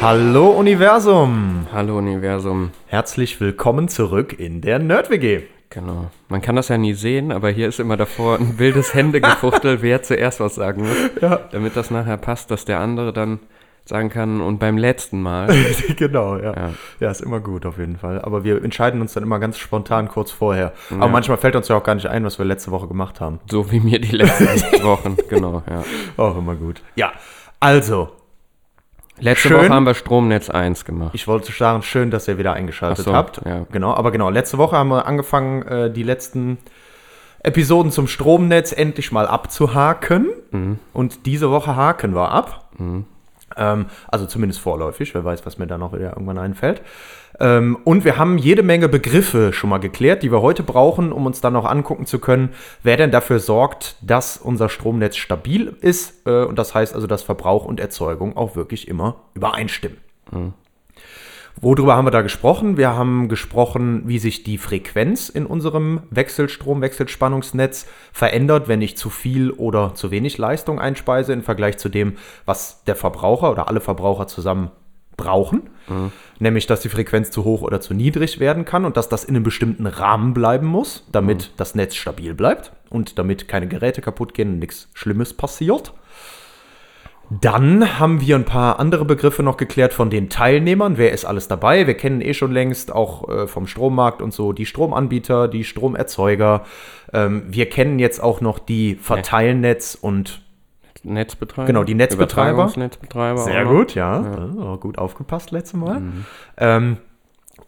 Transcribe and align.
Hallo 0.00 0.50
Universum. 0.50 1.66
Hallo 1.72 1.98
Universum. 1.98 2.70
Herzlich 2.86 3.40
willkommen 3.40 3.88
zurück 3.88 4.38
in 4.38 4.60
der 4.60 4.78
Nerd-WG. 4.78 5.42
Genau. 5.70 6.12
Man 6.28 6.40
kann 6.40 6.54
das 6.54 6.68
ja 6.68 6.78
nie 6.78 6.94
sehen, 6.94 7.32
aber 7.32 7.50
hier 7.50 7.66
ist 7.66 7.80
immer 7.80 7.96
davor 7.96 8.38
ein 8.38 8.60
wildes 8.60 8.94
Händegefuchtel, 8.94 9.82
wer 9.82 10.04
zuerst 10.04 10.38
was 10.38 10.54
sagen 10.54 10.82
muss. 10.82 10.96
Ja. 11.20 11.40
Damit 11.50 11.74
das 11.74 11.90
nachher 11.90 12.16
passt, 12.16 12.52
dass 12.52 12.64
der 12.64 12.78
andere 12.78 13.12
dann 13.12 13.40
sagen 13.84 14.08
kann, 14.08 14.40
und 14.40 14.60
beim 14.60 14.78
letzten 14.78 15.20
Mal. 15.20 15.48
genau, 15.96 16.36
ja. 16.36 16.54
Ja. 16.54 16.70
ja. 17.00 17.10
ist 17.10 17.20
immer 17.20 17.40
gut 17.40 17.66
auf 17.66 17.78
jeden 17.78 17.96
Fall. 17.96 18.20
Aber 18.20 18.44
wir 18.44 18.62
entscheiden 18.62 19.00
uns 19.00 19.14
dann 19.14 19.24
immer 19.24 19.40
ganz 19.40 19.58
spontan 19.58 20.06
kurz 20.08 20.30
vorher. 20.30 20.74
Aber 20.90 21.08
manchmal 21.08 21.38
fällt 21.38 21.56
uns 21.56 21.66
ja 21.66 21.76
auch 21.76 21.82
gar 21.82 21.96
nicht 21.96 22.06
ein, 22.06 22.24
was 22.24 22.38
wir 22.38 22.44
letzte 22.44 22.70
Woche 22.70 22.86
gemacht 22.86 23.20
haben. 23.20 23.40
So 23.50 23.72
wie 23.72 23.80
mir 23.80 23.98
die 23.98 24.14
letzten 24.14 24.46
Wochen. 24.84 25.16
Genau, 25.28 25.64
ja. 25.68 25.82
Auch 26.16 26.38
immer 26.38 26.54
gut. 26.54 26.82
Ja, 26.94 27.12
also, 27.60 28.10
Letzte 29.20 29.48
Schön. 29.48 29.58
Woche 29.58 29.68
haben 29.70 29.86
wir 29.86 29.94
Stromnetz 29.94 30.50
1 30.50 30.84
gemacht. 30.84 31.10
ich 31.14 31.26
wollte 31.26 31.52
sagen, 31.52 31.82
schön, 31.82 32.10
dass 32.10 32.28
ihr 32.28 32.38
wieder 32.38 32.52
eingeschaltet 32.52 33.04
so, 33.04 33.12
habt. 33.12 33.40
ja. 33.44 33.66
Genau, 33.72 33.94
aber 33.94 34.10
genau, 34.12 34.30
letzte 34.30 34.58
Woche 34.58 34.76
haben 34.76 34.88
wir 34.88 35.06
angefangen, 35.06 35.62
äh, 35.62 35.90
die 35.90 36.02
letzten 36.02 36.58
Episoden 37.40 37.90
zum 37.92 38.06
Stromnetz 38.08 38.72
endlich 38.72 39.12
mal 39.12 39.26
abzuhaken. 39.26 40.28
Mhm. 40.50 40.78
Und 40.92 41.26
diese 41.26 41.50
Woche 41.50 41.76
haken 41.76 42.14
wir 42.14 42.30
ab. 42.30 42.70
Ähm, 43.58 43.86
also 44.06 44.26
zumindest 44.26 44.60
vorläufig, 44.60 45.14
wer 45.14 45.24
weiß, 45.24 45.44
was 45.44 45.58
mir 45.58 45.66
da 45.66 45.76
noch 45.78 45.92
irgendwann 45.92 46.38
einfällt. 46.38 46.82
Ähm, 47.40 47.78
und 47.84 48.04
wir 48.04 48.16
haben 48.16 48.38
jede 48.38 48.62
Menge 48.62 48.88
Begriffe 48.88 49.52
schon 49.52 49.70
mal 49.70 49.78
geklärt, 49.78 50.22
die 50.22 50.32
wir 50.32 50.42
heute 50.42 50.62
brauchen, 50.62 51.12
um 51.12 51.26
uns 51.26 51.40
dann 51.40 51.52
noch 51.52 51.64
angucken 51.64 52.06
zu 52.06 52.18
können, 52.18 52.50
wer 52.82 52.96
denn 52.96 53.10
dafür 53.10 53.38
sorgt, 53.38 53.96
dass 54.00 54.36
unser 54.36 54.68
Stromnetz 54.68 55.16
stabil 55.16 55.76
ist. 55.80 56.26
Äh, 56.26 56.44
und 56.44 56.58
das 56.58 56.74
heißt 56.74 56.94
also, 56.94 57.06
dass 57.06 57.22
Verbrauch 57.22 57.64
und 57.64 57.80
Erzeugung 57.80 58.36
auch 58.36 58.56
wirklich 58.56 58.88
immer 58.88 59.16
übereinstimmen. 59.34 59.98
Worüber 61.60 61.96
haben 61.96 62.06
wir 62.06 62.12
da 62.12 62.22
gesprochen? 62.22 62.76
Wir 62.76 62.94
haben 62.94 63.28
gesprochen, 63.28 64.02
wie 64.06 64.18
sich 64.18 64.44
die 64.44 64.58
Frequenz 64.58 65.28
in 65.28 65.44
unserem 65.44 66.02
Wechselstrom, 66.10 66.80
Wechselspannungsnetz 66.80 67.86
verändert, 68.12 68.68
wenn 68.68 68.80
ich 68.80 68.96
zu 68.96 69.10
viel 69.10 69.50
oder 69.50 69.94
zu 69.94 70.10
wenig 70.12 70.38
Leistung 70.38 70.78
einspeise 70.78 71.32
im 71.32 71.42
Vergleich 71.42 71.78
zu 71.78 71.88
dem, 71.88 72.16
was 72.44 72.84
der 72.84 72.94
Verbraucher 72.94 73.50
oder 73.50 73.68
alle 73.68 73.80
Verbraucher 73.80 74.28
zusammen 74.28 74.70
brauchen. 75.16 75.70
Nämlich, 76.38 76.66
dass 76.66 76.80
die 76.80 76.88
Frequenz 76.88 77.30
zu 77.30 77.44
hoch 77.44 77.62
oder 77.62 77.80
zu 77.80 77.92
niedrig 77.92 78.38
werden 78.38 78.64
kann 78.64 78.84
und 78.84 78.96
dass 78.96 79.08
das 79.08 79.24
in 79.24 79.34
einem 79.34 79.42
bestimmten 79.42 79.86
Rahmen 79.86 80.34
bleiben 80.34 80.66
muss, 80.66 81.08
damit 81.10 81.52
das 81.56 81.74
Netz 81.74 81.96
stabil 81.96 82.34
bleibt 82.34 82.72
und 82.88 83.18
damit 83.18 83.48
keine 83.48 83.66
Geräte 83.66 84.00
kaputt 84.00 84.32
gehen 84.32 84.52
und 84.52 84.58
nichts 84.60 84.88
Schlimmes 84.94 85.34
passiert. 85.34 85.92
Dann 87.30 87.98
haben 87.98 88.20
wir 88.20 88.36
ein 88.36 88.44
paar 88.44 88.78
andere 88.78 89.04
Begriffe 89.04 89.42
noch 89.42 89.58
geklärt 89.58 89.92
von 89.92 90.08
den 90.08 90.30
Teilnehmern. 90.30 90.96
Wer 90.96 91.12
ist 91.12 91.24
alles 91.24 91.46
dabei? 91.46 91.86
Wir 91.86 91.94
kennen 91.94 92.20
eh 92.20 92.32
schon 92.32 92.52
längst 92.52 92.92
auch 92.92 93.28
äh, 93.28 93.46
vom 93.46 93.66
Strommarkt 93.66 94.22
und 94.22 94.32
so 94.32 94.52
die 94.52 94.64
Stromanbieter, 94.64 95.48
die 95.48 95.64
Stromerzeuger. 95.64 96.64
Ähm, 97.12 97.44
wir 97.48 97.68
kennen 97.68 97.98
jetzt 97.98 98.22
auch 98.22 98.40
noch 98.40 98.58
die 98.58 98.94
Verteilnetz 98.94 99.96
und 100.00 100.42
Netzbetreiber. 101.04 101.66
Genau, 101.66 101.84
die 101.84 101.94
Netzbetreiber. 101.94 102.50
Übertragungsnetzbetreiber. 102.50 103.38
sehr 103.38 103.66
auch 103.66 103.70
gut, 103.70 103.94
ja. 103.94 104.22
ja. 104.58 104.76
Gut 104.76 104.98
aufgepasst 104.98 105.50
letztes 105.50 105.78
Mal. 105.78 106.02
Ähm, 106.56 106.96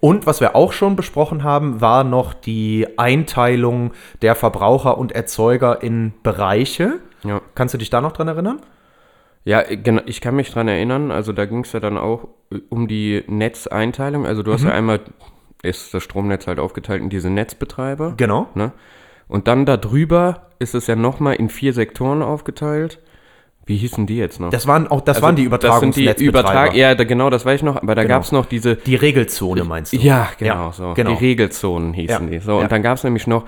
und 0.01 0.27
was 0.27 0.41
wir 0.41 0.57
auch 0.57 0.73
schon 0.73 0.97
besprochen 0.97 1.45
haben, 1.45 1.81
war 1.81 2.05
noch 2.05 2.33
die 2.33 2.87
Einteilung 2.97 3.93
der 4.23 4.35
Verbraucher 4.35 4.99
und 4.99 5.13
Erzeuger 5.13 5.83
in 5.83 6.13
Bereiche. 6.23 7.01
Ja. 7.23 7.41
Kannst 7.55 7.75
du 7.75 7.79
dich 7.79 7.91
da 7.91 8.01
noch 8.01 8.13
dran 8.13 8.29
erinnern? 8.29 8.61
Ja, 9.45 9.63
genau, 9.63 10.03
ich 10.07 10.21
kann 10.21 10.37
mich 10.37 10.51
dran 10.51 10.69
erinnern, 10.69 11.11
also 11.11 11.33
da 11.33 11.47
ging 11.47 11.61
es 11.65 11.73
ja 11.73 11.81
dann 11.81 11.97
auch 11.97 12.29
um 12.69 12.89
die 12.89 13.25
Netzeinteilung. 13.27 14.27
Also 14.27 14.43
du 14.43 14.53
hast 14.53 14.63
Mhm. 14.63 14.69
ja 14.69 14.75
einmal, 14.75 15.01
ist 15.63 15.95
das 15.95 16.03
Stromnetz 16.03 16.47
halt 16.47 16.59
aufgeteilt 16.59 17.03
in 17.03 17.09
diese 17.11 17.31
Netzbetreiber. 17.31 18.15
Genau. 18.17 18.49
Ne? 18.55 18.73
Und 19.29 19.49
dann 19.49 19.65
darüber 19.67 20.49
ist 20.59 20.75
es 20.75 20.87
ja 20.87 20.97
nochmal 20.97 21.37
in 21.37 21.49
vier 21.49 21.73
Sektoren 21.73 22.23
aufgeteilt. 22.23 22.99
Wie 23.67 23.77
hießen 23.77 24.07
die 24.07 24.17
jetzt 24.17 24.41
noch? 24.41 24.51
Das 24.51 24.67
waren 24.67 24.89
auch, 24.89 25.01
das 25.01 25.19
Also, 25.19 25.27
waren 25.27 25.37
die 25.37 25.49
Das 25.49 25.81
sind 25.81 25.95
die 25.97 26.05
Übertragungsnetzbetreiber. 26.05 26.39
Übertrag 26.41 26.75
ja, 26.75 26.95
da, 26.95 27.05
genau, 27.05 27.31
das 27.31 27.45
weiß 27.47 27.57
ich 27.57 27.63
noch, 27.63 27.77
aber 27.77 27.95
da 27.95 28.03
Genau. 28.03 28.15
gab 28.17 28.25
es 28.25 28.33
noch 28.33 28.47
diese. 28.47 28.77
Die 28.77 28.97
Regelzone 28.97 29.65
meinst 29.65 29.93
du? 29.93 29.99
Ja, 29.99 30.29
genau, 30.39 30.55
Ja, 30.67 30.73
so. 30.73 30.95
genau. 30.95 31.11
Die 31.15 31.25
Regelzonen 31.25 31.93
hießen 31.93 32.25
Ja, 32.25 32.31
die. 32.31 32.39
So, 32.41 32.53
ja. 32.57 32.65
und 32.65 32.73
dann 32.73 32.83
gab 32.83 32.97
es 32.97 33.05
nämlich 33.05 33.27
noch 33.27 33.45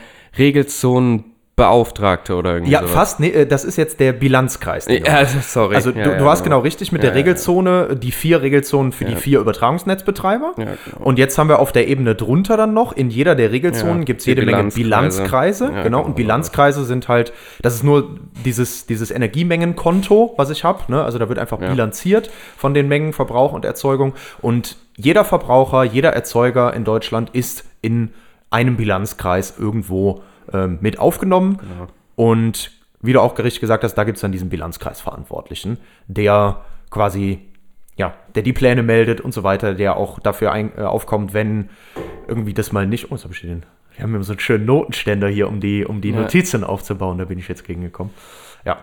Regelzonenbeauftragte 1.62 2.34
oder 2.34 2.54
irgendwie 2.54 2.72
Ja, 2.72 2.80
sowas. 2.80 2.92
fast. 2.92 3.20
Nee, 3.20 3.28
äh, 3.28 3.46
das 3.46 3.64
ist 3.64 3.76
jetzt 3.76 4.00
der 4.00 4.12
Bilanzkreis. 4.12 4.86
Ja, 4.88 5.24
sorry. 5.42 5.74
Also 5.76 5.90
Ja, 5.90 6.04
du, 6.04 6.10
ja, 6.10 6.18
du 6.18 6.24
hast 6.26 6.44
genau. 6.44 6.56
genau 6.56 6.64
richtig 6.64 6.92
mit 6.92 7.02
der 7.02 7.14
Regelzone, 7.14 7.96
die 7.96 8.12
vier 8.12 8.42
Regelzonen 8.42 8.92
für 8.92 9.04
die 9.04 9.16
vier 9.16 9.40
Übertragungsnetzbetreiber. 9.40 10.52
Genau. 10.56 10.72
Und 11.00 11.18
jetzt 11.18 11.38
haben 11.38 11.48
wir 11.48 11.58
auf 11.58 11.72
der 11.72 11.88
Ebene 11.88 12.14
drunter 12.14 12.56
dann 12.56 12.74
noch, 12.74 12.92
in 12.92 13.10
jeder 13.10 13.34
der 13.34 13.52
Regelzonen 13.52 14.04
gibt 14.04 14.20
es 14.20 14.26
jede 14.26 14.42
Menge 14.44 14.70
Bilanzkreise. 14.70 14.82
Bilanzkreise. 14.82 15.64
Ja, 15.64 15.70
genau. 15.70 15.82
genau, 15.84 16.02
Und 16.02 16.16
Bilanzkreise 16.16 16.84
sind 16.84 17.08
halt, 17.08 17.32
das 17.62 17.74
ist 17.74 17.84
nur 17.84 18.16
dieses, 18.44 18.86
dieses 18.86 19.10
Energiemengenkonto, 19.10 20.34
was 20.36 20.50
ich 20.50 20.64
habe. 20.64 20.80
Ne? 20.90 21.02
Also 21.02 21.18
da 21.18 21.28
wird 21.28 21.38
einfach 21.38 21.58
bilanziert 21.58 22.30
von 22.56 22.74
den 22.74 22.88
Mengen 22.88 23.12
Verbrauch 23.12 23.52
und 23.52 23.64
Erzeugung. 23.64 24.14
Und 24.40 24.76
jeder 24.96 25.24
Verbraucher, 25.24 25.84
jeder 25.84 26.10
Erzeuger 26.10 26.74
in 26.74 26.84
Deutschland 26.84 27.30
ist 27.32 27.64
in 27.80 28.10
einem 28.50 28.76
Bilanzkreis 28.76 29.54
irgendwo 29.58 30.22
ähm, 30.52 30.78
mit 30.80 30.98
aufgenommen. 30.98 31.58
Genau. 31.58 31.86
Und 32.16 32.70
wie 33.00 33.12
du 33.12 33.20
auch 33.20 33.36
richtig 33.38 33.60
gesagt 33.60 33.84
hast, 33.84 33.94
da 33.94 34.04
gibt 34.04 34.16
es 34.16 34.22
dann 34.22 34.32
diesen 34.32 34.48
Bilanzkreisverantwortlichen, 34.48 35.78
der 36.06 36.64
quasi, 36.90 37.40
ja, 37.96 38.14
der 38.34 38.42
die 38.42 38.52
Pläne 38.52 38.82
meldet 38.82 39.20
und 39.20 39.32
so 39.34 39.42
weiter, 39.42 39.74
der 39.74 39.96
auch 39.96 40.20
dafür 40.20 40.52
ein, 40.52 40.72
äh, 40.76 40.82
aufkommt, 40.82 41.34
wenn 41.34 41.70
irgendwie 42.28 42.54
das 42.54 42.72
mal 42.72 42.86
nicht. 42.86 43.10
Oh, 43.10 43.14
jetzt 43.14 43.24
habe 43.24 43.34
ich 43.34 43.40
den. 43.40 43.64
Wir 43.94 44.04
haben 44.04 44.14
immer 44.14 44.24
so 44.24 44.32
einen 44.32 44.40
schönen 44.40 44.64
Notenständer 44.64 45.28
hier, 45.28 45.48
um 45.48 45.60
die, 45.60 45.84
um 45.84 46.00
die 46.00 46.10
Ja. 46.10 46.20
Notizen 46.20 46.64
aufzubauen. 46.64 47.18
Da 47.18 47.24
bin 47.26 47.38
ich 47.38 47.48
jetzt 47.48 47.64
gegengekommen. 47.64 48.12
Ja. 48.64 48.78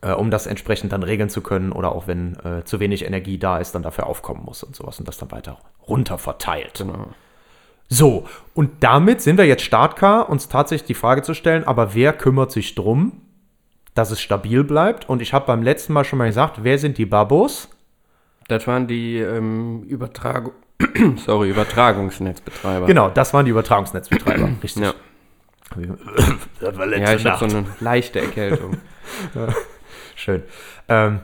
Äh, 0.00 0.12
um 0.12 0.30
das 0.30 0.46
entsprechend 0.46 0.92
dann 0.92 1.02
regeln 1.02 1.30
zu 1.30 1.40
können 1.40 1.72
oder 1.72 1.92
auch 1.92 2.06
wenn 2.06 2.36
äh, 2.44 2.64
zu 2.64 2.78
wenig 2.78 3.04
Energie 3.04 3.38
da 3.38 3.58
ist, 3.58 3.74
dann 3.74 3.82
dafür 3.82 4.06
aufkommen 4.06 4.44
muss 4.44 4.62
und 4.62 4.76
sowas 4.76 4.98
und 4.98 5.08
das 5.08 5.18
dann 5.18 5.30
weiter 5.30 5.58
runter 5.88 6.18
verteilt. 6.18 6.78
Genau. 6.78 7.08
So, 7.88 8.26
und 8.54 8.82
damit 8.84 9.22
sind 9.22 9.38
wir 9.38 9.46
jetzt 9.46 9.62
startklar, 9.62 10.28
uns 10.28 10.48
tatsächlich 10.48 10.86
die 10.86 10.94
Frage 10.94 11.22
zu 11.22 11.32
stellen, 11.34 11.64
aber 11.64 11.94
wer 11.94 12.12
kümmert 12.12 12.52
sich 12.52 12.74
drum, 12.74 13.22
dass 13.94 14.10
es 14.10 14.20
stabil 14.20 14.62
bleibt? 14.62 15.08
Und 15.08 15.22
ich 15.22 15.32
habe 15.32 15.46
beim 15.46 15.62
letzten 15.62 15.94
Mal 15.94 16.04
schon 16.04 16.18
mal 16.18 16.26
gesagt, 16.26 16.62
wer 16.62 16.78
sind 16.78 16.98
die 16.98 17.06
Babos? 17.06 17.68
Das 18.48 18.66
waren 18.66 18.86
die 18.86 19.18
ähm, 19.18 19.82
Übertragung, 19.84 20.52
sorry, 21.16 21.50
Übertragungsnetzbetreiber. 21.50 22.86
Genau, 22.86 23.08
das 23.08 23.32
waren 23.32 23.46
die 23.46 23.50
Übertragungsnetzbetreiber. 23.50 24.50
Richtig. 24.62 24.82
Ja, 24.82 24.92
Das 26.60 26.76
war 26.76 26.86
ja 26.88 27.14
ich 27.14 27.26
habe 27.26 27.48
so 27.48 27.56
eine 27.56 27.66
leichte 27.80 28.20
Erkältung. 28.20 28.78
Schön. 30.14 30.42
Ähm, 30.88 31.20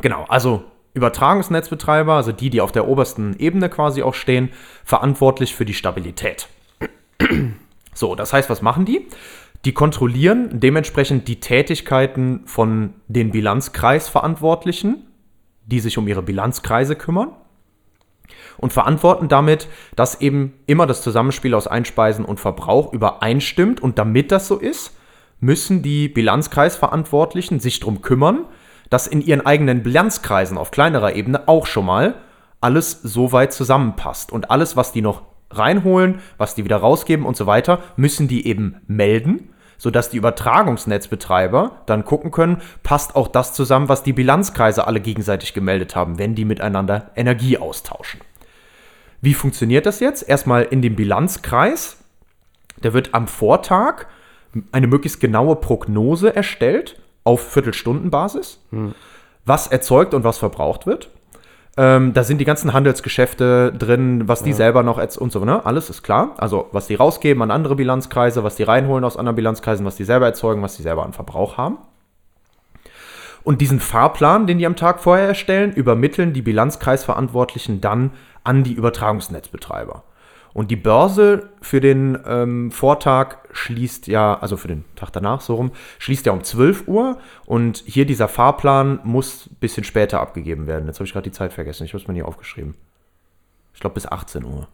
genau, 0.00 0.24
also 0.28 0.64
Übertragungsnetzbetreiber, 0.94 2.14
also 2.14 2.32
die, 2.32 2.50
die 2.50 2.60
auf 2.60 2.72
der 2.72 2.88
obersten 2.88 3.36
Ebene 3.38 3.68
quasi 3.68 4.02
auch 4.02 4.14
stehen, 4.14 4.50
verantwortlich 4.84 5.54
für 5.54 5.64
die 5.64 5.74
Stabilität. 5.74 6.48
So, 7.94 8.14
das 8.14 8.32
heißt, 8.32 8.50
was 8.50 8.62
machen 8.62 8.84
die? 8.84 9.06
Die 9.64 9.72
kontrollieren 9.72 10.58
dementsprechend 10.58 11.28
die 11.28 11.38
Tätigkeiten 11.38 12.42
von 12.46 12.94
den 13.08 13.30
Bilanzkreisverantwortlichen, 13.30 15.06
die 15.66 15.80
sich 15.80 15.98
um 15.98 16.08
ihre 16.08 16.22
Bilanzkreise 16.22 16.96
kümmern 16.96 17.32
und 18.56 18.72
verantworten 18.72 19.28
damit, 19.28 19.68
dass 19.96 20.20
eben 20.20 20.54
immer 20.66 20.86
das 20.86 21.02
Zusammenspiel 21.02 21.54
aus 21.54 21.66
Einspeisen 21.66 22.24
und 22.24 22.40
Verbrauch 22.40 22.92
übereinstimmt. 22.92 23.80
Und 23.80 23.98
damit 23.98 24.32
das 24.32 24.48
so 24.48 24.56
ist, 24.56 24.96
müssen 25.40 25.82
die 25.82 26.08
Bilanzkreisverantwortlichen 26.08 27.60
sich 27.60 27.80
darum 27.80 28.02
kümmern, 28.02 28.46
dass 28.90 29.06
in 29.06 29.22
ihren 29.22 29.46
eigenen 29.46 29.82
Bilanzkreisen 29.82 30.58
auf 30.58 30.70
kleinerer 30.70 31.14
Ebene 31.14 31.48
auch 31.48 31.66
schon 31.66 31.86
mal 31.86 32.16
alles 32.60 33.00
so 33.02 33.32
weit 33.32 33.52
zusammenpasst. 33.52 34.32
Und 34.32 34.50
alles, 34.50 34.76
was 34.76 34.92
die 34.92 35.00
noch 35.00 35.22
reinholen, 35.50 36.20
was 36.36 36.54
die 36.54 36.64
wieder 36.64 36.76
rausgeben 36.76 37.24
und 37.24 37.36
so 37.36 37.46
weiter, 37.46 37.80
müssen 37.96 38.28
die 38.28 38.46
eben 38.46 38.76
melden, 38.86 39.48
sodass 39.78 40.10
die 40.10 40.18
Übertragungsnetzbetreiber 40.18 41.82
dann 41.86 42.04
gucken 42.04 42.30
können, 42.30 42.60
passt 42.82 43.16
auch 43.16 43.28
das 43.28 43.54
zusammen, 43.54 43.88
was 43.88 44.02
die 44.02 44.12
Bilanzkreise 44.12 44.86
alle 44.86 45.00
gegenseitig 45.00 45.54
gemeldet 45.54 45.96
haben, 45.96 46.18
wenn 46.18 46.34
die 46.34 46.44
miteinander 46.44 47.10
Energie 47.16 47.56
austauschen. 47.56 48.20
Wie 49.22 49.34
funktioniert 49.34 49.86
das 49.86 50.00
jetzt? 50.00 50.28
Erstmal 50.28 50.64
in 50.64 50.82
dem 50.82 50.96
Bilanzkreis. 50.96 51.96
Da 52.80 52.92
wird 52.92 53.14
am 53.14 53.26
Vortag 53.28 54.06
eine 54.72 54.86
möglichst 54.86 55.20
genaue 55.20 55.56
Prognose 55.56 56.34
erstellt 56.34 56.99
auf 57.24 57.52
Viertelstundenbasis, 57.52 58.60
was 59.44 59.66
erzeugt 59.66 60.14
und 60.14 60.24
was 60.24 60.38
verbraucht 60.38 60.86
wird. 60.86 61.10
Ähm, 61.76 62.12
da 62.12 62.24
sind 62.24 62.38
die 62.38 62.44
ganzen 62.44 62.72
Handelsgeschäfte 62.72 63.72
drin, 63.72 64.26
was 64.28 64.42
die 64.42 64.52
selber 64.52 64.82
noch 64.82 64.98
und 65.18 65.32
so, 65.32 65.44
ne? 65.44 65.64
Alles 65.64 65.88
ist 65.88 66.02
klar. 66.02 66.34
Also, 66.38 66.68
was 66.72 66.88
die 66.88 66.96
rausgeben 66.96 67.42
an 67.42 67.50
andere 67.50 67.76
Bilanzkreise, 67.76 68.42
was 68.42 68.56
die 68.56 68.64
reinholen 68.64 69.04
aus 69.04 69.16
anderen 69.16 69.36
Bilanzkreisen, 69.36 69.86
was 69.86 69.96
die 69.96 70.04
selber 70.04 70.26
erzeugen, 70.26 70.62
was 70.62 70.76
die 70.76 70.82
selber 70.82 71.04
an 71.04 71.12
Verbrauch 71.12 71.56
haben. 71.56 71.78
Und 73.44 73.60
diesen 73.60 73.80
Fahrplan, 73.80 74.46
den 74.46 74.58
die 74.58 74.66
am 74.66 74.76
Tag 74.76 75.00
vorher 75.00 75.28
erstellen, 75.28 75.72
übermitteln 75.72 76.32
die 76.32 76.42
Bilanzkreisverantwortlichen 76.42 77.80
dann 77.80 78.12
an 78.44 78.64
die 78.64 78.74
Übertragungsnetzbetreiber. 78.74 80.02
Und 80.52 80.70
die 80.70 80.76
Börse 80.76 81.50
für 81.62 81.80
den 81.80 82.18
ähm, 82.26 82.70
Vortag 82.70 83.36
schließt 83.52 84.08
ja, 84.08 84.38
also 84.38 84.56
für 84.56 84.68
den 84.68 84.84
Tag 84.96 85.10
danach 85.12 85.40
so 85.40 85.54
rum, 85.54 85.70
schließt 85.98 86.26
ja 86.26 86.32
um 86.32 86.42
12 86.42 86.88
Uhr. 86.88 87.18
Und 87.46 87.84
hier 87.86 88.04
dieser 88.04 88.28
Fahrplan 88.28 89.00
muss 89.04 89.46
ein 89.46 89.56
bisschen 89.60 89.84
später 89.84 90.20
abgegeben 90.20 90.66
werden. 90.66 90.86
Jetzt 90.86 90.96
habe 90.96 91.06
ich 91.06 91.12
gerade 91.12 91.30
die 91.30 91.36
Zeit 91.36 91.52
vergessen. 91.52 91.84
Ich 91.84 91.92
habe 91.92 92.02
es 92.02 92.08
mir 92.08 92.14
nie 92.14 92.22
aufgeschrieben. 92.22 92.74
Ich 93.74 93.80
glaube 93.80 93.94
bis 93.94 94.06
18 94.06 94.44
Uhr. 94.44 94.66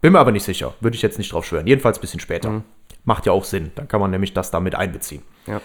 Bin 0.00 0.12
mir 0.12 0.18
aber 0.18 0.32
nicht 0.32 0.44
sicher. 0.44 0.74
Würde 0.80 0.96
ich 0.96 1.02
jetzt 1.02 1.18
nicht 1.18 1.32
drauf 1.32 1.44
schwören. 1.44 1.66
Jedenfalls 1.66 1.98
ein 1.98 2.00
bisschen 2.00 2.20
später. 2.20 2.62
Macht 3.04 3.26
ja 3.26 3.32
auch 3.32 3.44
Sinn. 3.44 3.70
Dann 3.74 3.86
kann 3.86 4.00
man 4.00 4.10
nämlich 4.10 4.34
das 4.34 4.50
damit 4.50 4.74
einbeziehen. 4.74 5.22
Ja. 5.46 5.60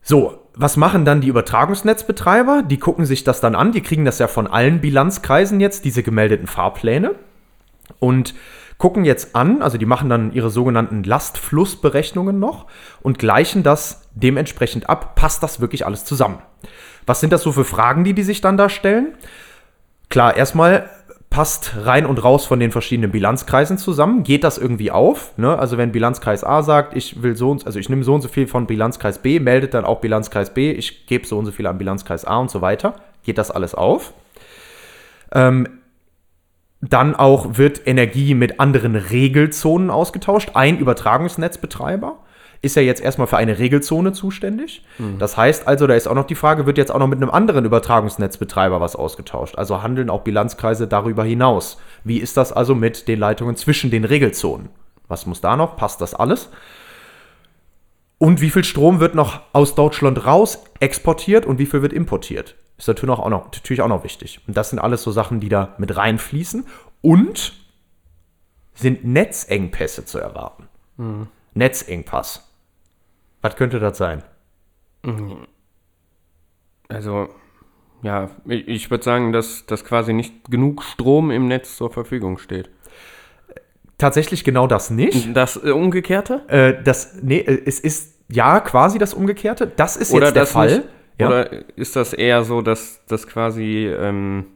So, 0.00 0.40
was 0.54 0.76
machen 0.76 1.04
dann 1.04 1.20
die 1.20 1.28
Übertragungsnetzbetreiber? 1.28 2.62
Die 2.62 2.78
gucken 2.78 3.04
sich 3.04 3.24
das 3.24 3.40
dann 3.40 3.54
an. 3.54 3.72
Die 3.72 3.82
kriegen 3.82 4.04
das 4.04 4.18
ja 4.18 4.28
von 4.28 4.46
allen 4.46 4.80
Bilanzkreisen 4.80 5.60
jetzt, 5.60 5.84
diese 5.84 6.02
gemeldeten 6.02 6.46
Fahrpläne. 6.46 7.14
Und 7.98 8.34
gucken 8.82 9.04
jetzt 9.04 9.36
an, 9.36 9.62
also 9.62 9.78
die 9.78 9.86
machen 9.86 10.08
dann 10.08 10.32
ihre 10.32 10.50
sogenannten 10.50 11.04
Lastflussberechnungen 11.04 12.40
noch 12.40 12.66
und 13.00 13.16
gleichen 13.16 13.62
das 13.62 14.08
dementsprechend 14.16 14.90
ab. 14.90 15.14
Passt 15.14 15.40
das 15.44 15.60
wirklich 15.60 15.86
alles 15.86 16.04
zusammen? 16.04 16.38
Was 17.06 17.20
sind 17.20 17.32
das 17.32 17.42
so 17.42 17.52
für 17.52 17.64
Fragen, 17.64 18.02
die 18.02 18.12
die 18.12 18.24
sich 18.24 18.40
dann 18.40 18.56
da 18.56 18.68
stellen? 18.68 19.14
Klar, 20.10 20.36
erstmal 20.36 20.90
passt 21.30 21.76
rein 21.84 22.04
und 22.06 22.24
raus 22.24 22.44
von 22.44 22.58
den 22.58 22.72
verschiedenen 22.72 23.12
Bilanzkreisen 23.12 23.78
zusammen. 23.78 24.24
Geht 24.24 24.42
das 24.42 24.58
irgendwie 24.58 24.90
auf? 24.90 25.38
Ne? 25.38 25.56
Also 25.56 25.78
wenn 25.78 25.92
Bilanzkreis 25.92 26.42
A 26.42 26.64
sagt, 26.64 26.96
ich 26.96 27.22
will 27.22 27.36
so 27.36 27.52
und 27.52 27.64
also 27.64 27.78
ich 27.78 27.88
nehme 27.88 28.02
so 28.02 28.14
und 28.14 28.22
so 28.22 28.28
viel 28.28 28.48
von 28.48 28.66
Bilanzkreis 28.66 29.18
B, 29.18 29.38
meldet 29.38 29.74
dann 29.74 29.84
auch 29.84 30.00
Bilanzkreis 30.00 30.52
B, 30.52 30.72
ich 30.72 31.06
gebe 31.06 31.24
so 31.24 31.38
und 31.38 31.46
so 31.46 31.52
viel 31.52 31.68
an 31.68 31.78
Bilanzkreis 31.78 32.24
A 32.24 32.38
und 32.38 32.50
so 32.50 32.62
weiter. 32.62 32.96
Geht 33.22 33.38
das 33.38 33.52
alles 33.52 33.76
auf? 33.76 34.12
Ähm, 35.30 35.68
dann 36.82 37.14
auch 37.14 37.56
wird 37.56 37.86
Energie 37.86 38.34
mit 38.34 38.58
anderen 38.60 38.96
Regelzonen 38.96 39.88
ausgetauscht. 39.88 40.50
Ein 40.54 40.78
Übertragungsnetzbetreiber 40.78 42.18
ist 42.60 42.76
ja 42.76 42.82
jetzt 42.82 43.00
erstmal 43.00 43.28
für 43.28 43.36
eine 43.36 43.58
Regelzone 43.58 44.12
zuständig. 44.12 44.84
Das 45.18 45.36
heißt 45.36 45.66
also, 45.68 45.86
da 45.86 45.94
ist 45.94 46.08
auch 46.08 46.14
noch 46.14 46.26
die 46.26 46.34
Frage, 46.34 46.66
wird 46.66 46.78
jetzt 46.78 46.92
auch 46.92 46.98
noch 46.98 47.06
mit 47.06 47.22
einem 47.22 47.30
anderen 47.30 47.64
Übertragungsnetzbetreiber 47.64 48.80
was 48.80 48.96
ausgetauscht? 48.96 49.56
Also 49.56 49.82
handeln 49.82 50.10
auch 50.10 50.22
Bilanzkreise 50.22 50.88
darüber 50.88 51.24
hinaus. 51.24 51.78
Wie 52.02 52.18
ist 52.18 52.36
das 52.36 52.52
also 52.52 52.74
mit 52.74 53.06
den 53.06 53.18
Leitungen 53.18 53.56
zwischen 53.56 53.90
den 53.92 54.04
Regelzonen? 54.04 54.68
Was 55.06 55.26
muss 55.26 55.40
da 55.40 55.56
noch? 55.56 55.76
Passt 55.76 56.00
das 56.00 56.14
alles? 56.14 56.50
Und 58.18 58.40
wie 58.40 58.50
viel 58.50 58.64
Strom 58.64 59.00
wird 59.00 59.14
noch 59.14 59.40
aus 59.52 59.74
Deutschland 59.76 60.26
raus 60.26 60.64
exportiert 60.80 61.46
und 61.46 61.58
wie 61.58 61.66
viel 61.66 61.82
wird 61.82 61.92
importiert? 61.92 62.54
Ist 62.82 62.88
natürlich 62.88 63.16
auch 63.16 63.28
noch, 63.28 63.44
natürlich 63.44 63.80
auch 63.80 63.86
noch 63.86 64.02
wichtig. 64.02 64.40
Und 64.48 64.56
das 64.56 64.70
sind 64.70 64.80
alles 64.80 65.04
so 65.04 65.12
Sachen, 65.12 65.38
die 65.38 65.48
da 65.48 65.76
mit 65.78 65.96
reinfließen. 65.96 66.66
Und 67.00 67.52
sind 68.74 69.04
Netzengpässe 69.04 70.04
zu 70.04 70.18
erwarten. 70.18 70.66
Netzengpass. 71.54 72.50
Was 73.40 73.54
könnte 73.54 73.78
das 73.78 73.98
sein? 73.98 74.24
Also, 76.88 77.28
ja, 78.02 78.30
ich, 78.46 78.66
ich 78.66 78.90
würde 78.90 79.04
sagen, 79.04 79.32
dass, 79.32 79.64
dass 79.66 79.84
quasi 79.84 80.12
nicht 80.12 80.50
genug 80.50 80.82
Strom 80.82 81.30
im 81.30 81.46
Netz 81.46 81.76
zur 81.76 81.92
Verfügung 81.92 82.38
steht. 82.38 82.68
Tatsächlich 83.96 84.42
genau 84.42 84.66
das 84.66 84.90
nicht. 84.90 85.36
Das 85.36 85.54
äh, 85.62 85.70
Umgekehrte? 85.70 86.42
Äh, 86.48 86.82
das, 86.82 87.18
nee, 87.22 87.38
äh, 87.38 87.62
es 87.64 87.78
ist 87.78 88.18
ja 88.28 88.58
quasi 88.58 88.98
das 88.98 89.14
Umgekehrte. 89.14 89.68
Das 89.68 89.96
ist 89.96 90.12
Oder 90.12 90.26
jetzt 90.26 90.34
der 90.34 90.46
Fall. 90.46 90.78
Nicht, 90.78 90.88
ja. 91.22 91.28
Oder 91.28 91.50
ist 91.76 91.96
das 91.96 92.12
eher 92.12 92.44
so, 92.44 92.62
dass, 92.62 93.04
dass 93.06 93.26
quasi, 93.26 93.86
ähm, 93.86 94.46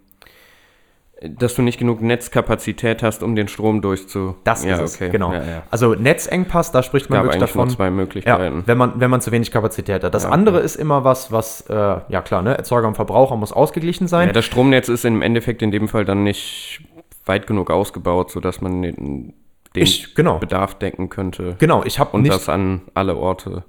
dass 1.22 1.54
du 1.54 1.62
nicht 1.62 1.78
genug 1.78 2.02
Netzkapazität 2.02 3.02
hast, 3.02 3.22
um 3.22 3.34
den 3.36 3.48
Strom 3.48 3.80
durchzu... 3.80 4.36
Das 4.44 4.64
ja, 4.64 4.76
ist 4.76 5.00
es, 5.00 5.10
genau. 5.10 5.32
Ja, 5.32 5.42
ja. 5.42 5.62
Also 5.70 5.94
Netzengpass, 5.94 6.72
da 6.72 6.82
spricht 6.82 7.08
man 7.08 7.22
wirklich 7.22 7.40
davon. 7.40 7.68
nur 7.68 7.76
zwei 7.76 7.90
Möglichkeiten. 7.90 8.64
wenn 8.66 8.76
man, 8.76 9.00
wenn 9.00 9.10
man 9.10 9.22
zu 9.22 9.32
wenig 9.32 9.50
Kapazität 9.50 10.04
hat. 10.04 10.14
Das 10.14 10.26
andere 10.26 10.56
okay. 10.56 10.66
ist 10.66 10.76
immer 10.76 11.04
was, 11.04 11.32
was, 11.32 11.62
äh, 11.70 11.74
ja 11.74 12.20
klar, 12.22 12.42
ne, 12.42 12.56
Erzeuger 12.56 12.86
und 12.86 12.96
Verbraucher 12.96 13.36
muss 13.36 13.52
ausgeglichen 13.52 14.08
sein. 14.08 14.28
Ja, 14.28 14.32
das 14.34 14.44
Stromnetz 14.44 14.88
ist 14.88 15.06
im 15.06 15.22
Endeffekt 15.22 15.62
in 15.62 15.70
dem 15.70 15.88
Fall 15.88 16.04
dann 16.04 16.22
nicht 16.22 16.82
weit 17.24 17.46
genug 17.46 17.70
ausgebaut, 17.70 18.30
sodass 18.30 18.60
man 18.60 18.82
den, 18.82 19.34
den 19.74 19.82
Ich- 19.82 20.14
genau. 20.14 20.38
Bedarf 20.38 20.74
decken 20.74 21.08
könnte 21.08 21.56
genau, 21.58 21.82
ich 21.84 21.98
habe 21.98 22.10
und 22.12 22.22
nicht, 22.22 22.34
das 22.34 22.48
an 22.48 22.82
alle 22.94 23.16
Orte 23.16 23.64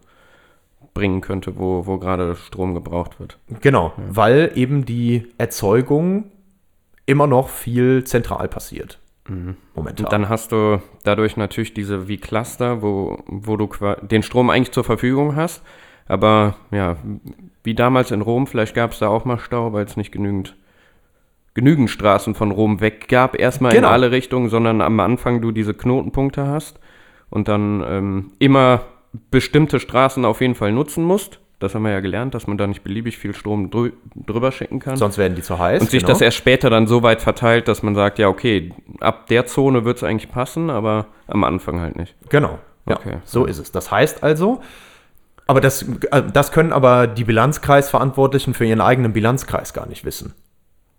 bringen 0.97 1.21
könnte, 1.21 1.57
wo, 1.57 1.85
wo 1.85 1.97
gerade 1.99 2.35
Strom 2.35 2.73
gebraucht 2.73 3.19
wird. 3.19 3.38
genau, 3.61 3.94
weil 4.09 4.51
eben 4.55 4.83
die 4.85 5.27
Erzeugung 5.38 6.25
immer 7.05 7.27
noch 7.27 7.49
viel 7.49 8.03
zentral 8.03 8.47
passiert. 8.47 8.99
Momentan. 9.75 10.05
Und 10.05 10.13
dann 10.13 10.29
hast 10.29 10.51
du 10.53 10.81
dadurch 11.03 11.35
natürlich 11.38 11.73
diese 11.73 12.07
wie 12.07 12.17
Cluster, 12.17 12.81
wo, 12.81 13.21
wo 13.27 13.57
du 13.57 13.67
den 14.01 14.23
Strom 14.23 14.49
eigentlich 14.49 14.71
zur 14.71 14.85
Verfügung 14.85 15.35
hast. 15.35 15.63
Aber 16.07 16.55
ja, 16.71 16.95
wie 17.63 17.75
damals 17.75 18.11
in 18.11 18.21
Rom, 18.21 18.47
vielleicht 18.47 18.73
gab 18.73 18.94
es 18.94 18.99
da 18.99 19.09
auch 19.09 19.25
mal 19.25 19.38
Stau, 19.38 19.73
weil 19.73 19.83
es 19.85 19.97
nicht 19.97 20.13
genügend, 20.13 20.55
genügend 21.53 21.89
Straßen 21.89 22.35
von 22.35 22.51
Rom 22.51 22.79
weg 22.79 23.09
gab, 23.09 23.38
erstmal 23.38 23.73
Genau. 23.73 23.88
in 23.89 23.94
alle 23.94 24.11
Richtungen, 24.11 24.47
sondern 24.47 24.79
am 24.79 24.97
Anfang 25.01 25.41
du 25.41 25.51
diese 25.51 25.73
Knotenpunkte 25.73 26.47
hast 26.47 26.79
und 27.29 27.49
dann 27.49 27.83
ähm, 27.85 28.31
immer 28.39 28.81
bestimmte 29.31 29.80
Straßen 29.80 30.25
auf 30.25 30.42
jeden 30.42 30.56
Fall 30.56 30.71
nutzen 30.71 31.04
musst. 31.04 31.39
Das 31.59 31.74
haben 31.74 31.83
wir 31.83 31.92
ja 31.92 32.01
gelernt, 32.01 32.36
dass 32.36 32.45
man 32.45 32.57
da 32.57 32.68
nicht 32.68 32.83
beliebig 32.83 33.18
viel 33.18 33.33
Strom 33.33 33.71
drü 33.71 33.92
drüber 34.15 34.51
schicken 34.51 34.80
kann. 34.80 34.95
Sonst 34.95 35.18
werden 35.18 35.33
die 35.36 35.42
zu 35.42 35.57
heiß. 35.57 35.81
Und 35.81 35.89
sich 35.89 36.01
genau. 36.04 36.13
das 36.13 36.21
erst 36.21 36.38
später 36.38 36.69
dann 36.69 36.86
so 36.86 37.01
weit 37.01 37.19
verteilt, 37.21 37.68
dass 37.68 37.81
man 37.81 37.95
sagt, 37.95 38.19
ja, 38.19 38.27
okay, 38.27 38.71
ab 39.00 39.25
der 39.27 39.48
Zone 39.48 39.83
wird 39.83 39.98
es 39.98 40.04
eigentlich 40.04 40.31
passen, 40.31 40.69
aber 40.69 41.07
am 41.25 41.44
Anfang 41.44 41.81
halt 41.81 41.95
nicht. 41.95 42.15
Genau. 42.30 42.59
Ja, 42.88 42.97
Okay. 42.97 43.18
so 43.26 43.45
ist 43.45 43.57
es. 43.57 43.71
Das 43.71 43.92
heißt 43.92 44.23
also, 44.23 44.61
aber 45.47 45.61
das, 45.61 45.83
äh, 46.11 46.23
das 46.31 46.52
können 46.52 46.73
aber 46.73 47.07
die 47.07 47.23
Bilanzkreisverantwortlichen 47.23 48.54
für 48.54 48.66
ihren 48.66 48.81
eigenen 48.81 49.14
Bilanzkreis 49.14 49.73
gar 49.73 49.87
nicht 49.87 50.06
wissen. 50.06 50.33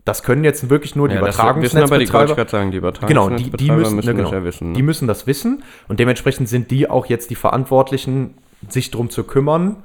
Das 0.09 0.23
können 0.23 0.43
jetzt 0.43 0.71
wirklich 0.71 0.97
nur 0.97 1.07
die 1.07 1.17
Ja, 1.17 1.21
das 1.21 1.37
wissen 1.37 1.83
aber 1.83 1.99
die, 1.99 2.05
Übertragungsnetzbetreiber. 2.05 2.49
sagen, 2.49 2.71
die 2.71 2.79
Genau, 3.09 3.29
die, 3.29 3.51
die 3.51 3.67
Übertragungsnetzbetreiber 3.67 3.77
müssen, 3.77 3.97
müssen 3.97 4.07
ne, 4.07 4.15
genau, 4.15 4.31
das 4.31 4.33
ja 4.33 4.45
wissen. 4.45 4.73
die 4.73 4.83
müssen 4.83 5.07
das 5.07 5.27
wissen 5.27 5.63
und 5.87 6.01
dementsprechend 6.01 6.49
sind 6.49 6.71
die 6.71 6.89
auch 6.89 7.05
jetzt 7.05 7.29
die 7.29 7.35
Verantwortlichen, 7.35 8.39
sich 8.71 8.91
darum 8.91 9.11
zu 9.11 9.25
kümmern, 9.25 9.83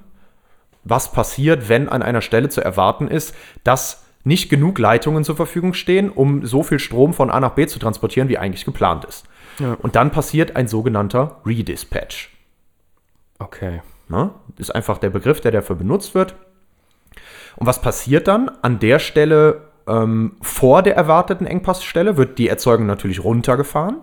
was 0.85 1.11
passiert, 1.11 1.67
wenn 1.67 1.89
an 1.89 2.01
einer 2.01 2.21
Stelle 2.21 2.47
zu 2.47 2.63
erwarten 2.63 3.09
ist, 3.09 3.35
dass 3.65 4.05
nicht 4.23 4.49
genug 4.49 4.79
Leitungen 4.79 5.25
zur 5.25 5.35
Verfügung 5.35 5.73
stehen, 5.73 6.09
um 6.09 6.45
so 6.45 6.63
viel 6.63 6.79
Strom 6.79 7.13
von 7.13 7.29
A 7.29 7.41
nach 7.41 7.51
B 7.51 7.67
zu 7.67 7.77
transportieren, 7.77 8.29
wie 8.29 8.37
eigentlich 8.37 8.63
geplant 8.63 9.03
ist. 9.03 9.25
Ja. 9.59 9.75
Und 9.81 9.97
dann 9.97 10.11
passiert 10.11 10.55
ein 10.55 10.69
sogenannter 10.69 11.41
Redispatch. 11.45 12.33
okay. 13.39 13.81
Ne? 14.07 14.31
Ist 14.57 14.73
einfach 14.73 14.99
der 14.99 15.09
Begriff, 15.09 15.41
der 15.41 15.51
dafür 15.51 15.75
benutzt 15.75 16.15
wird. 16.15 16.35
Und 17.57 17.67
was 17.67 17.81
passiert 17.81 18.29
dann? 18.29 18.49
An 18.61 18.79
der 18.79 18.99
Stelle 18.99 19.72
ähm, 19.87 20.33
vor 20.41 20.81
der 20.81 20.95
erwarteten 20.95 21.45
Engpassstelle 21.45 22.17
wird 22.17 22.37
die 22.37 22.47
Erzeugung 22.49 22.85
natürlich 22.85 23.23
runtergefahren. 23.23 23.97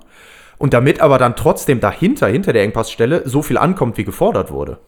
Und 0.59 0.75
damit 0.75 1.01
aber 1.01 1.17
dann 1.17 1.37
trotzdem 1.37 1.81
dahinter, 1.81 2.27
hinter 2.27 2.53
der 2.53 2.65
Engpassstelle, 2.65 3.23
so 3.27 3.41
viel 3.41 3.57
ankommt, 3.57 3.97
wie 3.97 4.05
gefordert 4.05 4.51
wurde, 4.51 4.79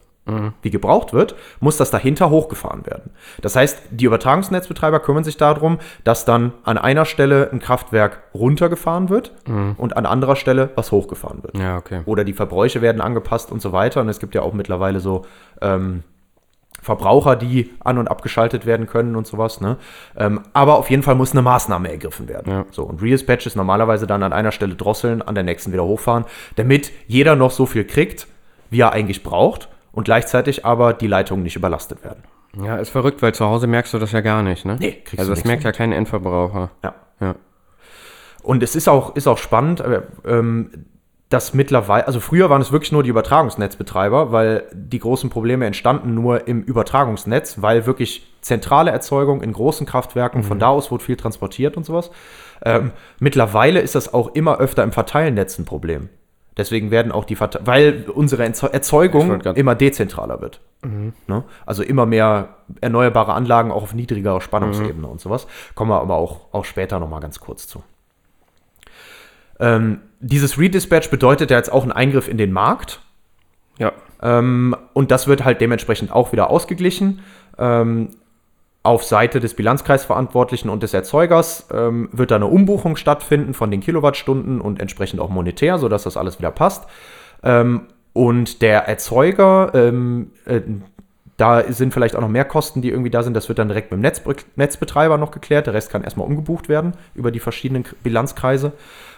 wie 0.61 0.69
gebraucht 0.69 1.13
wird, 1.13 1.35
muss 1.59 1.77
das 1.77 1.89
dahinter 1.89 2.29
hochgefahren 2.29 2.85
werden. 2.85 3.09
Das 3.41 3.55
heißt, 3.55 3.81
die 3.89 4.05
Übertragungsnetzbetreiber 4.05 4.99
kümmern 4.99 5.23
sich 5.23 5.35
darum, 5.35 5.79
dass 6.03 6.25
dann 6.25 6.53
an 6.63 6.77
einer 6.77 7.05
Stelle 7.05 7.49
ein 7.51 7.59
Kraftwerk 7.59 8.21
runtergefahren 8.35 9.09
wird 9.09 9.33
und 9.77 9.97
an 9.97 10.05
anderer 10.05 10.35
Stelle 10.35 10.69
was 10.75 10.91
hochgefahren 10.91 11.41
wird 11.43 11.57
Ja, 11.57 11.77
okay. 11.77 12.01
oder 12.05 12.23
die 12.23 12.33
Verbräuche 12.33 12.81
werden 12.83 13.01
angepasst 13.01 13.51
und 13.51 13.59
so 13.61 13.71
weiter. 13.71 13.99
Und 14.01 14.09
es 14.09 14.19
gibt 14.19 14.35
ja 14.35 14.43
auch 14.43 14.53
mittlerweile 14.53 14.99
so 14.99 15.23
ähm, 15.59 16.03
Verbraucher, 16.83 17.35
die 17.35 17.71
an- 17.83 17.97
und 17.97 18.07
abgeschaltet 18.09 18.65
werden 18.65 18.85
können 18.87 19.15
und 19.15 19.25
sowas. 19.25 19.61
Ne? 19.61 19.77
Ähm, 20.17 20.41
aber 20.53 20.77
auf 20.77 20.89
jeden 20.89 21.01
Fall 21.01 21.15
muss 21.15 21.31
eine 21.31 21.41
Maßnahme 21.41 21.89
ergriffen 21.89 22.27
werden. 22.27 22.51
Ja. 22.51 22.65
So, 22.71 22.83
und 22.83 23.01
Redispatch 23.01 23.45
ist 23.47 23.55
normalerweise 23.55 24.05
dann 24.05 24.21
an 24.21 24.33
einer 24.33 24.51
Stelle 24.51 24.75
drosseln, 24.75 25.21
an 25.21 25.33
der 25.33 25.43
nächsten 25.43 25.71
wieder 25.73 25.85
hochfahren, 25.85 26.25
damit 26.57 26.91
jeder 27.07 27.35
noch 27.35 27.51
so 27.51 27.65
viel 27.65 27.85
kriegt, 27.85 28.27
wie 28.69 28.81
er 28.81 28.91
eigentlich 28.91 29.23
braucht 29.23 29.69
und 29.91 30.03
gleichzeitig 30.03 30.65
aber 30.65 30.93
die 30.93 31.07
Leitungen 31.07 31.43
nicht 31.43 31.55
überlastet 31.55 32.03
werden. 32.03 32.23
Ja, 32.63 32.75
ist 32.77 32.89
verrückt, 32.89 33.21
weil 33.23 33.33
zu 33.33 33.45
Hause 33.45 33.65
merkst 33.65 33.93
du 33.93 33.97
das 33.99 34.11
ja 34.11 34.21
gar 34.21 34.43
nicht, 34.43 34.63
ne? 34.65 34.77
Nee, 34.79 34.91
kriegst 35.05 35.19
Also 35.19 35.31
du 35.31 35.35
das 35.35 35.45
merkt 35.45 35.63
ja 35.63 35.69
mit. 35.69 35.77
kein 35.77 35.91
Endverbraucher. 35.91 36.69
Ja. 36.83 36.93
Ja. 37.19 37.35
Und 38.43 38.61
es 38.61 38.75
ist 38.75 38.87
auch, 38.89 39.15
ist 39.15 39.25
auch 39.27 39.37
spannend, 39.37 39.81
aber, 39.81 40.03
ähm, 40.25 40.85
dass 41.33 41.55
mittlerweile, 41.55 42.05
also 42.05 42.19
früher 42.19 42.51
waren 42.51 42.61
es 42.61 42.71
wirklich 42.71 42.91
nur 42.91 43.01
die 43.01 43.09
Übertragungsnetzbetreiber, 43.09 44.31
weil 44.31 44.65
die 44.71 44.99
großen 44.99 45.31
Probleme 45.31 45.65
entstanden 45.65 46.13
nur 46.13 46.47
im 46.47 46.61
Übertragungsnetz, 46.61 47.61
weil 47.61 47.87
wirklich 47.87 48.31
zentrale 48.41 48.91
Erzeugung 48.91 49.41
in 49.41 49.51
großen 49.51 49.87
Kraftwerken, 49.87 50.43
von 50.43 50.59
da 50.59 50.67
aus 50.67 50.91
wurde 50.91 51.03
viel 51.03 51.15
transportiert 51.15 51.75
und 51.75 51.85
sowas. 51.85 52.11
Ähm, 52.63 52.91
mittlerweile 53.19 53.79
ist 53.79 53.95
das 53.95 54.13
auch 54.13 54.35
immer 54.35 54.59
öfter 54.59 54.83
im 54.83 54.91
Verteilnetz 54.91 55.57
ein 55.57 55.65
Problem. 55.65 56.09
Deswegen 56.55 56.91
werden 56.91 57.11
auch 57.11 57.25
die 57.25 57.35
Verte 57.35 57.61
weil 57.63 58.05
unsere 58.13 58.43
Erzeugung 58.43 59.41
immer 59.41 59.73
dezentraler 59.73 60.39
wird. 60.39 60.61
Ne? 61.25 61.43
Also 61.65 61.81
immer 61.81 62.05
mehr 62.05 62.57
erneuerbare 62.79 63.33
Anlagen 63.33 63.71
auch 63.71 63.81
auf 63.81 63.95
niedrigerer 63.95 64.39
Spannungsebene 64.39 65.07
und 65.07 65.19
sowas. 65.19 65.47
Kommen 65.73 65.89
wir 65.89 65.99
aber 65.99 66.15
auch, 66.15 66.53
auch 66.53 66.65
später 66.65 66.99
nochmal 66.99 67.21
ganz 67.21 67.39
kurz 67.39 67.67
zu. 67.67 67.81
Ähm, 69.63 70.01
dieses 70.19 70.59
Redispatch 70.59 71.09
bedeutet 71.09 71.49
ja 71.49 71.57
jetzt 71.57 71.71
auch 71.71 71.83
einen 71.83 71.93
Eingriff 71.93 72.27
in 72.27 72.37
den 72.37 72.51
Markt. 72.51 72.99
Ja. 73.79 73.93
Ähm, 74.21 74.75
und 74.91 75.09
das 75.09 75.27
wird 75.27 75.45
halt 75.45 75.61
dementsprechend 75.61 76.11
auch 76.11 76.33
wieder 76.33 76.49
ausgeglichen. 76.49 77.21
Ähm, 77.57 78.09
auf 78.83 79.05
Seite 79.05 79.39
des 79.39 79.53
Bilanzkreisverantwortlichen 79.53 80.69
und 80.69 80.83
des 80.83 80.93
Erzeugers 80.93 81.69
ähm, 81.71 82.09
wird 82.11 82.31
da 82.31 82.35
eine 82.35 82.47
Umbuchung 82.47 82.97
stattfinden 82.97 83.53
von 83.53 83.71
den 83.71 83.79
Kilowattstunden 83.79 84.59
und 84.59 84.81
entsprechend 84.81 85.21
auch 85.21 85.29
monetär, 85.29 85.77
sodass 85.77 86.03
das 86.03 86.17
alles 86.17 86.39
wieder 86.39 86.51
passt. 86.51 86.85
Ähm, 87.41 87.83
und 88.11 88.61
der 88.61 88.85
Erzeuger, 88.89 89.71
ähm, 89.73 90.31
äh, 90.43 90.59
da 91.37 91.63
sind 91.71 91.93
vielleicht 91.93 92.17
auch 92.17 92.21
noch 92.21 92.27
mehr 92.27 92.45
Kosten, 92.45 92.81
die 92.81 92.89
irgendwie 92.89 93.09
da 93.09 93.23
sind. 93.23 93.33
Das 93.33 93.47
wird 93.47 93.59
dann 93.59 93.69
direkt 93.69 93.91
mit 93.91 93.99
dem 93.99 94.01
Netzbe 94.01 94.35
Netzbetreiber 94.57 95.17
noch 95.17 95.31
geklärt. 95.31 95.67
Der 95.67 95.73
Rest 95.73 95.89
kann 95.89 96.03
erstmal 96.03 96.27
umgebucht 96.27 96.67
werden 96.67 96.93
über 97.15 97.31
die 97.31 97.39
verschiedenen 97.39 97.85
Bilanzkreise. 98.03 98.73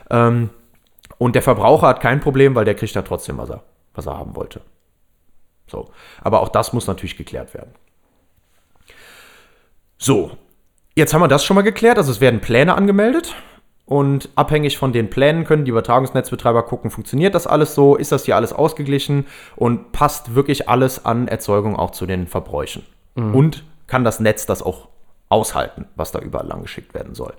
Ähm, 0.10 0.50
und 1.18 1.36
der 1.36 1.42
Verbraucher 1.42 1.88
hat 1.88 2.02
kein 2.02 2.20
Problem, 2.20 2.56
weil 2.56 2.66
der 2.66 2.76
kriegt 2.76 2.96
da 2.96 3.02
trotzdem, 3.02 3.38
was 3.38 3.50
er, 3.50 3.64
was 3.94 4.06
er 4.06 4.18
haben 4.18 4.36
wollte. 4.36 4.62
So. 5.68 5.90
Aber 6.22 6.42
auch 6.42 6.50
das 6.50 6.74
muss 6.74 6.88
natürlich 6.88 7.18
geklärt 7.18 7.54
werden. 7.54 7.72
So. 9.98 10.32
Jetzt 10.96 11.14
haben 11.14 11.22
wir 11.22 11.28
das 11.28 11.44
schon 11.44 11.56
mal 11.56 11.62
geklärt. 11.62 11.98
Also 11.98 12.12
es 12.12 12.22
werden 12.22 12.42
Pläne 12.42 12.76
angemeldet. 12.76 13.36
Und 13.86 14.30
abhängig 14.36 14.80
von 14.80 14.94
den 14.94 15.12
Plänen 15.12 15.44
können 15.46 15.64
die 15.64 15.70
Übertragungsnetzbetreiber 15.70 16.64
gucken, 16.64 16.90
funktioniert 16.90 17.36
das 17.36 17.46
alles 17.46 17.76
so, 17.76 17.96
ist 17.96 18.12
das 18.12 18.26
hier 18.26 18.36
alles 18.36 18.52
ausgeglichen 18.52 19.28
und 19.56 19.92
passt 19.92 20.34
wirklich 20.34 20.68
alles 20.68 21.06
an 21.06 21.28
Erzeugung 21.28 21.76
auch 21.76 21.92
zu 21.92 22.08
den 22.08 22.26
Verbräuchen. 22.26 22.84
Und 23.34 23.64
kann 23.86 24.04
das 24.04 24.20
Netz 24.20 24.48
das 24.48 24.64
auch 24.64 24.88
aushalten, 25.30 25.86
was 25.96 26.12
da 26.12 26.20
überall 26.20 26.48
lang 26.48 26.64
geschickt 26.64 26.96
werden 26.96 27.14
soll. 27.14 27.34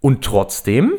Und 0.00 0.24
trotzdem 0.24 0.94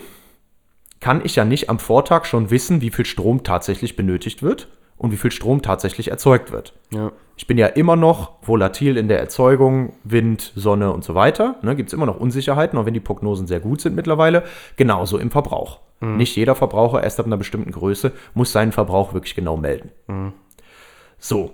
kann 0.99 1.21
ich 1.23 1.35
ja 1.35 1.45
nicht 1.45 1.69
am 1.69 1.79
Vortag 1.79 2.25
schon 2.25 2.51
wissen, 2.51 2.81
wie 2.81 2.89
viel 2.89 3.05
Strom 3.05 3.43
tatsächlich 3.43 3.95
benötigt 3.95 4.43
wird 4.43 4.67
und 4.97 5.11
wie 5.11 5.17
viel 5.17 5.31
Strom 5.31 5.61
tatsächlich 5.61 6.11
erzeugt 6.11 6.51
wird. 6.51 6.73
Ja. 6.91 7.11
Ich 7.37 7.47
bin 7.47 7.57
ja 7.57 7.67
immer 7.67 7.95
noch 7.95 8.33
volatil 8.41 8.97
in 8.97 9.07
der 9.07 9.19
Erzeugung, 9.19 9.93
Wind, 10.03 10.51
Sonne 10.55 10.91
und 10.91 11.05
so 11.05 11.15
weiter. 11.15 11.55
Ne, 11.61 11.77
Gibt 11.77 11.87
es 11.87 11.93
immer 11.93 12.05
noch 12.05 12.19
Unsicherheiten, 12.19 12.77
auch 12.77 12.85
wenn 12.85 12.93
die 12.93 12.99
Prognosen 12.99 13.47
sehr 13.47 13.61
gut 13.61 13.79
sind 13.79 13.95
mittlerweile. 13.95 14.43
Genauso 14.75 15.17
im 15.17 15.31
Verbrauch. 15.31 15.79
Nicht 16.01 16.37
jeder 16.37 16.55
Verbraucher, 16.55 17.03
erst 17.03 17.19
ab 17.19 17.25
einer 17.25 17.35
bestimmten 17.35 17.71
Größe, 17.71 18.13
muss 18.33 18.53
seinen 18.53 18.71
Verbrauch 18.71 19.13
wirklich 19.13 19.35
genau 19.35 19.57
melden. 19.57 19.91
So, 21.17 21.53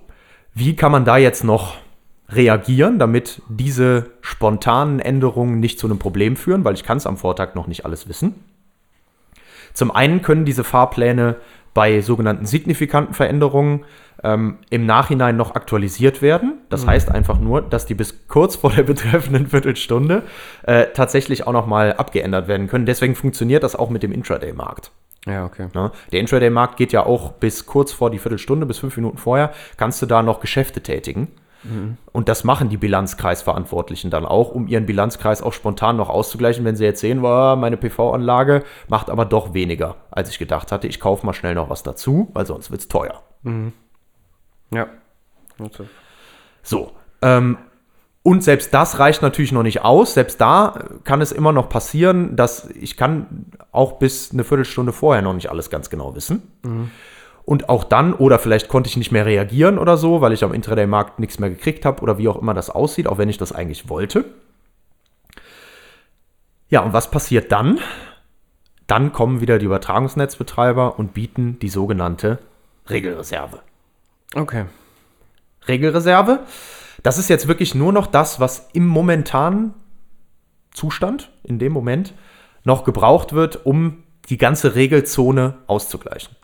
wie 0.54 0.76
kann 0.76 0.92
man 0.92 1.04
da 1.04 1.16
jetzt 1.16 1.42
noch 1.42 1.74
reagieren, 2.28 2.98
damit 2.98 3.42
diese 3.48 4.10
spontanen 4.20 5.00
Änderungen 5.00 5.60
nicht 5.60 5.78
zu 5.78 5.86
einem 5.86 5.98
Problem 5.98 6.36
führen, 6.36 6.64
weil 6.64 6.74
ich 6.74 6.84
kann 6.84 6.98
es 6.98 7.06
am 7.06 7.16
Vortag 7.16 7.54
noch 7.54 7.66
nicht 7.66 7.84
alles 7.84 8.08
wissen. 8.08 8.34
Zum 9.72 9.90
einen 9.90 10.22
können 10.22 10.44
diese 10.44 10.64
Fahrpläne 10.64 11.36
bei 11.74 12.00
sogenannten 12.00 12.46
signifikanten 12.46 13.12
Veränderungen 13.12 13.84
ähm, 14.24 14.58
im 14.70 14.86
Nachhinein 14.86 15.36
noch 15.36 15.54
aktualisiert 15.54 16.22
werden. 16.22 16.54
Das 16.70 16.86
heißt 16.86 17.10
einfach 17.10 17.38
nur, 17.38 17.60
dass 17.60 17.84
die 17.84 17.94
bis 17.94 18.26
kurz 18.28 18.56
vor 18.56 18.72
der 18.72 18.82
betreffenden 18.84 19.48
Viertelstunde 19.48 20.22
äh, 20.62 20.86
tatsächlich 20.94 21.46
auch 21.46 21.52
nochmal 21.52 21.92
abgeändert 21.92 22.48
werden 22.48 22.66
können. 22.66 22.86
Deswegen 22.86 23.14
funktioniert 23.14 23.62
das 23.62 23.76
auch 23.76 23.90
mit 23.90 24.02
dem 24.02 24.12
Intraday-Markt. 24.12 24.90
Ja, 25.26 25.44
okay. 25.44 25.68
Ne? 25.74 25.90
Der 26.12 26.20
Intraday-Markt 26.20 26.78
geht 26.78 26.92
ja 26.92 27.04
auch 27.04 27.32
bis 27.32 27.66
kurz 27.66 27.92
vor 27.92 28.10
die 28.10 28.18
Viertelstunde, 28.18 28.64
bis 28.64 28.78
fünf 28.78 28.96
Minuten 28.96 29.18
vorher, 29.18 29.52
kannst 29.76 30.00
du 30.00 30.06
da 30.06 30.22
noch 30.22 30.40
Geschäfte 30.40 30.80
tätigen. 30.80 31.28
Und 32.12 32.28
das 32.28 32.44
machen 32.44 32.68
die 32.68 32.76
Bilanzkreisverantwortlichen 32.76 34.10
dann 34.10 34.24
auch, 34.24 34.50
um 34.50 34.66
ihren 34.66 34.86
Bilanzkreis 34.86 35.42
auch 35.42 35.52
spontan 35.52 35.96
noch 35.96 36.08
auszugleichen, 36.08 36.64
wenn 36.64 36.76
sie 36.76 36.84
jetzt 36.84 37.00
sehen, 37.00 37.22
wow, 37.22 37.56
meine 37.56 37.76
PV-Anlage 37.76 38.64
macht 38.88 39.10
aber 39.10 39.24
doch 39.24 39.54
weniger, 39.54 39.96
als 40.10 40.30
ich 40.30 40.38
gedacht 40.38 40.72
hatte. 40.72 40.86
Ich 40.86 41.00
kaufe 41.00 41.24
mal 41.26 41.34
schnell 41.34 41.54
noch 41.54 41.70
was 41.70 41.82
dazu, 41.82 42.30
weil 42.32 42.46
sonst 42.46 42.70
wird 42.70 42.80
es 42.80 42.88
teuer. 42.88 43.22
Ja. 44.72 44.86
Also, 45.58 45.86
So. 46.62 46.92
Ähm, 47.22 47.58
und 48.22 48.42
selbst 48.42 48.74
das 48.74 48.98
reicht 48.98 49.22
natürlich 49.22 49.52
noch 49.52 49.62
nicht 49.62 49.82
aus. 49.84 50.14
Selbst 50.14 50.40
da 50.40 50.84
kann 51.04 51.20
es 51.20 51.30
immer 51.30 51.52
noch 51.52 51.68
passieren, 51.68 52.34
dass 52.34 52.68
ich 52.70 52.96
kann 52.96 53.46
auch 53.70 54.00
bis 54.00 54.32
eine 54.32 54.42
Viertelstunde 54.42 54.92
vorher 54.92 55.22
noch 55.22 55.32
nicht 55.34 55.48
alles 55.48 55.70
ganz 55.70 55.90
genau 55.90 56.16
wissen. 56.16 56.42
Und 57.46 57.68
auch 57.68 57.84
dann, 57.84 58.12
oder 58.12 58.40
vielleicht 58.40 58.68
konnte 58.68 58.88
ich 58.90 58.96
nicht 58.96 59.12
mehr 59.12 59.24
reagieren 59.24 59.78
oder 59.78 59.96
so, 59.96 60.20
weil 60.20 60.32
ich 60.32 60.42
am 60.42 60.52
Intraday-Markt 60.52 61.20
nichts 61.20 61.38
mehr 61.38 61.48
gekriegt 61.48 61.84
habe 61.84 62.02
oder 62.02 62.18
wie 62.18 62.26
auch 62.26 62.36
immer 62.36 62.54
das 62.54 62.70
aussieht, 62.70 63.06
auch 63.06 63.18
wenn 63.18 63.28
ich 63.28 63.38
das 63.38 63.52
eigentlich 63.52 63.88
wollte. 63.88 64.24
Ja, 66.68 66.80
und 66.80 66.92
was 66.92 67.08
passiert 67.08 67.52
dann? 67.52 67.78
Dann 68.88 69.12
kommen 69.12 69.40
wieder 69.40 69.60
die 69.60 69.66
Übertragungsnetzbetreiber 69.66 70.98
und 70.98 71.14
bieten 71.14 71.60
die 71.60 71.68
sogenannte 71.68 72.40
Regelreserve. 72.90 73.60
okay. 74.34 74.64
Regelreserve. 75.68 76.40
Das 77.02 77.18
ist 77.18 77.28
jetzt 77.28 77.46
wirklich 77.46 77.74
nur 77.74 77.92
noch 77.92 78.08
das, 78.08 78.40
was 78.40 78.68
im 78.72 78.86
momentanen 78.86 79.74
Zustand, 80.72 81.30
in 81.44 81.60
dem 81.60 81.72
Moment, 81.72 82.12
noch 82.64 82.82
gebraucht 82.82 83.32
wird, 83.32 83.64
um 83.66 84.02
die 84.28 84.38
ganze 84.38 84.74
Regelzone 84.74 85.58
auszugleichen. 85.68 86.36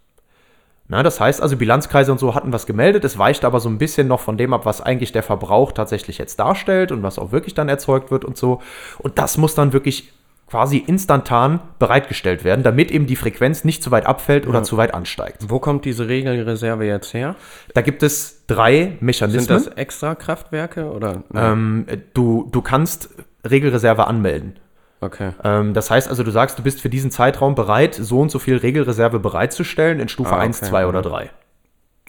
Na, 0.93 1.03
das 1.03 1.21
heißt 1.21 1.41
also, 1.41 1.57
Bilanzkreise 1.57 2.13
und 2.13 2.19
so 2.19 2.35
hatten 2.35 2.53
was 2.53 2.67
gemeldet, 2.67 3.03
es 3.05 3.17
weicht 3.17 3.47
aber 3.47 3.61
so 3.61 3.71
ein 3.71 3.79
bisschen 3.79 4.09
noch 4.09 4.21
von 4.21 4.37
dem 4.37 4.53
ab, 4.53 4.67
was 4.67 4.83
eigentlich 4.83 5.11
der 5.11 5.23
Verbrauch 5.23 5.73
tatsächlich 5.73 6.19
jetzt 6.19 6.39
darstellt 6.39 6.93
und 6.93 7.03
was 7.03 7.19
auch 7.19 7.33
wirklich 7.33 7.55
dann 7.55 7.71
erzeugt 7.71 8.11
wird 8.11 8.27
und 8.27 8.37
so. 8.37 8.61
Und 8.99 9.19
das 9.19 9.39
muss 9.39 9.55
dann 9.55 9.73
wirklich 9.73 10.13
quasi 10.51 10.77
instantan 10.77 11.61
bereitgestellt 11.79 12.45
werden, 12.45 12.63
damit 12.63 12.91
eben 12.91 13.07
die 13.07 13.17
Frequenz 13.17 13.65
nicht 13.65 13.83
zu 13.83 13.91
weit 13.91 14.05
abfällt 14.05 14.47
oder 14.47 14.65
zu 14.65 14.77
weit 14.77 14.93
ansteigt. 14.93 15.47
Wo 15.49 15.61
kommt 15.61 15.87
diese 15.87 16.09
Regelreserve 16.09 16.85
jetzt 16.85 17.15
her? 17.15 17.37
Da 17.73 17.81
gibt 17.81 18.03
es 18.03 18.45
drei 18.47 18.99
Mechanismen. 19.01 19.47
Sind 19.47 19.67
das 19.69 19.69
extra 19.79 20.15
Kraftwerke 20.15 20.93
oder? 20.93 21.23
Ähm, 21.35 21.87
du, 22.13 22.51
du 22.53 22.61
kannst 22.61 23.09
Regelreserve 23.49 24.07
anmelden. 24.09 24.59
Okay. 25.03 25.33
Ähm, 25.45 25.75
das 25.75 25.91
heißt 25.91 26.09
also, 26.09 26.23
du 26.23 26.31
sagst, 26.31 26.59
du 26.59 26.63
bist 26.63 26.81
für 26.81 26.89
diesen 26.89 27.11
Zeitraum 27.11 27.55
bereit, 27.55 27.95
so 27.95 28.21
und 28.21 28.31
so 28.31 28.39
viel 28.39 28.57
Regelreserve 28.57 29.19
bereitzustellen 29.19 30.01
in 30.01 30.09
Stufe 30.09 30.35
Ah, 30.35 30.39
1, 30.39 30.59
okay, 30.63 30.71
2 30.71 30.87
oder 30.87 31.01
mhm. 31.01 31.05
3 31.11 31.31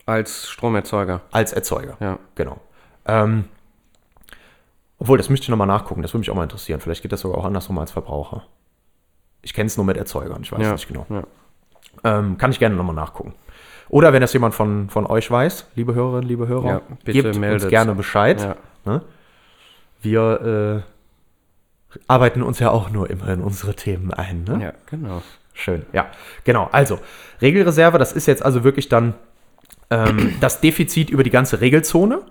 Als 0.06 0.48
Stromerzeuger. 0.48 1.20
als 1.32 1.52
Erzeuger. 1.52 1.96
Ja. 2.00 2.18
Genau. 2.34 2.58
Ähm, 3.06 3.44
obwohl, 4.98 5.18
das 5.18 5.28
müsste 5.28 5.44
ich 5.44 5.48
nochmal 5.50 5.66
nachgucken, 5.66 6.00
das 6.02 6.12
würde 6.12 6.20
mich 6.20 6.30
auch 6.30 6.34
mal 6.36 6.44
interessieren. 6.44 6.80
Vielleicht 6.80 7.02
geht 7.02 7.12
das 7.12 7.20
sogar 7.20 7.38
auch 7.38 7.44
andersrum 7.44 7.78
als 7.78 7.90
Verbraucher. 7.90 8.44
Ich 9.42 9.52
kenne 9.52 9.66
es 9.66 9.76
nur 9.76 9.84
mit 9.84 9.96
Erzeugern, 9.98 10.40
ich 10.42 10.52
weiß 10.52 10.62
Ja. 10.62 10.72
nicht 10.72 10.88
genau. 10.88 11.06
Ja. 11.10 11.22
Ähm, 12.04 12.38
kann 12.38 12.50
ich 12.50 12.58
gerne 12.58 12.74
nochmal 12.76 12.94
nachgucken. 12.94 13.34
Oder 13.90 14.12
wenn 14.12 14.22
das 14.22 14.32
jemand 14.32 14.54
von, 14.54 14.88
von 14.88 15.06
euch 15.06 15.30
weiß, 15.30 15.68
liebe 15.74 15.94
Hörerinnen, 15.94 16.26
liebe 16.26 16.48
Hörer, 16.48 16.66
Ja, 16.68 16.80
bitte 17.04 17.12
gebt 17.12 17.26
uns 17.28 17.38
meldet. 17.38 17.68
gerne 17.68 17.94
Bescheid. 17.94 18.40
Ja. 18.40 18.56
Ne? 18.84 19.02
Wir 20.00 20.82
äh, 20.86 20.93
arbeiten 22.08 22.42
uns 22.42 22.58
ja 22.58 22.70
auch 22.70 22.90
nur 22.90 23.10
immer 23.10 23.28
in 23.28 23.40
unsere 23.40 23.74
Themen 23.74 24.12
ein. 24.12 24.44
Ne? 24.44 24.62
ja, 24.62 24.72
genau. 24.90 25.22
Schön, 25.54 25.86
ja. 25.92 26.10
Genau, 26.42 26.68
also 26.72 26.98
Regelreserve, 27.40 27.98
das 27.98 28.12
ist 28.12 28.26
jetzt 28.26 28.44
also 28.44 28.64
wirklich 28.64 28.88
dann 28.88 29.14
ähm, 29.90 30.34
das 30.40 30.60
Defizit 30.60 31.10
über 31.10 31.22
die 31.22 31.30
ganze 31.30 31.60
Regelzone. 31.60 32.22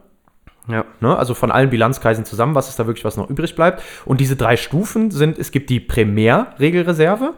Ja. 0.67 0.86
Ne? 1.01 1.17
Also 1.17 1.34
von 1.34 1.51
allen 1.51 1.70
Bilanzkreisen 1.70 2.24
zusammen, 2.24 2.55
was 2.55 2.70
ist 2.70 2.79
da 2.79 2.88
wirklich, 2.88 3.03
was 3.03 3.17
noch 3.17 3.29
übrig 3.29 3.53
bleibt. 3.55 3.84
Und 4.05 4.22
diese 4.22 4.36
drei 4.38 4.55
Stufen 4.55 5.12
sind, 5.12 5.38
es 5.38 5.51
gibt 5.51 5.70
die 5.70 5.82
Primärregelreserve, 5.82 7.34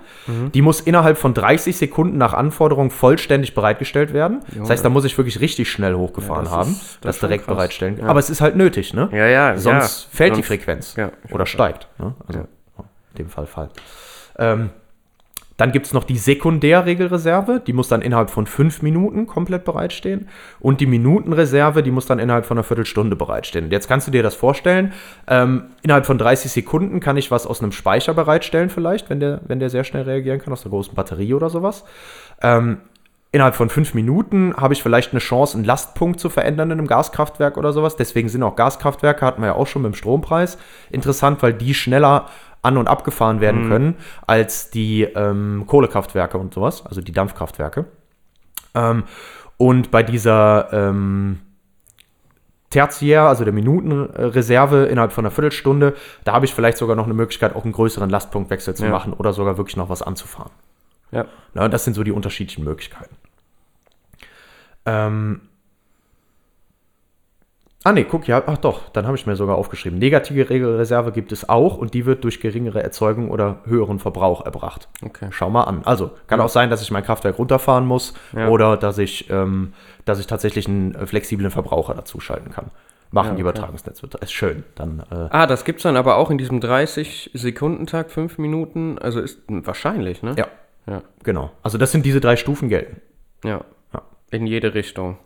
die 0.54 0.62
muss 0.62 0.80
innerhalb 0.82 1.18
von 1.18 1.34
30 1.34 1.76
Sekunden 1.76 2.18
nach 2.18 2.34
Anforderung 2.34 2.92
vollständig 2.92 3.54
bereitgestellt 3.56 4.14
werden. 4.14 4.42
Das 4.58 4.70
heißt, 4.70 4.86
da 4.86 4.90
muss 4.90 5.06
ich 5.06 5.18
wirklich 5.18 5.40
richtig 5.42 5.72
schnell 5.72 5.96
hochgefahren 5.96 6.46
Ja, 6.46 6.50
das 6.52 6.54
haben, 6.60 6.72
ist- 6.72 6.82
das 7.02 7.16
das 7.16 7.20
direkt 7.20 7.46
krass. 7.46 7.56
bereitstellen. 7.56 7.98
Ja. 8.00 8.06
Aber 8.08 8.20
es 8.20 8.30
ist 8.30 8.42
halt 8.42 8.56
nötig, 8.56 8.94
ne? 8.94 9.10
Ja, 9.12 9.26
ja, 9.28 9.58
Sonst 9.58 10.04
ja. 10.04 10.10
fällt 10.18 10.32
die 10.32 10.36
Sonst- 10.36 10.48
Frequenz 10.48 10.96
Ja, 10.96 11.12
ich 11.28 11.34
oder 11.34 11.46
steigt. 11.46 11.88
Ne? 11.98 12.14
Also 12.28 12.40
in 12.42 12.46
dem 13.18 13.30
Fall 13.30 13.46
Fall. 13.48 13.70
Ähm, 14.38 14.70
Dann 15.58 15.72
gibt 15.72 15.86
es 15.86 15.94
noch 15.94 16.04
die 16.04 16.18
Sekundärregelreserve, 16.18 17.62
die 17.66 17.74
muss 17.74 17.88
dann 17.88 18.02
innerhalb 18.02 18.30
von 18.30 18.46
fünf 18.46 18.82
Minuten 18.82 19.26
komplett 19.26 19.64
bereitstehen. 19.64 20.28
Und 20.60 20.82
die 20.82 20.86
Minutenreserve, 20.86 21.82
die 21.82 21.92
muss 21.92 22.06
dann 22.06 22.20
innerhalb 22.20 22.46
von 22.46 22.58
einer 22.58 22.64
Viertelstunde 22.64 23.16
bereitstehen. 23.16 23.72
Jetzt 23.72 23.88
kannst 23.88 24.08
du 24.08 24.12
dir 24.12 24.24
das 24.24 24.36
vorstellen, 24.36 24.94
ähm, 25.28 25.66
innerhalb 25.82 26.06
von 26.06 26.18
30 26.18 26.52
Sekunden 26.52 27.00
kann 27.00 27.16
ich 27.16 27.32
was 27.32 27.48
aus 27.48 27.62
einem 27.62 27.72
Speicher 27.72 28.14
bereitstellen, 28.14 28.70
vielleicht, 28.70 29.10
wenn 29.10 29.20
der, 29.20 29.42
wenn 29.48 29.60
der 29.60 29.70
sehr 29.70 29.86
schnell 29.86 30.04
reagieren 30.04 30.40
kann, 30.40 30.52
aus 30.52 30.66
einer 30.66 30.72
großen 30.72 30.94
Batterie 30.94 31.34
oder 31.34 31.50
sowas. 31.50 31.86
Ähm, 32.42 32.80
innerhalb 33.36 33.56
von 33.56 33.68
fünf 33.68 33.94
Minuten 33.94 34.56
habe 34.56 34.74
ich 34.74 34.82
vielleicht 34.82 35.12
eine 35.12 35.20
Chance, 35.20 35.58
einen 35.58 35.66
Lastpunkt 35.66 36.22
zu 36.22 36.30
verändern 36.30 36.72
in 36.72 36.80
einem 36.80 36.88
Gaskraftwerk 36.88 37.58
oder 37.58 37.74
sowas. 37.74 37.98
Deswegen 37.98 38.30
sind 38.30 38.42
auch 38.44 38.56
Gaskraftwerke, 38.56 39.26
hatten 39.26 39.42
wir 39.42 39.48
ja 39.48 39.56
auch 39.56 39.68
schon 39.68 39.82
mit 39.82 39.92
dem 39.92 39.96
Strompreis, 39.96 40.58
interessant, 40.90 41.44
weil 41.44 41.54
die 41.54 41.74
schneller 41.74 42.28
an- 42.62 42.78
und 42.78 42.88
abgefahren 42.88 43.42
werden 43.42 43.68
können 43.68 43.96
als 44.26 44.70
die 44.70 45.04
ähm, 45.04 45.66
Kohlekraftwerke 45.68 46.38
und 46.38 46.54
sowas, 46.54 46.86
also 46.86 47.02
die 47.02 47.12
Dampfkraftwerke. 47.12 47.86
Ähm, 48.74 49.04
und 49.58 49.92
bei 49.92 50.02
dieser 50.02 50.70
ähm, 50.72 51.42
Tertiär, 52.70 53.24
also 53.24 53.44
der 53.44 53.54
Minutenreserve 53.54 54.86
innerhalb 54.86 55.12
von 55.12 55.26
einer 55.26 55.32
Viertelstunde, 55.32 55.94
da 56.24 56.32
habe 56.32 56.46
ich 56.46 56.54
vielleicht 56.54 56.78
sogar 56.78 56.96
noch 56.96 57.06
eine 57.06 57.14
Möglichkeit, 57.14 57.54
auch 57.54 57.66
einen 57.66 57.74
größeren 57.74 58.10
Lastpunktwechsel 58.10 58.76
zu 58.76 58.86
Ja. 58.86 58.92
machen 58.92 59.12
oder 59.12 59.34
sogar 59.34 59.58
wirklich 59.58 59.76
noch 59.76 59.90
was 59.90 60.02
anzufahren. 60.02 60.52
Ja. 61.12 61.26
Na, 61.54 61.70
das 61.70 61.84
sind 61.86 61.94
so 61.94 62.04
die 62.04 62.12
unterschiedlichen 62.12 62.64
Möglichkeiten. 62.64 63.16
Ähm. 64.86 65.42
Ah 67.88 67.92
ne, 67.92 68.04
guck, 68.04 68.28
ja, 68.28 68.42
ach 68.48 68.58
doch, 68.58 68.90
dann 68.90 69.06
habe 69.06 69.16
ich 69.16 69.28
mir 69.28 69.36
sogar 69.36 69.58
aufgeschrieben. 69.58 70.00
Negative 70.00 70.50
Regelreserve 70.50 71.12
gibt 71.12 71.32
es 71.32 71.48
auch 71.48 71.78
und 71.78 71.94
die 71.94 72.08
wird 72.08 72.24
durch 72.24 72.40
geringere 72.40 72.82
Erzeugung 72.82 73.30
oder 73.30 73.58
höheren 73.66 74.00
Verbrauch 74.00 74.44
erbracht. 74.44 74.88
Okay. 75.04 75.28
Schau 75.30 75.52
mal 75.52 75.66
an. 75.66 75.84
Also 75.86 76.10
kann 76.26 76.42
auch 76.42 76.50
sein, 76.50 76.72
dass 76.72 76.82
ich 76.82 76.90
mein 76.90 77.04
Kraftwerk 77.04 77.38
runterfahren 77.38 77.86
muss 77.86 78.16
Ja. 78.36 78.48
oder 78.48 78.76
dass 78.76 78.98
ich, 78.98 79.30
ähm, 79.30 79.74
dass 80.04 80.20
ich 80.20 80.26
tatsächlich 80.26 80.68
einen 80.68 80.96
äh, 80.96 81.06
flexiblen 81.06 81.52
Verbraucher 81.52 81.94
dazuschalten 81.94 82.52
kann. 82.52 82.72
Machen 83.12 83.28
Ja, 83.28 83.36
die 83.36 83.44
okay. 83.44 83.52
Übertragungsnetze. 83.52 84.08
Ist 84.20 84.34
schön. 84.34 84.64
Dann 84.74 85.04
äh, 85.12 85.28
Ah, 85.30 85.46
das 85.46 85.64
gibt's 85.64 85.84
dann 85.84 85.96
aber 85.96 86.16
auch 86.18 86.32
in 86.32 86.40
diesem 86.40 86.60
30-Sekunden-Tag, 86.62 88.10
5 88.10 88.40
Minuten. 88.40 88.98
Also 88.98 89.20
ist 89.20 89.42
wahrscheinlich, 89.48 90.24
ne? 90.24 90.34
ja, 90.40 90.48
Ja. 90.92 91.04
genau. 91.24 91.52
Also 91.62 91.78
das 91.78 91.92
sind 91.92 92.04
diese 92.04 92.20
drei 92.20 92.36
Stufen 92.36 92.68
gelten. 92.68 93.00
Ja. 93.44 93.62
Ja. 94.36 94.42
In 94.42 94.48
jede 94.48 94.74
Richtung. 94.74 95.18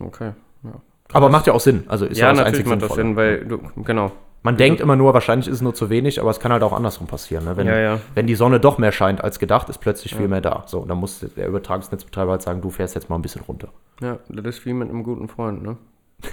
Okay. 0.00 0.32
Ja, 0.64 0.70
Aber 1.12 1.28
macht 1.28 1.46
ja 1.46 1.52
auch 1.52 1.60
Sinn. 1.60 1.84
Also 1.88 2.06
ist 2.06 2.18
ja 2.18 2.26
ja 2.28 2.32
das 2.34 2.44
natürlich 2.44 2.66
macht 2.66 2.82
das. 2.82 2.94
Sinn, 2.94 3.16
weil 3.16 3.44
du, 3.44 3.58
genau. 3.84 4.12
Man 4.44 4.56
denkt 4.56 4.80
immer 4.80 4.94
nur, 4.94 5.14
wahrscheinlich 5.14 5.48
ist 5.48 5.54
es 5.56 5.62
nur 5.62 5.74
zu 5.74 5.90
wenig, 5.90 6.20
aber 6.20 6.30
es 6.30 6.38
kann 6.38 6.52
halt 6.52 6.62
auch 6.62 6.72
andersrum 6.72 7.08
passieren. 7.08 7.44
Ne? 7.44 7.56
Wenn, 7.56 7.66
Ja, 7.66 7.76
ja. 7.78 8.00
wenn 8.14 8.28
die 8.28 8.36
Sonne 8.36 8.60
doch 8.60 8.78
mehr 8.78 8.92
scheint 8.92 9.22
als 9.22 9.40
gedacht, 9.40 9.68
ist 9.68 9.78
plötzlich 9.78 10.14
viel 10.14 10.28
mehr 10.28 10.40
da. 10.40 10.62
So, 10.66 10.78
und 10.78 10.88
dann 10.88 10.98
muss 10.98 11.18
der 11.36 11.48
Übertragungsnetzbetreiber 11.48 12.30
halt 12.32 12.42
sagen, 12.42 12.60
du 12.60 12.70
fährst 12.70 12.94
jetzt 12.94 13.10
mal 13.10 13.16
ein 13.16 13.22
bisschen 13.22 13.42
runter. 13.42 13.68
Ja, 14.00 14.18
das 14.28 14.58
ist 14.58 14.64
wie 14.66 14.72
mit 14.72 14.88
einem 14.88 15.02
guten 15.02 15.26
Freund, 15.28 15.62
ne? 15.62 15.76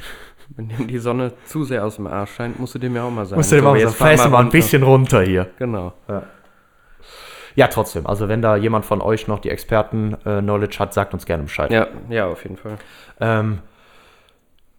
Wenn 0.56 0.70
dem 0.70 0.88
die 0.88 1.00
Sonne 1.00 1.34
zu 1.46 1.64
sehr 1.64 1.84
aus 1.84 1.96
dem 1.96 2.06
Arsch 2.06 2.36
scheint, 2.36 2.60
musst 2.60 2.76
du 2.76 2.80
dem 2.80 2.96
ja 2.96 3.04
auch 3.04 3.10
mal 3.10 3.26
sagen. 3.26 3.40
Musst 3.40 3.52
du 3.52 3.60
mal 3.64 3.76
jetzt 3.78 3.98
sagen, 3.98 4.10
fährst 4.10 4.26
du 4.26 4.30
mal 4.30 4.38
ein 4.38 4.44
runter. 4.44 4.52
bisschen 4.52 4.84
runter 4.84 5.22
hier. 5.24 5.48
Genau. 5.58 5.94
Ja, 6.08 6.22
trotzdem. 7.68 8.06
Also 8.06 8.28
wenn 8.28 8.42
da 8.42 8.56
jemand 8.56 8.86
von 8.86 9.02
euch 9.02 9.28
noch 9.28 9.40
die 9.40 9.50
Experten-Knowledge 9.50 10.78
hat, 10.80 10.94
sagt 10.94 11.14
uns 11.14 11.26
gerne 11.26 11.44
Bescheid. 11.44 11.72
Ja, 11.72 11.88
ja, 12.10 12.28
auf 12.28 12.44
jeden 12.44 12.58
Fall. 12.58 12.78
Ähm, 13.20 13.60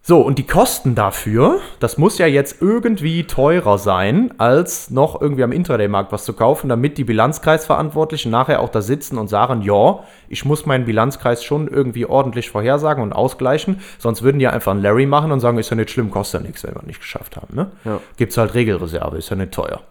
so, 0.09 0.21
und 0.21 0.37
die 0.37 0.47
Kosten 0.47 0.95
dafür, 0.95 1.59
das 1.81 1.97
muss 1.97 2.17
ja 2.17 2.27
jetzt 2.27 2.61
irgendwie 2.61 3.25
teurer 3.25 3.77
sein, 3.77 4.33
als 4.37 4.89
noch 4.89 5.19
irgendwie 5.19 5.43
am 5.43 5.51
Intraday-Markt 5.51 6.13
was 6.13 6.23
zu 6.23 6.31
kaufen, 6.31 6.69
damit 6.69 6.97
die 6.97 7.03
Bilanzkreisverantwortlichen 7.03 8.31
nachher 8.31 8.61
auch 8.61 8.69
da 8.69 8.79
sitzen 8.79 9.17
und 9.17 9.27
sagen, 9.27 9.63
ja, 9.63 9.99
ich 10.29 10.45
muss 10.45 10.65
meinen 10.65 10.85
Bilanzkreis 10.85 11.43
schon 11.43 11.67
irgendwie 11.67 12.05
ordentlich 12.05 12.49
vorhersagen 12.49 13.03
und 13.03 13.11
ausgleichen, 13.11 13.81
sonst 13.99 14.21
würden 14.21 14.39
die 14.39 14.47
einfach 14.47 14.71
einen 14.71 14.81
Larry 14.81 15.07
machen 15.07 15.33
und 15.33 15.41
sagen, 15.41 15.57
ist 15.57 15.71
ja 15.71 15.75
nicht 15.75 15.91
schlimm, 15.91 16.09
kostet 16.09 16.39
ja 16.39 16.47
nichts, 16.47 16.63
wenn 16.63 16.73
wir 16.73 16.83
nicht 16.83 17.01
geschafft 17.01 17.35
haben. 17.35 17.53
Ne? 17.53 17.71
Ja. 17.83 17.99
Gibt 18.15 18.31
es 18.31 18.37
halt 18.37 18.53
Regelreserve, 18.53 19.17
ist 19.17 19.29
ja 19.29 19.35
nicht 19.35 19.51
teuer. 19.51 19.81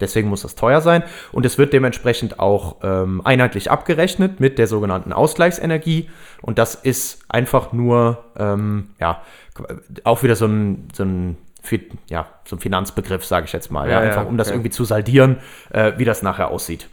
Deswegen 0.00 0.28
muss 0.28 0.42
das 0.42 0.54
teuer 0.54 0.80
sein 0.80 1.02
und 1.32 1.44
es 1.44 1.58
wird 1.58 1.72
dementsprechend 1.72 2.38
auch 2.38 2.76
ähm, 2.82 3.20
einheitlich 3.24 3.70
abgerechnet 3.70 4.40
mit 4.40 4.58
der 4.58 4.66
sogenannten 4.66 5.12
Ausgleichsenergie 5.12 6.08
und 6.40 6.58
das 6.58 6.74
ist 6.74 7.20
einfach 7.28 7.72
nur, 7.72 8.24
ähm, 8.38 8.90
ja, 9.00 9.22
auch 10.04 10.22
wieder 10.22 10.36
so 10.36 10.46
ein, 10.46 10.88
so 10.92 11.04
ein, 11.04 11.36
ja, 12.08 12.26
so 12.44 12.56
ein 12.56 12.60
Finanzbegriff, 12.60 13.24
sage 13.24 13.46
ich 13.46 13.52
jetzt 13.52 13.70
mal, 13.70 13.88
ja, 13.88 13.94
Ja, 13.94 14.04
ja, 14.04 14.08
einfach 14.08 14.26
um 14.26 14.36
das 14.36 14.50
irgendwie 14.50 14.70
zu 14.70 14.84
saldieren, 14.84 15.38
äh, 15.70 15.92
wie 15.96 16.04
das 16.04 16.22
nachher 16.22 16.50
aussieht. 16.50 16.88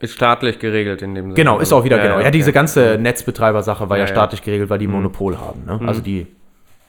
Ist 0.00 0.14
staatlich 0.14 0.58
geregelt 0.58 1.00
in 1.00 1.14
dem 1.14 1.26
Sinne. 1.26 1.34
Genau, 1.34 1.60
ist 1.60 1.72
auch 1.72 1.84
wieder 1.84 1.98
genau. 1.98 2.18
Ja, 2.18 2.32
diese 2.32 2.50
okay. 2.50 2.54
ganze 2.54 2.98
Netzbetreiber-Sache 2.98 3.88
war 3.88 3.96
ja, 3.96 4.02
Ja, 4.02 4.08
ja. 4.08 4.14
staatlich 4.14 4.42
geregelt, 4.42 4.68
weil 4.68 4.80
die 4.80 4.88
Monopol 4.88 5.38
haben. 5.38 5.64
Ne? 5.64 5.80
Also 5.86 6.00
die 6.00 6.26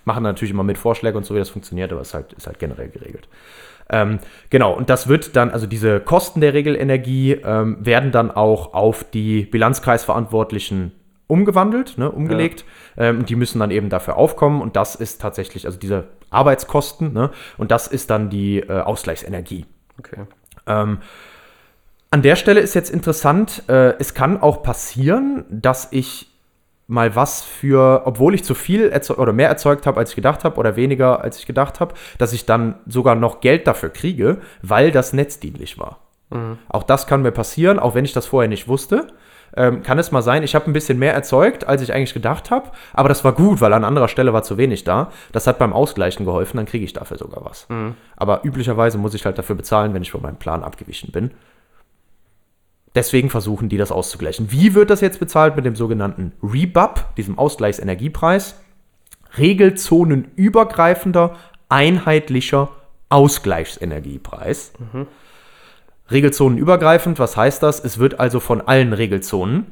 machen 0.04 0.24
natürlich 0.24 0.52
immer 0.52 0.64
mit 0.64 0.80
Vorschläge 0.80 1.16
und 1.16 1.24
so, 1.24 1.36
wie 1.36 1.40
das 1.40 1.50
funktioniert, 1.50 1.92
aber 1.92 2.02
es 2.02 2.08
ist 2.10 2.14
halt, 2.16 2.34
ist 2.34 2.48
halt 2.48 2.58
generell 2.58 2.90
geregelt. 2.90 3.28
Ähm, 3.90 4.20
genau, 4.50 4.74
und 4.74 4.90
das 4.90 5.08
wird 5.08 5.36
dann, 5.36 5.52
also 5.52 5.68
diese 5.68 6.00
Kosten 6.00 6.42
der 6.42 6.54
Regelenergie 6.54 7.34
ähm, 7.34 7.78
werden 7.80 8.12
dann 8.12 8.32
auch 8.32 8.74
auf 8.74 9.04
die 9.04 9.44
Bilanzkreisverantwortlichen 9.44 10.94
umgewandelt, 11.28 11.98
ne, 11.98 12.12
umgelegt. 12.12 12.66
Ähm, 12.98 13.26
die 13.26 13.36
müssen 13.36 13.60
dann 13.60 13.72
eben 13.72 13.90
dafür 13.90 14.18
aufkommen 14.18 14.62
und 14.62 14.76
das 14.76 14.96
ist 14.96 15.22
tatsächlich, 15.22 15.66
also 15.66 15.78
diese 15.78 16.06
Arbeitskosten, 16.30 17.14
ne, 17.14 17.32
und 17.58 17.72
das 17.72 17.88
ist 17.88 18.10
dann 18.10 18.30
die 18.30 18.60
äh, 18.60 18.82
Ausgleichsenergie. 18.82 19.66
Okay. 20.00 20.26
Ähm, 20.68 21.00
an 22.12 22.22
der 22.22 22.36
Stelle 22.36 22.60
ist 22.60 22.76
jetzt 22.76 22.92
interessant, 22.92 23.64
äh, 23.68 23.96
es 23.98 24.14
kann 24.14 24.40
auch 24.40 24.62
passieren, 24.62 25.46
dass 25.50 25.88
ich 25.92 26.33
mal 26.88 27.16
was 27.16 27.42
für, 27.42 28.04
obwohl 28.06 28.36
ich 28.36 28.44
zu 28.44 28.56
viel 28.56 28.92
oder 29.18 29.34
mehr 29.34 29.48
erzeugt 29.48 29.86
habe, 29.88 30.00
als 30.00 30.10
ich 30.10 30.16
gedacht 30.16 30.44
habe, 30.44 30.58
oder 30.58 30.76
weniger, 30.76 31.22
als 31.22 31.40
ich 31.40 31.46
gedacht 31.46 31.80
habe, 31.80 31.96
dass 32.18 32.34
ich 32.34 32.46
dann 32.46 32.76
sogar 32.86 33.16
noch 33.16 33.42
Geld 33.42 33.68
dafür 33.68 33.90
kriege, 33.90 34.40
weil 34.62 34.92
das 34.92 35.14
netzdienlich 35.14 35.80
war. 35.80 36.00
Auch 36.70 36.84
das 36.84 37.08
kann 37.08 37.22
mir 37.22 37.32
passieren, 37.32 37.80
auch 37.80 37.96
wenn 37.96 38.06
ich 38.06 38.14
das 38.14 38.26
vorher 38.26 38.50
nicht 38.50 38.68
wusste. 38.68 39.08
Ähm, 39.56 39.84
kann 39.84 40.00
es 40.00 40.12
mal 40.12 40.24
sein, 40.24 40.42
ich 40.42 40.56
habe 40.56 40.66
ein 40.66 40.74
bisschen 40.74 40.98
mehr 40.98 41.14
erzeugt, 41.14 41.68
als 41.68 41.84
ich 41.84 41.94
eigentlich 41.94 42.16
gedacht 42.16 42.50
habe, 42.50 42.72
aber 42.92 43.08
das 43.08 43.24
war 43.24 43.34
gut, 43.34 43.62
weil 43.62 43.72
an 43.74 43.84
anderer 43.84 44.08
Stelle 44.08 44.34
war 44.34 44.42
zu 44.42 44.58
wenig 44.58 44.84
da. 44.84 45.12
Das 45.32 45.46
hat 45.46 45.60
beim 45.60 45.74
Ausgleichen 45.74 46.26
geholfen, 46.26 46.58
dann 46.58 46.66
kriege 46.66 46.84
ich 46.84 46.94
dafür 46.94 47.20
sogar 47.20 47.46
was. 47.46 47.68
Aber 48.18 48.44
üblicherweise 48.44 48.98
muss 48.98 49.14
ich 49.14 49.26
halt 49.26 49.38
dafür 49.38 49.56
bezahlen, 49.56 49.94
wenn 49.94 50.02
ich 50.02 50.10
von 50.10 50.24
meinem 50.24 50.38
Plan 50.38 50.64
abgewichen 50.64 51.12
bin. 51.12 51.32
Deswegen 52.96 53.30
versuchen 53.30 53.70
die 53.70 53.78
das 53.78 53.92
auszugleichen. 53.92 54.52
Wie 54.52 54.76
wird 54.76 54.90
das 54.90 55.02
jetzt 55.02 55.20
bezahlt 55.20 55.56
mit 55.56 55.66
dem 55.66 55.76
sogenannten 55.76 56.32
Rebub, 56.44 57.16
diesem 57.18 57.40
Ausgleichsenergiepreis? 57.40 58.56
Regelzonenübergreifender, 59.38 61.36
einheitlicher 61.70 62.70
Ausgleichsenergiepreis. 63.10 64.74
Regelzonenübergreifend, 66.12 67.18
was 67.18 67.36
heißt 67.36 67.64
das? 67.64 67.84
Es 67.84 67.98
wird 67.98 68.20
also 68.20 68.40
von 68.40 68.62
allen 68.62 68.94
Regelzonen 68.94 69.66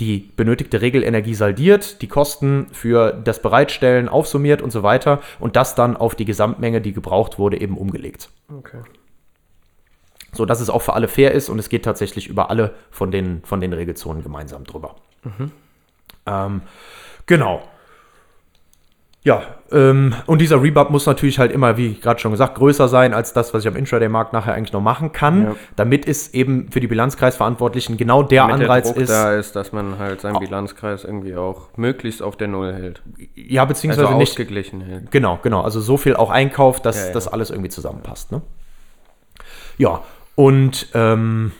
die 0.00 0.32
benötigte 0.36 0.80
Regelenergie 0.80 1.34
saldiert, 1.34 2.02
die 2.02 2.08
Kosten 2.08 2.66
für 2.72 3.12
das 3.12 3.42
Bereitstellen 3.42 4.08
aufsummiert 4.08 4.62
und 4.62 4.70
so 4.70 4.82
weiter 4.82 5.20
und 5.38 5.54
das 5.54 5.74
dann 5.74 5.96
auf 5.96 6.14
die 6.14 6.24
Gesamtmenge, 6.24 6.80
die 6.80 6.92
gebraucht 6.92 7.38
wurde, 7.38 7.60
eben 7.60 7.76
umgelegt. 7.76 8.30
Okay. 8.48 8.80
So 10.34 10.46
dass 10.46 10.60
es 10.60 10.70
auch 10.70 10.80
für 10.82 10.94
alle 10.94 11.08
fair 11.08 11.32
ist 11.32 11.48
und 11.50 11.58
es 11.58 11.68
geht 11.68 11.84
tatsächlich 11.84 12.26
über 12.28 12.48
alle 12.50 12.72
von 12.90 13.10
den, 13.10 13.42
von 13.44 13.60
den 13.60 13.72
Regelzonen 13.72 14.22
gemeinsam 14.22 14.64
drüber. 14.64 14.94
Ähm, 16.26 16.62
genau. 17.26 17.62
Ja, 19.24 19.42
ähm, 19.70 20.14
und 20.26 20.40
dieser 20.40 20.60
Rebub 20.60 20.90
muss 20.90 21.06
natürlich 21.06 21.38
halt 21.38 21.52
immer, 21.52 21.76
wie 21.76 21.94
gerade 21.94 22.18
schon 22.18 22.32
gesagt, 22.32 22.56
größer 22.56 22.88
sein 22.88 23.14
als 23.14 23.32
das, 23.32 23.54
was 23.54 23.62
ich 23.62 23.68
am 23.68 23.76
Intraday-Markt 23.76 24.32
nachher 24.32 24.54
eigentlich 24.54 24.72
noch 24.72 24.80
machen 24.80 25.12
kann, 25.12 25.44
Ja. 25.44 25.54
damit 25.76 26.08
es 26.08 26.34
eben 26.34 26.72
für 26.72 26.80
die 26.80 26.88
Bilanzkreisverantwortlichen 26.88 27.96
genau 27.96 28.24
der 28.24 28.48
Damit 28.48 28.62
Anreiz 28.64 28.84
der 28.86 28.92
Druck 28.94 29.02
ist. 29.04 29.10
da 29.10 29.34
ist, 29.34 29.54
dass 29.54 29.70
man 29.70 29.98
halt 30.00 30.22
seinen 30.22 30.40
Bilanzkreis 30.40 31.04
irgendwie 31.04 31.36
auch 31.36 31.68
möglichst 31.76 32.20
auf 32.20 32.36
der 32.36 32.48
Null 32.48 32.72
hält. 32.72 33.00
Ja, 33.36 33.64
beziehungsweise 33.64 34.06
Also 34.08 34.18
nicht. 34.18 34.30
ausgeglichen 34.30 34.80
hält. 34.80 35.12
Genau, 35.12 35.38
genau. 35.40 35.60
Also 35.60 35.80
so 35.80 35.96
viel 35.98 36.16
auch 36.16 36.30
einkauft, 36.30 36.84
dass 36.84 36.98
Ja, 36.98 37.06
ja. 37.08 37.12
das 37.12 37.28
alles 37.28 37.50
irgendwie 37.50 37.70
zusammenpasst. 37.70 38.32
Ne? 38.32 38.42
Ja, 39.78 40.02
und 40.34 40.88
ähm, 40.94 41.52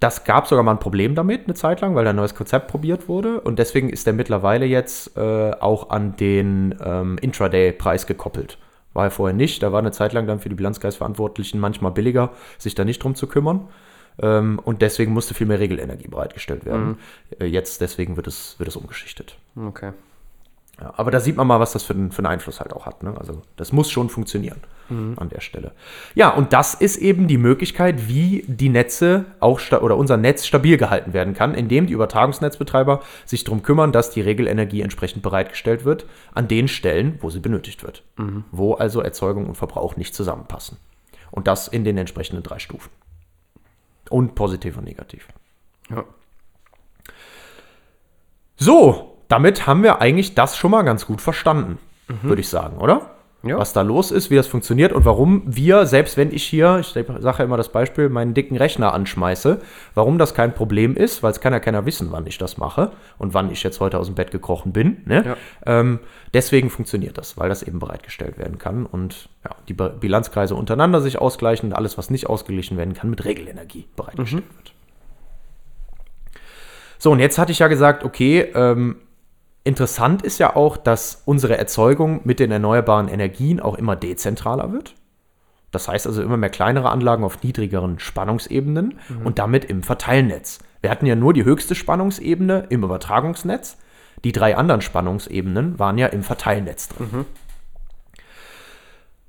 das 0.00 0.24
gab 0.24 0.46
sogar 0.46 0.62
mal 0.62 0.72
ein 0.72 0.78
Problem 0.78 1.14
damit, 1.14 1.44
eine 1.44 1.54
Zeit 1.54 1.80
lang, 1.80 1.94
weil 1.94 2.04
da 2.04 2.10
ein 2.10 2.16
neues 2.16 2.34
Konzept 2.34 2.68
probiert 2.68 3.08
wurde. 3.08 3.40
Und 3.40 3.58
deswegen 3.58 3.88
ist 3.88 4.06
der 4.06 4.12
mittlerweile 4.12 4.66
jetzt 4.66 5.16
äh, 5.16 5.52
auch 5.52 5.90
an 5.90 6.16
den 6.16 6.74
ähm, 6.84 7.18
Intraday-Preis 7.18 8.06
gekoppelt. 8.06 8.58
War 8.92 9.04
er 9.04 9.10
vorher 9.10 9.36
nicht. 9.36 9.62
Da 9.62 9.72
war 9.72 9.78
eine 9.78 9.92
Zeit 9.92 10.12
lang 10.12 10.26
dann 10.26 10.40
für 10.40 10.48
die 10.48 10.54
Bilanzkreisverantwortlichen 10.54 11.60
manchmal 11.60 11.92
billiger, 11.92 12.32
sich 12.58 12.74
da 12.74 12.84
nicht 12.84 13.02
drum 13.02 13.14
zu 13.14 13.26
kümmern. 13.26 13.68
Ähm, 14.18 14.58
und 14.62 14.82
deswegen 14.82 15.12
musste 15.12 15.34
viel 15.34 15.46
mehr 15.46 15.60
Regelenergie 15.60 16.08
bereitgestellt 16.08 16.64
werden. 16.64 16.98
Äh, 17.38 17.46
jetzt 17.46 17.80
deswegen 17.80 18.16
wird 18.16 18.26
es, 18.26 18.58
wird 18.58 18.68
es 18.68 18.76
umgeschichtet. 18.76 19.38
Okay. 19.56 19.92
Ja, 20.80 20.92
aber 20.96 21.10
da 21.10 21.20
sieht 21.20 21.36
man 21.36 21.46
mal, 21.46 21.58
was 21.60 21.72
das 21.72 21.84
für, 21.84 21.94
einen- 21.94 22.12
für 22.12 22.18
einen 22.18 22.26
Einfluss 22.26 22.60
halt 22.60 22.72
auch 22.74 22.84
hat. 22.86 23.02
Ne? 23.02 23.14
Also 23.18 23.40
das 23.56 23.72
muss 23.72 23.90
schon 23.90 24.08
funktionieren. 24.08 24.60
an 24.88 25.30
der 25.30 25.40
Stelle. 25.40 25.72
Ja, 26.14 26.28
und 26.30 26.52
das 26.52 26.74
ist 26.74 26.98
eben 26.98 27.26
die 27.26 27.38
Möglichkeit, 27.38 28.06
wie 28.06 28.44
die 28.46 28.68
Netze 28.68 29.24
auch 29.40 29.58
oder 29.82 29.96
unser 29.96 30.16
Netz 30.16 30.46
stabil 30.46 30.76
gehalten 30.76 31.12
werden 31.12 31.34
kann, 31.34 31.54
indem 31.54 31.88
die 31.88 31.92
Übertragungsnetzbetreiber 31.92 33.00
sich 33.24 33.42
darum 33.42 33.64
kümmern, 33.64 33.90
dass 33.90 34.10
die 34.10 34.20
Regelenergie 34.20 34.82
entsprechend 34.82 35.24
bereitgestellt 35.24 35.84
wird 35.84 36.06
an 36.34 36.46
den 36.46 36.68
Stellen, 36.68 37.18
wo 37.20 37.30
sie 37.30 37.40
benötigt 37.40 37.82
wird. 37.82 38.04
Wo 38.52 38.74
also 38.74 39.00
Erzeugung 39.00 39.46
und 39.46 39.56
Verbrauch 39.56 39.96
nicht 39.96 40.14
zusammenpassen. 40.14 40.76
Und 41.32 41.48
das 41.48 41.66
in 41.66 41.82
den 41.82 41.98
entsprechenden 41.98 42.44
drei 42.44 42.60
Stufen. 42.60 42.90
Und 44.08 44.36
positiv 44.36 44.76
und 44.78 44.84
negativ. 44.84 45.26
Ja. 45.90 46.04
So, 48.56 49.15
damit 49.28 49.66
haben 49.66 49.82
wir 49.82 50.00
eigentlich 50.00 50.34
das 50.34 50.56
schon 50.56 50.70
mal 50.70 50.82
ganz 50.82 51.06
gut 51.06 51.20
verstanden, 51.20 51.78
würde 52.22 52.40
ich 52.40 52.48
sagen, 52.48 52.78
oder? 52.78 53.10
Ja. 53.42 53.58
Was 53.58 53.72
da 53.72 53.82
los 53.82 54.10
ist, 54.10 54.30
wie 54.30 54.34
das 54.34 54.46
funktioniert 54.46 54.92
und 54.92 55.04
warum 55.04 55.42
wir, 55.46 55.86
selbst 55.86 56.16
wenn 56.16 56.32
ich 56.32 56.44
hier, 56.44 56.78
ich 56.80 56.88
sage 56.88 57.38
ja 57.38 57.44
immer 57.44 57.56
das 57.56 57.70
Beispiel, 57.70 58.08
meinen 58.08 58.34
dicken 58.34 58.56
Rechner 58.56 58.92
anschmeiße, 58.92 59.60
warum 59.94 60.18
das 60.18 60.34
kein 60.34 60.54
Problem 60.54 60.96
ist, 60.96 61.22
weil 61.22 61.30
es 61.30 61.40
kann 61.40 61.52
ja 61.52 61.60
keiner 61.60 61.86
wissen, 61.86 62.08
wann 62.10 62.26
ich 62.26 62.38
das 62.38 62.56
mache 62.56 62.90
und 63.18 63.34
wann 63.34 63.50
ich 63.52 63.62
jetzt 63.62 63.78
heute 63.80 63.98
aus 63.98 64.06
dem 64.06 64.14
Bett 64.14 64.30
gekrochen 64.30 64.72
bin. 64.72 65.02
Ne? 65.04 65.24
Ja. 65.24 65.36
Ähm, 65.64 66.00
deswegen 66.34 66.70
funktioniert 66.70 67.18
das, 67.18 67.36
weil 67.36 67.48
das 67.48 67.62
eben 67.62 67.78
bereitgestellt 67.78 68.38
werden 68.38 68.58
kann 68.58 68.84
und 68.84 69.28
ja, 69.44 69.50
die 69.68 69.74
Bilanzkreise 69.74 70.54
untereinander 70.54 71.00
sich 71.00 71.18
ausgleichen 71.20 71.70
und 71.70 71.76
alles, 71.76 71.96
was 71.98 72.10
nicht 72.10 72.28
ausgeglichen 72.28 72.76
werden 72.76 72.94
kann, 72.94 73.10
mit 73.10 73.24
Regelenergie 73.24 73.86
bereitgestellt 73.94 74.44
wird. 74.56 74.72
So, 76.98 77.12
und 77.12 77.20
jetzt 77.20 77.38
hatte 77.38 77.52
ich 77.52 77.58
ja 77.58 77.68
gesagt, 77.68 78.04
okay, 78.04 78.40
ähm, 78.54 78.96
interessant 79.66 80.22
ist 80.22 80.38
ja 80.38 80.54
auch, 80.56 80.76
dass 80.76 81.22
unsere 81.24 81.58
Erzeugung 81.58 82.20
mit 82.24 82.40
den 82.40 82.50
erneuerbaren 82.50 83.08
Energien 83.08 83.60
auch 83.60 83.76
immer 83.76 83.96
dezentraler 83.96 84.72
wird. 84.72 84.94
Das 85.72 85.88
heißt 85.88 86.06
also 86.06 86.22
immer 86.22 86.36
mehr 86.36 86.50
kleinere 86.50 86.90
Anlagen 86.90 87.24
auf 87.24 87.42
niedrigeren 87.42 87.98
Spannungsebenen 87.98 88.98
und 89.24 89.38
damit 89.38 89.64
im 89.64 89.82
Verteilnetz. 89.82 90.60
Wir 90.80 90.90
hatten 90.90 91.06
ja 91.06 91.16
nur 91.16 91.34
die 91.34 91.44
höchste 91.44 91.74
Spannungsebene 91.74 92.66
im 92.70 92.84
Übertragungsnetz. 92.84 93.76
Die 94.24 94.32
drei 94.32 94.56
anderen 94.56 94.80
Spannungsebenen 94.80 95.78
waren 95.78 95.98
ja 95.98 96.06
im 96.06 96.22
Verteilnetz 96.22 96.88
drin. 96.88 97.08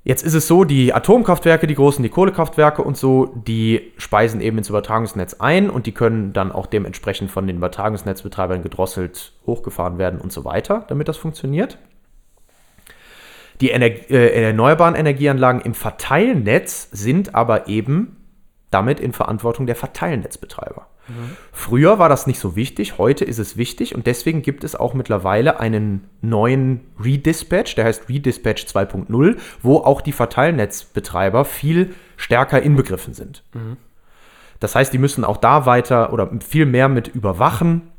Jetzt 0.04 0.22
ist 0.22 0.34
es 0.34 0.46
so, 0.46 0.64
die 0.64 0.94
Atomkraftwerke, 0.94 1.66
die 1.66 1.74
großen, 1.74 2.02
die 2.02 2.08
Kohlekraftwerke 2.08 2.82
und 2.82 2.96
so, 2.96 3.26
die 3.26 3.92
speisen 3.98 4.40
eben 4.40 4.56
ins 4.56 4.68
Übertragungsnetz 4.68 5.34
ein 5.34 5.68
und 5.68 5.86
die 5.86 5.92
können 5.92 6.32
dann 6.32 6.52
auch 6.52 6.66
dementsprechend 6.66 7.30
von 7.30 7.46
den 7.46 7.56
Übertragungsnetzbetreibern 7.56 8.62
gedrosselt 8.62 9.32
hochgefahren 9.46 9.98
werden 9.98 10.20
und 10.20 10.32
so 10.32 10.44
weiter, 10.44 10.84
damit 10.88 11.08
das 11.08 11.16
funktioniert. 11.16 11.78
Die 13.60 13.70
Ener 13.70 13.86
äh, 13.86 14.44
erneuerbaren 14.44 14.94
Energieanlagen 14.94 15.60
im 15.60 15.74
Verteilnetz 15.74 16.88
sind 16.92 17.34
aber 17.34 17.66
eben 17.66 18.17
damit 18.70 19.00
in 19.00 19.12
Verantwortung 19.12 19.66
der 19.66 19.76
Verteilnetzbetreiber. 19.76 20.86
Früher 21.52 21.98
war 21.98 22.10
das 22.10 22.26
nicht 22.26 22.38
so 22.38 22.54
wichtig, 22.54 22.98
heute 22.98 23.24
ist 23.24 23.38
es 23.38 23.56
wichtig 23.56 23.94
und 23.94 24.06
deswegen 24.06 24.42
gibt 24.42 24.62
es 24.62 24.76
auch 24.76 24.92
mittlerweile 24.92 25.58
einen 25.58 26.08
neuen 26.20 26.80
Redispatch, 27.02 27.76
der 27.76 27.86
heißt 27.86 28.10
Redispatch 28.10 28.64
2.0, 28.64 29.38
wo 29.62 29.78
auch 29.78 30.02
die 30.02 30.12
Verteilnetzbetreiber 30.12 31.46
viel 31.46 31.94
stärker 32.16 32.60
inbegriffen 32.60 33.14
sind. 33.14 33.42
Das 34.60 34.74
heißt, 34.74 34.92
die 34.92 34.98
müssen 34.98 35.24
auch 35.24 35.38
da 35.38 35.64
weiter 35.66 36.12
oder 36.12 36.30
viel 36.46 36.66
mehr 36.66 36.88
mit 36.88 37.08
überwachen 37.08 37.90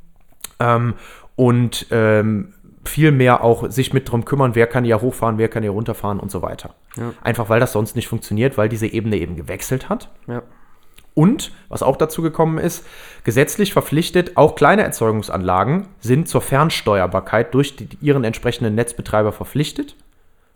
ähm, 0.60 0.93
und 1.36 1.88
ähm, 1.89 2.53
viel 2.86 3.12
mehr 3.12 3.43
auch 3.43 3.69
sich 3.71 3.93
mit 3.93 4.10
drum 4.10 4.25
kümmern, 4.25 4.55
wer 4.55 4.67
kann 4.67 4.84
hier 4.84 5.01
hochfahren, 5.01 5.38
wer 5.38 5.47
kann 5.47 5.63
hier 5.63 5.71
runterfahren 5.71 6.19
und 6.19 6.32
so 6.32 6.41
weiter. 6.41 6.75
Ja. 6.95 7.13
Einfach 7.21 7.49
weil 7.49 7.60
das 7.60 7.71
sonst 7.71 7.95
nicht 7.95 8.08
funktioniert, 8.08 8.58
weil 8.58 8.69
diese 8.69 8.88
Ebene 8.88 9.17
eben 9.17 9.36
gewechselt 9.36 9.89
hat. 9.89 10.10
Ja. 10.27 10.43
Und, 11.19 11.51
was 11.67 11.84
auch 11.84 11.97
dazu 11.97 12.21
gekommen 12.21 12.58
ist, 12.60 12.86
gesetzlich 13.25 13.73
verpflichtet, 13.73 14.38
auch 14.38 14.55
kleine 14.55 14.84
Erzeugungsanlagen 14.84 15.89
sind 15.99 16.29
zur 16.29 16.39
Fernsteuerbarkeit 16.39 17.53
durch 17.53 17.75
die, 17.75 17.89
ihren 17.99 18.23
entsprechenden 18.23 18.73
Netzbetreiber 18.73 19.34
verpflichtet. 19.34 19.97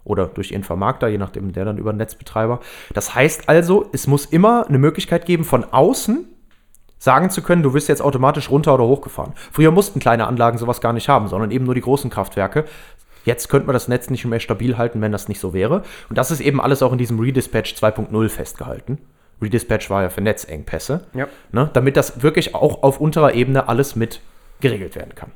Oder 0.05 0.27
durch 0.27 0.51
ihren 0.51 0.63
Vermarkter, 0.63 1.09
je 1.09 1.17
nachdem, 1.17 1.51
der 1.51 1.65
dann 1.65 1.77
über 1.77 1.91
den 1.91 1.97
Netzbetreiber. 1.97 2.61
Das 2.93 3.13
heißt 3.13 3.49
also, 3.49 3.89
es 3.91 4.07
muss 4.07 4.23
immer 4.23 4.65
eine 4.65 4.77
Möglichkeit 4.77 5.25
geben, 5.25 5.43
von 5.43 5.65
außen 5.65 6.29
sagen 6.97 7.29
zu 7.29 7.41
können, 7.41 7.61
du 7.61 7.73
wirst 7.73 7.89
jetzt 7.89 8.01
automatisch 8.01 8.49
runter 8.49 8.73
oder 8.73 8.85
hochgefahren. 8.85 9.33
Früher 9.51 9.71
mussten 9.71 9.99
kleine 9.99 10.27
Anlagen 10.27 10.57
sowas 10.57 10.79
gar 10.79 10.93
nicht 10.93 11.09
haben, 11.09 11.27
sondern 11.27 11.51
eben 11.51 11.65
nur 11.65 11.75
die 11.75 11.81
großen 11.81 12.09
Kraftwerke. 12.09 12.63
Jetzt 13.25 13.49
könnte 13.49 13.67
man 13.67 13.73
das 13.73 13.89
Netz 13.89 14.09
nicht 14.09 14.23
mehr 14.23 14.39
stabil 14.39 14.77
halten, 14.77 15.01
wenn 15.01 15.11
das 15.11 15.27
nicht 15.27 15.41
so 15.41 15.53
wäre. 15.53 15.83
Und 16.07 16.17
das 16.17 16.31
ist 16.31 16.39
eben 16.39 16.61
alles 16.61 16.81
auch 16.81 16.93
in 16.93 16.97
diesem 16.97 17.19
Redispatch 17.19 17.73
2.0 17.73 18.29
festgehalten. 18.29 18.99
Redispatch 19.43 19.89
war 19.89 20.01
ja 20.03 20.09
für 20.09 20.21
Netzengpässe. 20.21 21.05
Ja. 21.13 21.27
Ne, 21.51 21.69
damit 21.73 21.97
das 21.97 22.23
wirklich 22.23 22.55
auch 22.55 22.81
auf 22.83 22.99
unterer 22.99 23.33
Ebene 23.33 23.67
alles 23.67 23.95
mit 23.95 24.21
geregelt 24.61 24.95
werden 24.95 25.13
kann. 25.15 25.31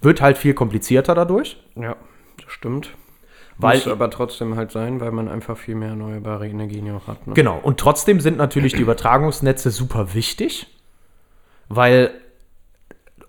Wird 0.00 0.20
halt 0.22 0.38
viel 0.38 0.54
komplizierter 0.54 1.14
dadurch. 1.14 1.58
Ja, 1.74 1.96
das 2.42 2.52
stimmt. 2.52 2.90
Weil- 3.58 3.76
Muss 3.76 3.88
aber 3.88 4.08
trotzdem 4.10 4.56
halt 4.56 4.70
sein, 4.72 5.00
weil 5.00 5.10
man 5.10 5.28
einfach 5.28 5.58
viel 5.58 5.74
mehr 5.74 5.90
erneuerbare 5.90 6.48
Energien 6.48 6.90
auch 6.92 7.06
hat. 7.06 7.26
Ne? 7.26 7.34
Genau. 7.34 7.58
Und 7.62 7.78
trotzdem 7.78 8.20
sind 8.20 8.38
natürlich 8.38 8.72
die 8.72 8.80
Übertragungsnetze 8.80 9.70
super 9.70 10.14
wichtig, 10.14 10.66
weil 11.68 12.10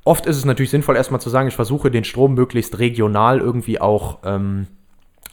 oft 0.06 0.26
ist 0.26 0.38
es 0.38 0.46
natürlich 0.46 0.70
sinnvoll, 0.70 0.96
erstmal 0.96 1.20
zu 1.20 1.30
sagen, 1.30 1.50
ich 1.50 1.56
versuche 1.56 1.92
den 1.92 2.06
Strom 2.06 2.34
möglichst 2.34 2.80
regional 2.80 3.40
irgendwie 3.40 3.82
auch 3.82 4.20
ähm, 4.24 4.68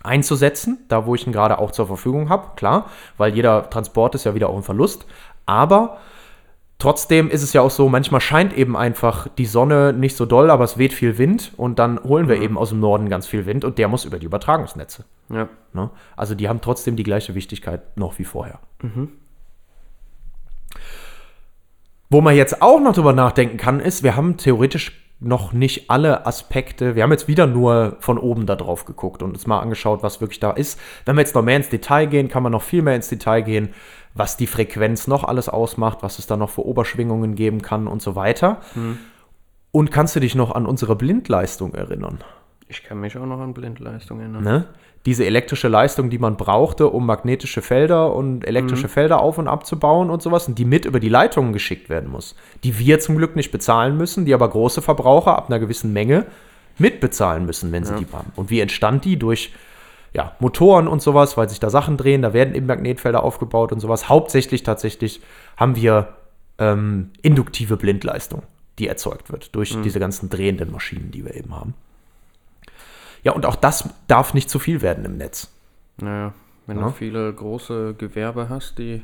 einzusetzen, 0.09 0.79
da 0.89 1.07
wo 1.07 1.15
ich 1.15 1.27
ihn 1.27 1.33
gerade 1.33 1.59
auch 1.59 1.71
zur 1.71 1.87
Verfügung 1.87 2.29
habe, 2.29 2.57
klar, 2.57 2.87
weil 3.17 3.35
jeder 3.35 3.71
Transport 3.71 4.15
ist 4.15 4.25
ja 4.25 4.35
wieder 4.35 4.49
auch 4.49 4.57
ein 4.57 4.63
Verlust. 4.63 5.07
Aber 5.47 5.99
trotzdem 6.79 7.31
ist 7.31 7.43
es 7.43 7.53
ja 7.53 7.61
auch 7.61 7.71
so, 7.71 7.89
manchmal 7.89 8.21
scheint 8.21 8.57
eben 8.57 8.77
einfach 8.77 9.29
die 9.29 9.47
Sonne 9.47 9.93
nicht 9.93 10.17
so 10.17 10.27
doll, 10.27 10.51
aber 10.51 10.65
es 10.65 10.79
weht 10.79 10.93
viel 10.93 11.19
Wind 11.19 11.53
und 11.57 11.79
dann 11.79 12.03
holen 12.03 12.29
wir 12.29 12.41
eben 12.41 12.59
aus 12.59 12.71
dem 12.71 12.81
Norden 12.81 13.09
ganz 13.09 13.27
viel 13.27 13.47
Wind 13.47 13.65
und 13.65 13.79
der 13.79 13.89
muss 13.89 14.05
über 14.05 14.19
die 14.19 14.27
Übertragungsnetze. 14.27 15.05
Ja. 15.29 15.49
Ne? 15.73 15.91
Also 16.17 16.35
die 16.35 16.49
haben 16.49 16.61
trotzdem 16.61 16.97
die 16.97 17.03
gleiche 17.05 17.35
Wichtigkeit 17.35 17.97
noch 17.97 18.19
wie 18.19 18.25
vorher. 18.25 18.59
Wo 22.11 22.21
man 22.21 22.35
jetzt 22.35 22.63
auch 22.63 22.81
noch 22.81 22.95
drüber 22.95 23.13
nachdenken 23.13 23.59
kann, 23.59 23.81
ist, 23.81 24.03
wir 24.03 24.17
haben 24.17 24.39
theoretisch 24.39 25.08
noch 25.21 25.53
nicht 25.53 25.91
alle 25.91 26.27
Aspekte, 26.27 26.95
wir 26.95 27.03
haben 27.03 27.11
jetzt 27.11 27.27
wieder 27.27 27.47
nur 27.47 27.97
von 27.99 28.19
oben 28.19 28.47
da 28.47 28.55
drauf 28.55 28.85
geguckt 28.85 29.23
und 29.23 29.33
uns 29.33 29.47
mal 29.47 29.59
angeschaut, 29.59 30.03
was 30.03 30.21
wirklich 30.21 30.39
da 30.39 30.53
ist. 30.53 30.79
Wenn 31.05 31.17
wir 31.17 31.23
jetzt 31.23 31.35
noch 31.35 31.43
mehr 31.43 31.57
ins 31.57 31.69
Detail 31.69 32.07
gehen, 32.07 32.29
kann 32.29 32.43
man 32.45 32.53
noch 32.53 32.63
viel 32.63 32.83
mehr 32.83 32.95
ins 32.95 33.09
Detail 33.09 33.43
gehen, 33.43 33.71
was 34.15 34.37
die 34.37 34.47
Frequenz 34.47 35.09
noch 35.09 35.25
alles 35.25 35.49
ausmacht, 35.49 35.99
was 36.03 36.19
es 36.19 36.27
da 36.27 36.37
noch 36.37 36.51
für 36.51 36.65
Oberschwingungen 36.65 37.35
geben 37.35 37.63
kann 37.63 37.89
und 37.89 38.01
so 38.01 38.15
weiter. 38.15 38.61
Und 39.73 39.91
kannst 39.91 40.15
du 40.17 40.21
dich 40.21 40.35
noch 40.35 40.53
an 40.55 40.67
unsere 40.67 40.95
Blindleistung 40.97 41.75
erinnern? 41.75 42.19
Ich 42.69 42.83
kann 42.83 43.01
mich 43.01 43.17
auch 43.17 43.27
noch 43.27 43.41
an 43.41 43.55
Blindleistung 43.55 44.21
erinnern. 44.21 44.45
ne? 44.45 44.67
diese 45.07 45.25
elektrische 45.25 45.69
Leistung, 45.69 46.11
die 46.11 46.19
man 46.19 46.37
brauchte, 46.37 46.89
um 46.89 47.07
magnetische 47.07 47.63
Felder 47.63 48.15
und 48.15 48.47
elektrische 48.47 48.89
Felder 48.89 49.21
auf 49.21 49.39
und 49.39 49.49
abzubauen 49.49 50.11
und 50.11 50.23
sowas, 50.23 50.49
und 50.49 50.59
die 50.59 50.65
mit 50.65 50.85
über 50.85 51.01
die 51.01 51.09
Leitungen 51.09 51.53
geschickt 51.53 51.89
werden 51.89 52.11
muss, 52.11 52.35
die 52.65 52.79
wir 52.79 53.01
zum 53.01 53.17
Glück 53.17 53.37
nicht 53.37 53.51
bezahlen 53.51 53.97
müssen, 53.97 54.25
die 54.25 54.35
aber 54.35 54.49
große 54.49 54.83
Verbraucher 54.83 55.39
ab 55.39 55.49
einer 55.49 55.61
gewissen 55.61 55.93
Menge 55.93 56.27
mitbezahlen 56.79 57.47
müssen, 57.47 57.73
wenn 57.73 57.85
sie 57.85 57.95
die 57.95 58.07
haben. 58.13 58.33
Und 58.37 58.51
wie 58.51 58.61
entstand 58.61 59.05
die? 59.05 59.19
Durch 59.19 59.53
ja, 60.13 60.37
Motoren 60.41 60.89
und 60.89 61.01
sowas, 61.01 61.37
weil 61.37 61.49
sich 61.49 61.61
da 61.61 61.71
Sachen 61.71 61.97
drehen, 61.97 62.23
da 62.23 62.33
werden 62.33 62.55
eben 62.55 62.67
Magnetfelder 62.67 63.23
aufgebaut 63.23 63.73
und 63.73 63.81
sowas. 63.81 64.09
Hauptsächlich 64.09 64.63
tatsächlich 64.63 65.21
haben 65.57 65.77
wir 65.77 66.15
ähm, 66.59 67.11
induktive 67.23 67.77
Blindleistung, 67.77 68.43
die 68.79 68.89
erzeugt 68.89 69.31
wird 69.31 69.55
durch 69.55 69.77
diese 69.83 70.01
ganzen 70.01 70.29
drehenden 70.29 70.71
Maschinen, 70.71 71.11
die 71.11 71.25
wir 71.25 71.35
eben 71.35 71.55
haben. 71.55 71.75
Ja, 73.23 73.33
und 73.33 73.47
auch 73.47 73.57
das 73.57 73.89
darf 74.09 74.35
nicht 74.35 74.49
zu 74.51 74.59
viel 74.59 74.83
werden 74.83 75.05
im 75.05 75.17
Netz. 75.17 75.53
Naja, 76.01 76.33
wenn 76.67 76.79
Ja. 76.79 76.85
du 76.85 76.91
viele 76.93 77.33
große 77.33 77.95
Gewerbe 77.99 78.49
hast, 78.49 78.79
die 78.79 79.03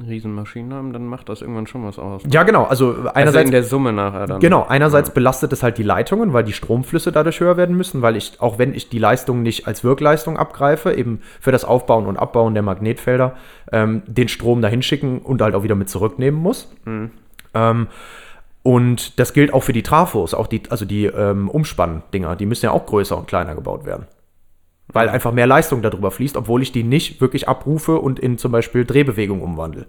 Riesenmaschinen 0.00 0.72
haben, 0.74 0.92
dann 0.92 1.06
macht 1.06 1.28
das 1.28 1.40
irgendwann 1.40 1.66
schon 1.66 1.84
was 1.84 1.98
aus. 1.98 2.22
Ja, 2.30 2.44
genau. 2.44 2.62
Also 2.64 2.90
Also 2.94 3.08
einerseits, 3.14 3.46
in 3.46 3.50
der 3.50 3.64
Summe 3.64 3.92
nachher 3.92 4.28
dann. 4.28 4.38
genau, 4.38 4.64
einerseits 4.64 5.10
belastet 5.10 5.52
es 5.52 5.64
halt 5.64 5.76
die 5.76 5.82
Leitungen, 5.82 6.32
weil 6.32 6.44
die 6.44 6.52
Stromflüsse 6.52 7.10
dadurch 7.10 7.40
höher 7.40 7.56
werden 7.56 7.76
müssen, 7.76 8.00
weil 8.00 8.14
ich, 8.14 8.40
auch 8.40 8.58
wenn 8.60 8.74
ich 8.74 8.88
die 8.90 9.00
Leistung 9.00 9.42
nicht 9.42 9.66
als 9.66 9.82
Wirkleistung 9.82 10.36
abgreife, 10.36 10.92
eben 10.94 11.20
für 11.40 11.50
das 11.50 11.64
Aufbauen 11.64 12.06
und 12.06 12.16
Abbauen 12.16 12.54
der 12.54 12.62
Magnetfelder, 12.62 13.34
ähm, 13.72 14.02
den 14.06 14.28
Strom 14.28 14.62
dahin 14.62 14.82
schicken 14.82 15.18
und 15.18 15.42
halt 15.42 15.56
auch 15.56 15.64
wieder 15.64 15.74
mit 15.74 15.88
zurücknehmen 15.90 16.40
muss. 16.40 16.70
Ähm, 17.54 17.88
und 18.68 19.18
das 19.18 19.32
gilt 19.32 19.54
auch 19.54 19.62
für 19.62 19.72
die 19.72 19.82
Trafos, 19.82 20.34
auch 20.34 20.46
die, 20.46 20.60
also 20.68 20.84
die 20.84 21.06
ähm, 21.06 21.48
Umspanndinger, 21.48 22.36
die 22.36 22.44
müssen 22.44 22.66
ja 22.66 22.72
auch 22.72 22.84
größer 22.84 23.16
und 23.16 23.26
kleiner 23.26 23.54
gebaut 23.54 23.86
werden. 23.86 24.06
Weil 24.88 25.08
einfach 25.08 25.32
mehr 25.32 25.46
Leistung 25.46 25.80
darüber 25.80 26.10
fließt, 26.10 26.36
obwohl 26.36 26.60
ich 26.60 26.70
die 26.70 26.82
nicht 26.82 27.22
wirklich 27.22 27.48
abrufe 27.48 27.98
und 27.98 28.18
in 28.18 28.36
zum 28.36 28.52
Beispiel 28.52 28.84
Drehbewegung 28.84 29.40
umwandle. 29.40 29.86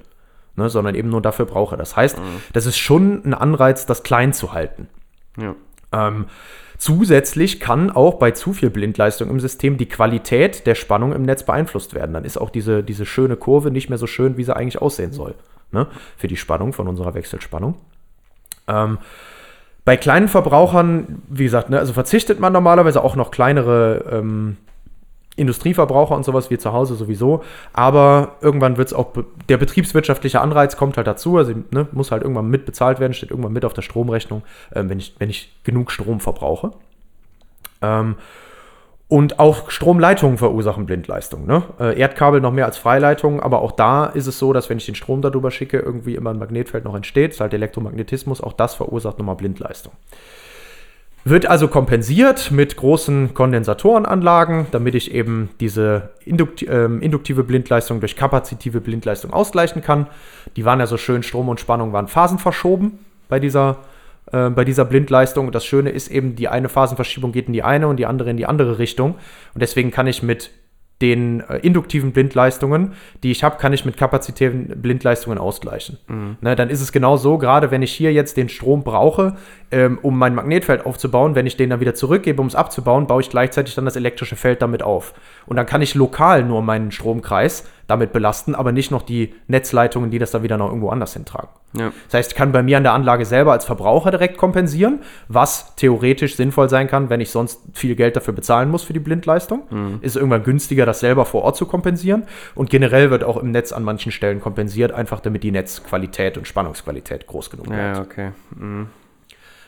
Ne, 0.55 0.69
sondern 0.69 0.95
eben 0.95 1.09
nur 1.09 1.21
dafür 1.21 1.45
brauche. 1.45 1.75
Das 1.75 1.97
heißt, 1.97 2.21
das 2.53 2.65
ist 2.65 2.77
schon 2.77 3.21
ein 3.25 3.33
Anreiz, 3.33 3.85
das 3.85 4.01
klein 4.03 4.31
zu 4.31 4.53
halten. 4.53 4.87
Ja. 5.37 5.55
Ähm, 5.91 6.27
zusätzlich 6.77 7.59
kann 7.59 7.91
auch 7.91 8.13
bei 8.13 8.31
zu 8.31 8.53
viel 8.53 8.69
Blindleistung 8.69 9.29
im 9.29 9.41
System 9.41 9.75
die 9.75 9.89
Qualität 9.89 10.65
der 10.65 10.75
Spannung 10.75 11.11
im 11.11 11.23
Netz 11.23 11.43
beeinflusst 11.43 11.95
werden. 11.95 12.13
Dann 12.13 12.23
ist 12.23 12.37
auch 12.37 12.49
diese, 12.49 12.81
diese 12.81 13.05
schöne 13.05 13.35
Kurve 13.35 13.71
nicht 13.71 13.89
mehr 13.89 13.97
so 13.97 14.07
schön, 14.07 14.37
wie 14.37 14.45
sie 14.45 14.55
eigentlich 14.55 14.81
aussehen 14.81 15.11
soll. 15.11 15.35
Ne? 15.73 15.87
Für 16.15 16.29
die 16.29 16.37
Spannung 16.37 16.71
von 16.71 16.87
unserer 16.87 17.13
Wechselspannung. 17.13 17.75
Ähm, 18.69 18.99
bei 19.85 19.97
kleinen 19.97 20.27
Verbrauchern, 20.27 21.23
wie 21.29 21.45
gesagt, 21.45 21.69
ne, 21.69 21.79
also 21.79 21.93
verzichtet 21.93 22.39
man 22.39 22.53
normalerweise 22.53 23.03
auch 23.03 23.15
noch 23.15 23.31
kleinere 23.31 24.05
ähm, 24.11 24.57
Industrieverbraucher 25.35 26.15
und 26.15 26.25
sowas 26.25 26.51
wie 26.51 26.57
zu 26.57 26.73
Hause 26.73 26.95
sowieso. 26.95 27.43
Aber 27.73 28.35
irgendwann 28.41 28.77
wird 28.77 28.89
es 28.89 28.93
auch, 28.93 29.07
be 29.07 29.25
der 29.47 29.57
betriebswirtschaftliche 29.57 30.41
Anreiz 30.41 30.77
kommt 30.77 30.97
halt 30.97 31.07
dazu. 31.07 31.37
Also 31.37 31.53
ne, 31.71 31.87
muss 31.91 32.11
halt 32.11 32.21
irgendwann 32.23 32.49
mit 32.49 32.65
bezahlt 32.65 32.99
werden, 32.99 33.13
steht 33.13 33.31
irgendwann 33.31 33.53
mit 33.53 33.65
auf 33.65 33.73
der 33.73 33.81
Stromrechnung, 33.81 34.43
äh, 34.71 34.83
wenn, 34.85 34.99
ich, 34.99 35.15
wenn 35.17 35.29
ich 35.29 35.55
genug 35.63 35.91
Strom 35.91 36.19
verbrauche. 36.19 36.71
Ähm, 37.81 38.15
und 39.09 39.39
auch 39.39 39.71
Stromleitungen 39.71 40.37
verursachen 40.37 40.85
Blindleistung. 40.85 41.47
Ne? 41.47 41.63
Äh, 41.79 41.99
Erdkabel 41.99 42.41
noch 42.41 42.53
mehr 42.53 42.67
als 42.67 42.77
Freileitungen, 42.77 43.39
aber 43.39 43.61
auch 43.61 43.71
da 43.71 44.05
ist 44.05 44.27
es 44.27 44.37
so, 44.37 44.53
dass 44.53 44.69
wenn 44.69 44.77
ich 44.77 44.85
den 44.85 44.95
Strom 44.95 45.23
darüber 45.23 45.49
schicke, 45.49 45.79
irgendwie 45.79 46.13
immer 46.13 46.29
ein 46.29 46.37
Magnetfeld 46.37 46.85
noch 46.85 46.95
entsteht. 46.95 47.31
Das 47.31 47.37
ist 47.37 47.41
halt 47.41 47.53
Elektromagnetismus, 47.55 48.39
auch 48.39 48.53
das 48.53 48.75
verursacht 48.75 49.17
nochmal 49.17 49.35
Blindleistung. 49.35 49.93
Wird 51.25 51.47
also 51.47 51.67
kompensiert 51.67 52.51
mit 52.51 52.77
großen 52.77 53.33
Kondensatorenanlagen, 53.33 54.67
damit 54.71 54.93
ich 54.93 55.11
eben 55.11 55.49
diese 55.59 56.09
indukti 56.23 56.67
äh, 56.67 56.85
induktive 56.85 57.43
Blindleistung 57.43 57.99
durch 57.99 58.15
kapazitive 58.15 58.79
Blindleistung 58.79 59.33
ausgleichen 59.33 59.81
kann. 59.81 60.05
Die 60.55 60.65
waren 60.65 60.79
ja 60.79 60.85
so 60.85 60.97
schön, 60.97 61.23
Strom 61.23 61.49
und 61.49 61.59
Spannung 61.59 61.93
waren 61.93 62.07
phasenverschoben 62.07 62.99
bei 63.27 63.39
dieser, 63.39 63.71
äh, 63.71 63.75
bei 64.31 64.63
dieser 64.63 64.85
Blindleistung. 64.85 65.47
Und 65.47 65.55
das 65.55 65.65
Schöne 65.65 65.89
ist 65.89 66.09
eben, 66.09 66.35
die 66.35 66.47
eine 66.47 66.69
Phasenverschiebung 66.69 67.31
geht 67.31 67.47
in 67.47 67.53
die 67.53 67.63
eine 67.63 67.87
und 67.87 67.97
die 67.97 68.05
andere 68.05 68.29
in 68.29 68.37
die 68.37 68.45
andere 68.45 68.79
Richtung. 68.79 69.15
Und 69.53 69.61
deswegen 69.61 69.91
kann 69.91 70.07
ich 70.07 70.23
mit 70.23 70.51
den 71.01 71.41
äh, 71.41 71.57
induktiven 71.59 72.11
Blindleistungen, 72.11 72.93
die 73.23 73.31
ich 73.31 73.43
habe, 73.43 73.57
kann 73.57 73.71
ich 73.71 73.85
mit 73.85 73.95
kapazitären 73.95 74.81
Blindleistungen 74.81 75.37
ausgleichen. 75.37 75.97
Mhm. 76.07 76.37
Ne, 76.41 76.55
dann 76.55 76.69
ist 76.69 76.81
es 76.81 76.91
genau 76.91 77.15
so, 77.15 77.37
gerade 77.37 77.71
wenn 77.71 77.81
ich 77.81 77.93
hier 77.93 78.11
jetzt 78.11 78.35
den 78.35 78.49
Strom 78.49 78.83
brauche, 78.83 79.37
ähm, 79.71 79.97
um 80.01 80.17
mein 80.17 80.35
Magnetfeld 80.35 80.85
aufzubauen, 80.85 81.35
wenn 81.35 81.45
ich 81.45 81.55
den 81.55 81.69
dann 81.69 81.79
wieder 81.79 81.95
zurückgebe, 81.95 82.41
um 82.41 82.47
es 82.47 82.55
abzubauen, 82.55 83.07
baue 83.07 83.21
ich 83.21 83.29
gleichzeitig 83.29 83.75
dann 83.75 83.85
das 83.85 83.95
elektrische 83.95 84.35
Feld 84.35 84.61
damit 84.61 84.83
auf. 84.83 85.13
Und 85.49 85.55
dann 85.55 85.65
kann 85.65 85.81
ich 85.81 85.95
lokal 85.95 86.43
nur 86.43 86.61
meinen 86.61 86.91
Stromkreis 86.91 87.65
damit 87.87 88.13
belasten, 88.13 88.53
aber 88.53 88.71
nicht 88.71 88.91
noch 88.91 89.01
die 89.01 89.33
Netzleitungen, 89.47 90.11
die 90.11 90.19
das 90.19 90.29
dann 90.29 90.43
wieder 90.43 90.57
noch 90.57 90.67
irgendwo 90.67 90.89
anders 90.89 91.13
hintragen. 91.13 91.49
Ja. 91.73 91.91
Das 92.05 92.13
heißt, 92.13 92.31
ich 92.31 92.37
kann 92.37 92.51
bei 92.51 92.61
mir 92.61 92.77
an 92.77 92.83
der 92.83 92.93
Anlage 92.93 93.25
selber 93.25 93.51
als 93.51 93.65
Verbraucher 93.65 94.11
direkt 94.11 94.37
kompensieren, 94.37 94.99
was 95.27 95.75
theoretisch 95.75 96.35
sinnvoll 96.35 96.69
sein 96.69 96.87
kann, 96.87 97.09
wenn 97.09 97.19
ich 97.19 97.31
sonst 97.31 97.61
viel 97.73 97.95
Geld 97.95 98.15
dafür 98.15 98.35
bezahlen 98.35 98.69
muss 98.69 98.83
für 98.83 98.93
die 98.93 98.99
Blindleistung. 98.99 99.63
Mhm. 99.71 99.97
Ist 100.01 100.15
irgendwann 100.15 100.43
günstiger, 100.43 100.85
das 100.85 100.99
selber 100.99 101.25
vor 101.25 101.41
Ort 101.41 101.57
zu 101.57 101.65
kompensieren. 101.65 102.23
Und 102.53 102.69
generell 102.69 103.09
wird 103.09 103.23
auch 103.23 103.37
im 103.37 103.49
Netz 103.49 103.71
an 103.71 103.83
manchen 103.83 104.11
Stellen 104.11 104.41
kompensiert, 104.41 104.91
einfach 104.91 105.19
damit 105.19 105.41
die 105.41 105.51
Netzqualität 105.51 106.37
und 106.37 106.47
Spannungsqualität 106.47 107.25
groß 107.25 107.49
genug 107.49 107.65
bleibt. 107.65 107.97
Ja, 107.97 108.03
okay. 108.03 108.31
Mhm. 108.55 108.89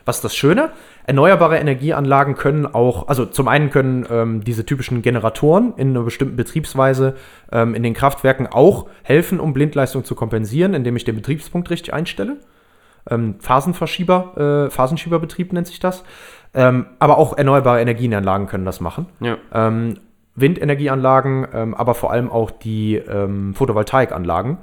Was 0.05 0.17
ist 0.17 0.23
das 0.23 0.35
Schöne? 0.35 0.71
Erneuerbare 1.05 1.57
Energieanlagen 1.57 2.35
können 2.35 2.65
auch, 2.65 3.07
also 3.07 3.25
zum 3.25 3.47
einen 3.47 3.69
können 3.69 4.05
ähm, 4.09 4.43
diese 4.43 4.65
typischen 4.65 5.01
Generatoren 5.01 5.73
in 5.77 5.89
einer 5.89 6.03
bestimmten 6.03 6.35
Betriebsweise 6.35 7.15
ähm, 7.51 7.75
in 7.75 7.83
den 7.83 7.93
Kraftwerken 7.93 8.47
auch 8.47 8.87
helfen, 9.03 9.39
um 9.39 9.53
Blindleistung 9.53 10.03
zu 10.03 10.15
kompensieren, 10.15 10.73
indem 10.73 10.95
ich 10.95 11.03
den 11.03 11.15
Betriebspunkt 11.15 11.69
richtig 11.69 11.93
einstelle. 11.93 12.37
Ähm, 13.09 13.35
Phasenverschieber, 13.39 14.67
äh, 14.67 14.69
Phasenschieberbetrieb 14.69 15.53
nennt 15.53 15.67
sich 15.67 15.79
das. 15.79 16.03
Ähm, 16.53 16.85
aber 16.99 17.17
auch 17.17 17.37
erneuerbare 17.37 17.81
Energienanlagen 17.81 18.47
können 18.47 18.65
das 18.65 18.81
machen. 18.81 19.07
Ja. 19.21 19.37
Ähm, 19.53 19.95
Windenergieanlagen, 20.35 21.47
ähm, 21.53 21.73
aber 21.73 21.93
vor 21.93 22.11
allem 22.11 22.29
auch 22.29 22.51
die 22.51 23.01
Photovoltaikanlagen 23.53 24.57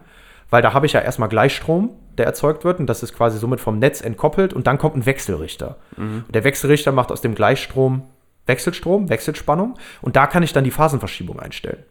weil 0.51 0.63
da 0.63 0.73
habe 0.73 0.87
ich 0.87 0.93
ja 0.93 1.01
erstmal 1.01 1.29
Gleichstrom, 1.29 1.91
der 2.19 2.27
erzeugt 2.27 2.65
wird 2.65 2.81
und 2.81 2.87
das 2.87 3.03
ist 3.03 3.15
quasi 3.15 3.39
somit 3.39 3.61
vom 3.61 3.79
Netz 3.79 4.01
entkoppelt 4.01 4.53
und 4.53 4.67
dann 4.67 4.79
kommt 4.79 4.97
ein 4.97 5.07
Wechselrichter. 5.07 5.77
Mhm. 5.97 6.25
Der 6.29 6.45
Wechselrichter 6.45 6.93
macht 6.93 7.13
aus 7.13 7.21
dem 7.21 7.35
Gleichstrom 7.35 8.03
Wechselstrom, 8.47 9.11
Wechselspannung 9.11 9.75
und 10.01 10.17
da 10.17 10.27
kann 10.27 10.43
ich 10.43 10.53
dann 10.53 10.65
die 10.65 10.71
Phasenverschiebung 10.71 11.39
einstellen. 11.39 11.85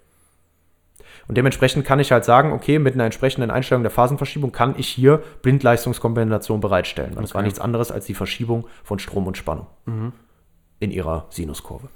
Und 1.27 1.37
dementsprechend 1.37 1.85
kann 1.85 1.99
ich 1.99 2.11
halt 2.11 2.25
sagen, 2.25 2.53
okay, 2.53 2.79
mit 2.79 2.93
einer 2.93 3.03
entsprechenden 3.03 3.51
Einstellung 3.51 3.83
der 3.83 3.91
Phasenverschiebung 3.91 4.51
kann 4.51 4.75
ich 4.77 4.87
hier 4.87 5.21
Blindleistungskompensation 5.41 6.61
bereitstellen. 6.61 7.11
Okay. 7.11 7.21
Das 7.21 7.35
war 7.35 7.41
nichts 7.41 7.59
anderes 7.59 7.91
als 7.91 8.05
die 8.05 8.13
Verschiebung 8.13 8.65
von 8.83 8.97
Strom 8.99 9.27
und 9.27 9.37
Spannung 9.37 9.67
mhm. 9.85 10.13
in 10.79 10.91
ihrer 10.91 11.27
Sinuskurve. 11.29 11.89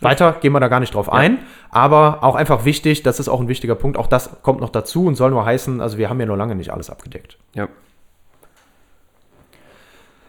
Weiter 0.00 0.32
gehen 0.40 0.52
wir 0.52 0.60
da 0.60 0.68
gar 0.68 0.80
nicht 0.80 0.94
drauf 0.94 1.06
ja. 1.06 1.14
ein, 1.14 1.38
aber 1.70 2.22
auch 2.22 2.34
einfach 2.34 2.64
wichtig, 2.64 3.02
das 3.02 3.18
ist 3.18 3.28
auch 3.28 3.40
ein 3.40 3.48
wichtiger 3.48 3.74
Punkt, 3.74 3.96
auch 3.96 4.08
das 4.08 4.42
kommt 4.42 4.60
noch 4.60 4.68
dazu 4.68 5.06
und 5.06 5.14
soll 5.14 5.30
nur 5.30 5.46
heißen, 5.46 5.80
also 5.80 5.96
wir 5.96 6.10
haben 6.10 6.20
ja 6.20 6.26
nur 6.26 6.36
lange 6.36 6.54
nicht 6.54 6.70
alles 6.70 6.90
abgedeckt. 6.90 7.38
Ja. 7.54 7.68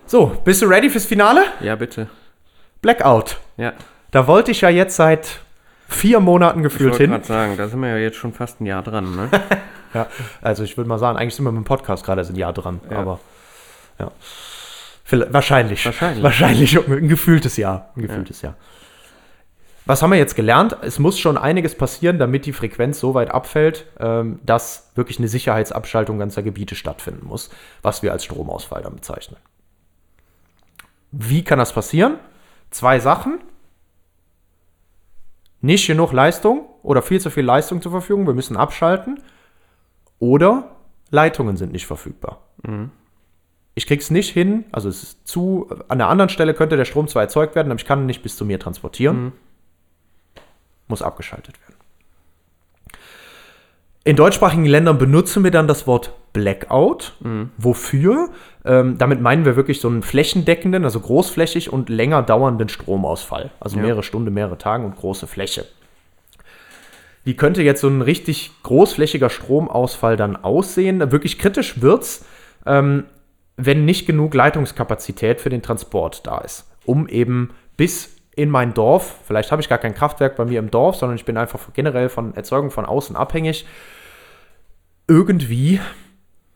So, 0.06 0.38
bist 0.46 0.62
du 0.62 0.68
ready 0.68 0.90
fürs 0.90 1.06
Finale? 1.06 1.44
Ja, 1.60 1.76
bitte. 1.76 2.08
Blackout. 2.82 3.40
Ja. 3.58 3.74
Da 4.12 4.26
wollte 4.26 4.52
ich 4.52 4.62
ja 4.62 4.70
jetzt 4.70 4.96
seit 4.96 5.42
vier 5.90 6.22
Monaten 6.22 6.64
gefühlt 6.64 6.96
hin. 6.96 7.12
Ich 7.12 7.12
wollte 7.12 7.28
gerade 7.28 7.48
sagen, 7.48 7.58
da 7.58 7.68
sind 7.68 7.82
wir 7.82 7.90
ja 7.90 7.98
jetzt 7.98 8.16
schon 8.16 8.32
fast 8.32 8.62
ein 8.62 8.66
Jahr 8.66 8.84
dran, 8.84 9.16
ne? 9.16 9.30
ja, 9.94 10.08
also 10.42 10.64
ich 10.64 10.78
würde 10.78 10.88
mal 10.88 10.98
sagen, 10.98 11.18
eigentlich 11.18 11.36
sind 11.36 11.44
wir 11.44 11.52
mit 11.52 11.64
dem 11.64 11.66
Podcast 11.66 12.06
gerade 12.06 12.22
ein 12.22 12.36
Jahr 12.36 12.54
dran, 12.54 12.80
ja. 12.90 13.00
aber 13.00 13.20
ja. 14.00 14.12
Wahrscheinlich. 15.10 15.86
Wahrscheinlich. 15.86 16.24
Wahrscheinlich 16.24 16.78
ein 16.78 17.08
gefühltes 17.08 17.58
Jahr. 17.58 17.90
Ein 17.96 18.04
gefühltes 18.04 18.42
ja. 18.42 18.50
Jahr. 18.50 18.58
Was 19.88 20.02
haben 20.02 20.12
wir 20.12 20.18
jetzt 20.18 20.36
gelernt? 20.36 20.76
Es 20.82 21.00
muss 21.00 21.18
schon 21.18 21.38
einiges 21.38 21.74
passieren, 21.74 22.20
damit 22.20 22.46
die 22.46 22.52
Frequenz 22.52 23.00
so 23.00 23.14
weit 23.14 23.32
abfällt, 23.32 23.86
ähm, 24.00 24.40
dass 24.46 24.92
wirklich 24.96 25.18
eine 25.18 25.30
Sicherheitsabschaltung 25.30 26.20
ganzer 26.20 26.44
Gebiete 26.44 26.76
stattfinden 26.76 27.26
muss, 27.26 27.50
was 27.82 28.04
wir 28.04 28.12
als 28.12 28.26
Stromausfall 28.26 28.82
dann 28.82 28.96
bezeichnen. 28.96 29.38
Wie 31.12 31.42
kann 31.42 31.58
das 31.58 31.72
passieren? 31.72 32.16
Zwei 32.70 33.00
Sachen. 33.00 33.40
Nicht 35.62 35.88
genug 35.88 36.12
Leistung 36.12 36.66
oder 36.84 37.02
viel 37.02 37.22
zu 37.22 37.30
viel 37.30 37.46
Leistung 37.46 37.82
zur 37.82 37.94
Verfügung, 37.94 38.28
wir 38.28 38.34
müssen 38.34 38.58
abschalten. 38.58 39.22
Oder 40.20 40.76
Leitungen 41.12 41.56
sind 41.56 41.72
nicht 41.72 41.88
verfügbar. 41.88 42.42
Mhm. 42.64 42.92
Ich 43.74 43.88
krieg's 43.88 44.12
nicht 44.12 44.32
hin, 44.32 44.66
also 44.74 44.90
es 44.90 45.04
ist 45.04 45.28
zu, 45.28 45.70
an 45.88 46.00
der 46.00 46.10
anderen 46.10 46.30
Stelle 46.30 46.54
könnte 46.54 46.76
der 46.76 46.86
Strom 46.86 47.08
zwar 47.08 47.22
erzeugt 47.22 47.56
werden, 47.56 47.72
aber 47.72 47.80
ich 47.80 47.86
kann 47.86 48.02
ihn 48.02 48.06
nicht 48.08 48.24
bis 48.24 48.36
zu 48.36 48.44
mir 48.44 48.60
transportieren. 48.60 49.24
Mhm 49.24 49.34
muss 50.88 51.02
abgeschaltet 51.02 51.60
werden. 51.62 51.76
In 54.04 54.16
deutschsprachigen 54.16 54.66
Ländern 54.66 54.98
benutzen 54.98 55.44
wir 55.44 55.52
dann 55.52 55.68
das 55.68 55.86
Wort 55.86 56.14
Blackout. 56.32 57.16
Mhm. 57.20 57.50
Wofür? 57.58 58.30
Ähm, 58.64 58.98
damit 58.98 59.20
meinen 59.22 59.44
wir 59.44 59.58
wirklich 59.58 59.82
so 59.82 59.90
einen 59.90 60.02
flächendeckenden, 60.02 60.86
also 60.86 61.00
großflächig 61.00 61.74
und 61.74 61.90
länger 61.90 62.24
dauernden 62.24 62.70
Stromausfall. 62.70 63.52
Also 63.60 63.76
ja. 63.76 63.84
mehrere 63.84 64.04
Stunden, 64.04 64.34
mehrere 64.34 64.58
Tage 64.58 64.86
und 64.86 64.96
große 64.96 65.28
Fläche. 65.28 65.66
Wie 67.26 67.36
könnte 67.36 67.64
jetzt 67.64 67.82
so 67.82 67.90
ein 67.90 68.02
richtig 68.02 68.52
großflächiger 68.64 69.30
Stromausfall 69.30 70.16
dann 70.16 70.38
aussehen? 70.38 71.12
Wirklich 71.12 71.38
kritisch 71.38 71.82
wird's, 71.82 72.24
ähm, 72.66 73.04
wenn 73.58 73.84
nicht 73.84 74.06
genug 74.06 74.34
Leitungskapazität 74.34 75.42
für 75.42 75.50
den 75.50 75.62
Transport 75.62 76.26
da 76.26 76.38
ist, 76.38 76.72
um 76.86 77.10
eben 77.10 77.50
bis 77.76 78.17
in 78.38 78.52
mein 78.52 78.76
Dorf, 78.76 79.16
vielleicht 79.26 79.52
habe 79.52 79.64
ich 79.64 79.68
gar 79.68 79.80
kein 79.80 79.96
Kraftwerk 79.96 80.36
bei 80.36 80.46
mir 80.46 80.60
im 80.60 80.70
Dorf, 80.70 80.96
sondern 80.96 81.16
ich 81.16 81.26
bin 81.26 81.38
einfach 81.38 81.60
generell 81.74 82.08
von 82.08 82.36
Erzeugung 82.36 82.70
von 82.70 82.86
außen 82.86 83.16
abhängig, 83.16 83.66
irgendwie 85.08 85.82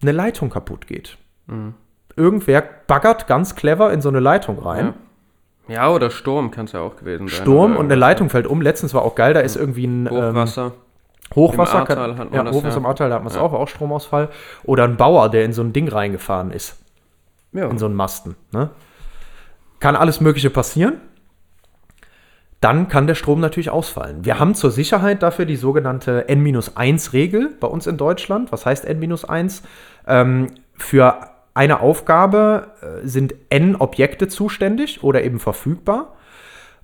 eine 0.04 0.12
Leitung 0.12 0.52
kaputt 0.52 0.86
geht. 0.86 1.17
Mhm. 1.48 1.74
Irgendwer 2.15 2.63
baggert 2.86 3.26
ganz 3.26 3.56
clever 3.56 3.91
in 3.91 4.02
so 4.02 4.10
eine 4.10 4.20
Leitung 4.20 4.60
rein. 4.60 4.94
Ja, 5.67 5.74
ja 5.74 5.89
oder 5.89 6.12
Sturm 6.12 6.52
kann 6.52 6.65
es 6.65 6.74
ja 6.74 6.82
auch 6.82 6.98
gewesen 6.98 7.28
sein. 7.28 7.41
Sturm 7.41 7.76
und 7.76 7.86
eine 7.86 7.96
Leitung 7.96 8.30
fällt 8.30 8.46
um. 8.46 8.62
Letztens 8.62 8.94
war 8.94 9.02
auch 9.02 9.15
geil, 9.15 9.34
da 9.34 9.39
ist 9.39 9.56
irgendwie 9.56 9.86
ein 9.86 10.08
Hochwasser. 10.08 10.65
Ähm, 10.65 10.72
Hochwasser, 11.34 11.80
Im 11.80 11.86
kann, 11.86 12.17
hat 12.17 12.32
ja, 12.32 12.46
Hochwasser 12.46 12.76
ja. 12.76 12.78
im 12.78 12.86
Ahrtal, 12.86 13.10
da 13.10 13.15
hat 13.15 13.24
man 13.24 13.32
es 13.32 13.38
ja. 13.38 13.41
auch, 13.41 13.54
auch 13.54 13.67
Stromausfall. 13.67 14.30
Oder 14.65 14.84
ein 14.84 14.98
Bauer, 14.98 15.30
der 15.30 15.46
in 15.46 15.54
so 15.54 15.63
ein 15.63 15.74
Ding 15.74 15.88
reingefahren 15.88 16.52
ist. 16.52 16.78
Ja. 17.54 17.67
In 17.70 17.80
so 17.80 17.88
einen 17.88 17.96
Masten. 17.96 18.36
Ne? 18.52 18.70
Kann 19.80 19.96
alles 19.96 20.22
Mögliche 20.22 20.52
passieren 20.52 21.02
dann 22.62 22.88
kann 22.88 23.08
der 23.08 23.15
Strom 23.15 23.39
natürlich 23.39 23.71
ausfallen. 23.71 24.24
Wir 24.24 24.39
haben 24.39 24.54
zur 24.54 24.69
Sicherheit 24.71 25.24
dafür 25.24 25.45
die 25.45 25.56
sogenannte 25.56 26.30
N-1-Regel 26.30 27.56
bei 27.60 27.67
uns 27.67 27.88
in 27.88 27.97
Deutschland. 27.97 28.52
Was 28.52 28.65
heißt 28.65 28.86
N-1? 28.86 29.63
Ähm, 30.08 30.47
für 30.76 31.32
eine 31.56 31.82
Aufgabe 31.82 32.67
äh, 32.82 33.08
sind 33.08 33.34
N 33.50 33.76
Objekte 33.76 34.28
zuständig 34.28 35.04
oder 35.04 35.24
eben 35.24 35.39
verfügbar. 35.39 36.13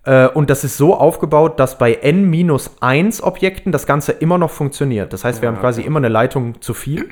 Äh, 0.04 0.28
und 0.30 0.50
das 0.50 0.63
ist 0.63 0.78
so 0.78 0.96
aufgebaut, 0.96 1.60
dass 1.60 1.78
bei 1.78 1.94
n-1 1.94 3.22
Objekten 3.22 3.72
das 3.72 3.86
Ganze 3.86 4.13
immer 4.13 4.38
noch 4.38 4.52
funktioniert. 4.52 5.13
Das 5.13 5.24
heißt, 5.24 5.42
wir 5.42 5.50
haben 5.50 5.60
quasi 5.60 5.84
immer 5.84 5.98
eine 5.98 6.10
Leitung 6.10 6.60
zu 6.62 6.74
viel. 6.74 7.08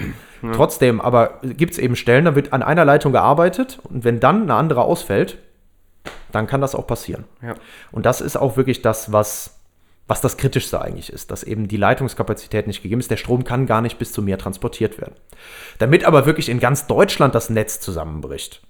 Trotzdem, 0.54 1.02
aber 1.02 1.40
gibt 1.42 1.74
es 1.74 1.80
eben 1.80 1.96
Stellen, 1.96 2.26
da 2.26 2.36
wird 2.36 2.54
an 2.54 2.62
einer 2.62 2.86
Leitung 2.86 3.12
gearbeitet 3.12 3.80
und 3.84 4.04
wenn 4.04 4.20
dann 4.20 4.44
eine 4.44 4.54
andere 4.54 4.84
ausfällt, 4.84 5.40
dann 6.32 6.48
kann 6.48 6.62
das 6.62 6.76
auch 6.76 6.88
passieren. 6.88 7.26
Ja. 7.42 7.56
Und 7.92 8.06
das 8.06 8.22
ist 8.22 8.36
auch 8.38 8.58
wirklich 8.58 8.82
das, 8.82 9.12
was, 9.12 9.60
was 10.08 10.22
das 10.22 10.38
Kritischste 10.38 10.82
eigentlich 10.82 11.12
ist, 11.12 11.32
dass 11.32 11.44
eben 11.44 11.68
die 11.68 11.78
Leitungskapazität 11.78 12.68
nicht 12.68 12.84
gegeben 12.84 13.00
ist. 13.02 13.10
Der 13.12 13.18
Strom 13.18 13.44
kann 13.44 13.66
gar 13.66 13.82
nicht 13.82 13.98
bis 13.98 14.12
zu 14.12 14.22
mir 14.22 14.38
transportiert 14.38 15.00
werden. 15.00 15.16
Damit 15.80 16.06
aber 16.06 16.26
wirklich 16.26 16.50
in 16.50 16.60
ganz 16.60 16.88
Deutschland 16.88 17.34
das 17.36 17.50
Netz 17.50 17.80
zusammenbricht, 17.80 18.62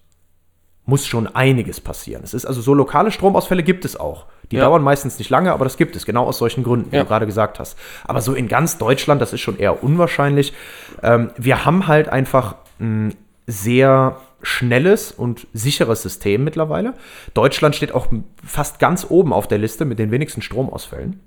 muss 0.88 1.08
schon 1.08 1.26
einiges 1.28 1.82
passieren. 1.82 2.22
Es 2.24 2.36
ist 2.36 2.46
also 2.46 2.62
so 2.62 2.76
lokale 2.76 3.10
Stromausfälle 3.10 3.64
gibt 3.64 3.86
es 3.86 4.00
auch. 4.00 4.28
Die 4.52 4.58
Ja. 4.58 4.66
dauern 4.66 4.84
meistens 4.84 5.18
nicht 5.18 5.32
lange, 5.32 5.52
aber 5.52 5.66
das 5.66 5.78
gibt 5.78 5.96
es, 5.96 6.06
genau 6.06 6.26
aus 6.26 6.38
solchen 6.38 6.64
Gründen, 6.64 6.92
wie 6.92 6.98
Ja. 6.98 7.02
du 7.02 7.08
gerade 7.08 7.26
gesagt 7.26 7.58
hast. 7.60 7.76
Aber 8.04 8.22
so 8.22 8.36
in 8.36 8.48
ganz 8.48 8.78
Deutschland, 8.78 9.20
das 9.20 9.34
ist 9.34 9.42
schon 9.42 9.58
eher 9.58 9.84
unwahrscheinlich. 9.84 10.54
Ähm, 11.02 11.32
wir 11.38 11.66
haben 11.66 11.88
halt 11.88 12.08
einfach 12.10 12.56
ein 12.80 13.16
sehr 13.48 14.18
schnelles 14.46 15.12
und 15.12 15.48
sicheres 15.54 16.04
System 16.04 16.44
mittlerweile. 16.44 16.94
Deutschland 17.34 17.76
steht 17.76 17.94
auch 17.94 18.08
fast 18.46 18.80
ganz 18.80 19.08
oben 19.10 19.34
auf 19.34 19.48
der 19.48 19.58
Liste 19.58 19.86
mit 19.86 19.98
den 19.98 20.12
wenigsten 20.12 20.42
Stromausfällen. 20.42 21.20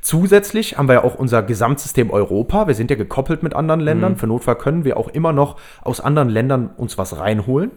Zusätzlich 0.00 0.76
haben 0.76 0.88
wir 0.88 0.94
ja 0.94 1.04
auch 1.04 1.14
unser 1.14 1.42
Gesamtsystem 1.42 2.10
Europa. 2.10 2.66
Wir 2.66 2.74
sind 2.74 2.90
ja 2.90 2.96
gekoppelt 2.96 3.42
mit 3.42 3.54
anderen 3.54 3.80
Ländern. 3.80 4.16
Für 4.16 4.26
Notfall 4.26 4.56
können 4.56 4.84
wir 4.84 4.96
auch 4.96 5.08
immer 5.08 5.32
noch 5.32 5.56
aus 5.82 6.00
anderen 6.00 6.28
Ländern 6.28 6.70
uns 6.76 6.98
was 6.98 7.16
reinholen. 7.16 7.70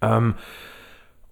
Ähm, 0.00 0.34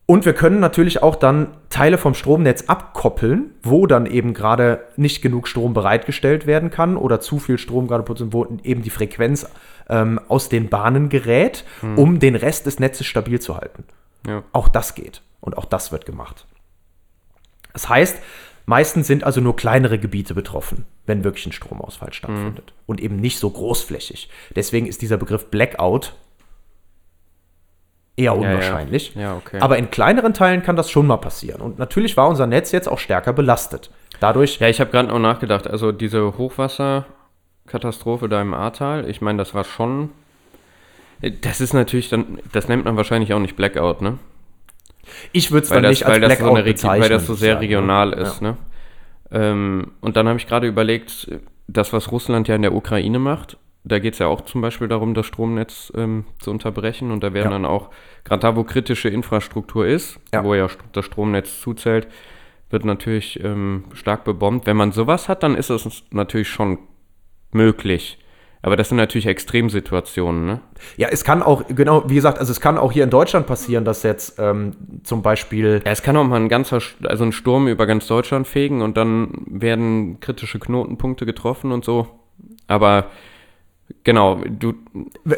und 0.05 0.27
wir 0.27 0.35
können 0.35 0.61
natürlich 0.61 1.03
auch 1.03 1.17
dann 1.17 1.49
Teile 1.71 1.97
vom 1.97 2.13
Stromnetz 2.13 2.65
abkoppeln, 2.67 3.53
wo 3.63 3.87
dann 3.87 4.05
eben 4.05 4.35
gerade 4.35 4.85
nicht 4.97 5.23
genug 5.23 5.49
Strom 5.49 5.73
bereitgestellt 5.73 6.47
werden 6.47 6.71
kann 6.71 6.99
oder 6.99 7.21
zu 7.21 7.39
viel 7.39 7.57
Strom 7.57 7.87
gerade 7.87 8.03
produziert, 8.03 8.35
wo 8.35 8.47
eben 8.63 8.83
die 8.83 8.91
Frequenz 8.91 9.47
ähm, 9.89 10.21
aus 10.29 10.49
den 10.49 10.69
Bahnen 10.69 11.09
gerät, 11.09 11.65
um 11.97 12.19
den 12.19 12.35
Rest 12.35 12.67
des 12.67 12.79
Netzes 12.79 13.07
stabil 13.07 13.41
zu 13.41 13.57
halten. 13.57 13.85
Ja. 14.27 14.43
Auch 14.53 14.69
das 14.69 14.95
geht 14.95 15.23
und 15.41 15.57
auch 15.59 15.65
das 15.65 15.93
wird 15.93 16.07
gemacht. 16.07 16.47
Das 17.73 17.89
heißt, 17.89 18.19
meistens 18.67 19.07
sind 19.07 19.25
also 19.25 19.41
nur 19.41 19.57
kleinere 19.57 19.99
Gebiete 19.99 20.35
betroffen, 20.35 20.85
wenn 21.07 21.25
wirklich 21.25 21.47
ein 21.47 21.53
Stromausfall 21.53 22.13
stattfindet 22.13 22.73
und 22.87 23.01
eben 23.01 23.17
nicht 23.17 23.39
so 23.39 23.51
großflächig. 23.51 24.31
Deswegen 24.55 24.87
ist 24.87 25.03
dieser 25.03 25.17
Begriff 25.17 25.51
Blackout 25.51 26.15
eher 28.17 28.25
ja. 28.25 28.33
unwahrscheinlich. 28.33 29.15
Ja, 29.15 29.37
okay. 29.37 29.59
Aber 29.61 29.79
in 29.79 29.91
kleineren 29.91 30.35
Teilen 30.35 30.63
kann 30.63 30.77
das 30.77 30.91
schon 30.91 31.07
mal 31.07 31.17
passieren. 31.17 31.61
Und 31.61 31.79
natürlich 31.79 32.17
war 32.17 32.29
unser 32.29 32.47
Netz 32.47 32.73
jetzt 32.73 32.89
auch 32.89 32.99
stärker 32.99 33.33
belastet. 33.33 33.91
Dadurch, 34.21 34.61
Ja, 34.61 34.69
ich 34.69 34.81
habe 34.81 34.91
gerade 34.91 35.09
noch 35.09 35.19
nachgedacht. 35.19 35.67
Also 35.67 35.91
diese 35.93 36.39
Hochwasserkatastrophe 37.67 38.29
da 38.29 38.41
im 38.43 38.55
Ahrtal, 38.55 39.09
ich 39.09 39.21
meine, 39.21 39.39
das 39.39 39.55
war 39.55 39.65
schon. 39.65 40.11
Das 41.43 41.61
ist 41.61 41.73
natürlich 41.73 42.09
dann, 42.09 42.39
das 42.53 42.67
nennt 42.69 42.85
man 42.85 42.97
wahrscheinlich 42.97 43.33
auch 43.33 43.39
nicht 43.39 43.55
Blackout, 43.55 44.03
ne? 44.03 44.19
ich 45.33 45.51
würde 45.53 45.65
es 45.65 45.69
dann 45.69 45.83
das, 45.83 45.91
nicht 45.91 46.07
als 46.07 46.17
so 46.17 46.21
Blackout 46.27 46.59
Regi- 46.59 46.73
bezeichnen. 46.73 47.03
weil 47.03 47.09
das 47.09 47.27
so 47.27 47.35
sehr 47.35 47.55
ne? 47.57 47.61
regional 47.61 48.11
Ja. 48.13 48.17
ist, 48.19 48.41
ne? 48.43 48.57
Ähm, 49.31 49.93
und 50.01 50.17
dann 50.17 50.27
habe 50.29 50.39
ich 50.39 50.47
gerade 50.47 50.67
überlegt, 50.67 51.29
das, 51.69 51.93
was 51.93 52.11
Russland 52.13 52.49
ja 52.49 52.55
in 52.57 52.63
der 52.63 52.75
Ukraine 52.75 53.19
macht, 53.19 53.57
da 53.85 53.99
geht 53.99 54.13
es 54.15 54.19
ja 54.21 54.27
auch 54.27 54.43
zum 54.43 54.61
Beispiel 54.61 54.89
darum, 54.89 55.15
das 55.15 55.27
Stromnetz 55.27 55.93
ähm, 55.97 56.25
zu 56.41 56.51
unterbrechen. 56.51 57.11
Und 57.11 57.23
da 57.25 57.33
werden 57.33 57.47
Ja. 57.47 57.51
dann 57.53 57.65
auch, 57.65 57.91
gerade 58.25 58.41
da, 58.41 58.55
wo 58.57 58.63
kritische 58.65 59.09
Infrastruktur 59.09 59.87
ist, 59.87 60.21
Ja. 60.33 60.45
wo 60.45 60.55
ja 60.55 60.69
das 60.93 61.05
Stromnetz 61.05 61.61
zuzählt, 61.61 62.07
wird 62.71 62.85
natürlich 62.85 63.43
ähm, 63.43 63.85
stark 63.95 64.25
bebombt. 64.25 64.67
Wenn 64.67 64.77
man 64.77 64.93
sowas 64.93 65.29
hat, 65.29 65.43
dann 65.43 65.55
ist 65.57 65.71
es 65.71 66.05
natürlich 66.11 66.49
schon 66.49 66.79
möglich. 67.55 68.19
Aber 68.65 68.77
das 68.77 68.89
sind 68.91 68.97
natürlich 68.97 69.27
Extremsituationen, 69.27 70.47
ne? 70.47 70.61
Ja, 70.97 71.09
es 71.11 71.25
kann 71.25 71.43
auch, 71.43 71.65
genau, 71.67 72.09
wie 72.09 72.15
gesagt, 72.15 72.39
also 72.39 72.53
es 72.53 72.61
kann 72.61 72.79
auch 72.79 72.93
hier 72.93 73.03
in 73.03 73.11
Deutschland 73.11 73.49
passieren, 73.49 73.85
dass 73.85 74.05
jetzt 74.05 74.39
ähm, 74.39 74.77
zum 75.03 75.23
Beispiel 75.23 75.83
Ja, 75.85 75.91
es 75.91 76.03
kann 76.05 76.17
auch 76.17 76.23
mal 76.25 76.37
ein 76.37 76.49
ganzer, 76.49 76.79
also 77.03 77.25
ein 77.25 77.33
Sturm 77.33 77.67
über 77.67 77.87
ganz 77.87 78.07
Deutschland 78.07 78.47
fegen 78.47 78.81
und 78.81 78.97
dann 78.97 79.33
werden 79.47 80.21
kritische 80.21 80.61
Knotenpunkte 80.61 81.27
getroffen 81.27 81.73
und 81.73 81.85
so. 81.85 82.07
Aber 82.69 83.07
genau, 84.05 84.41
du, 84.49 84.75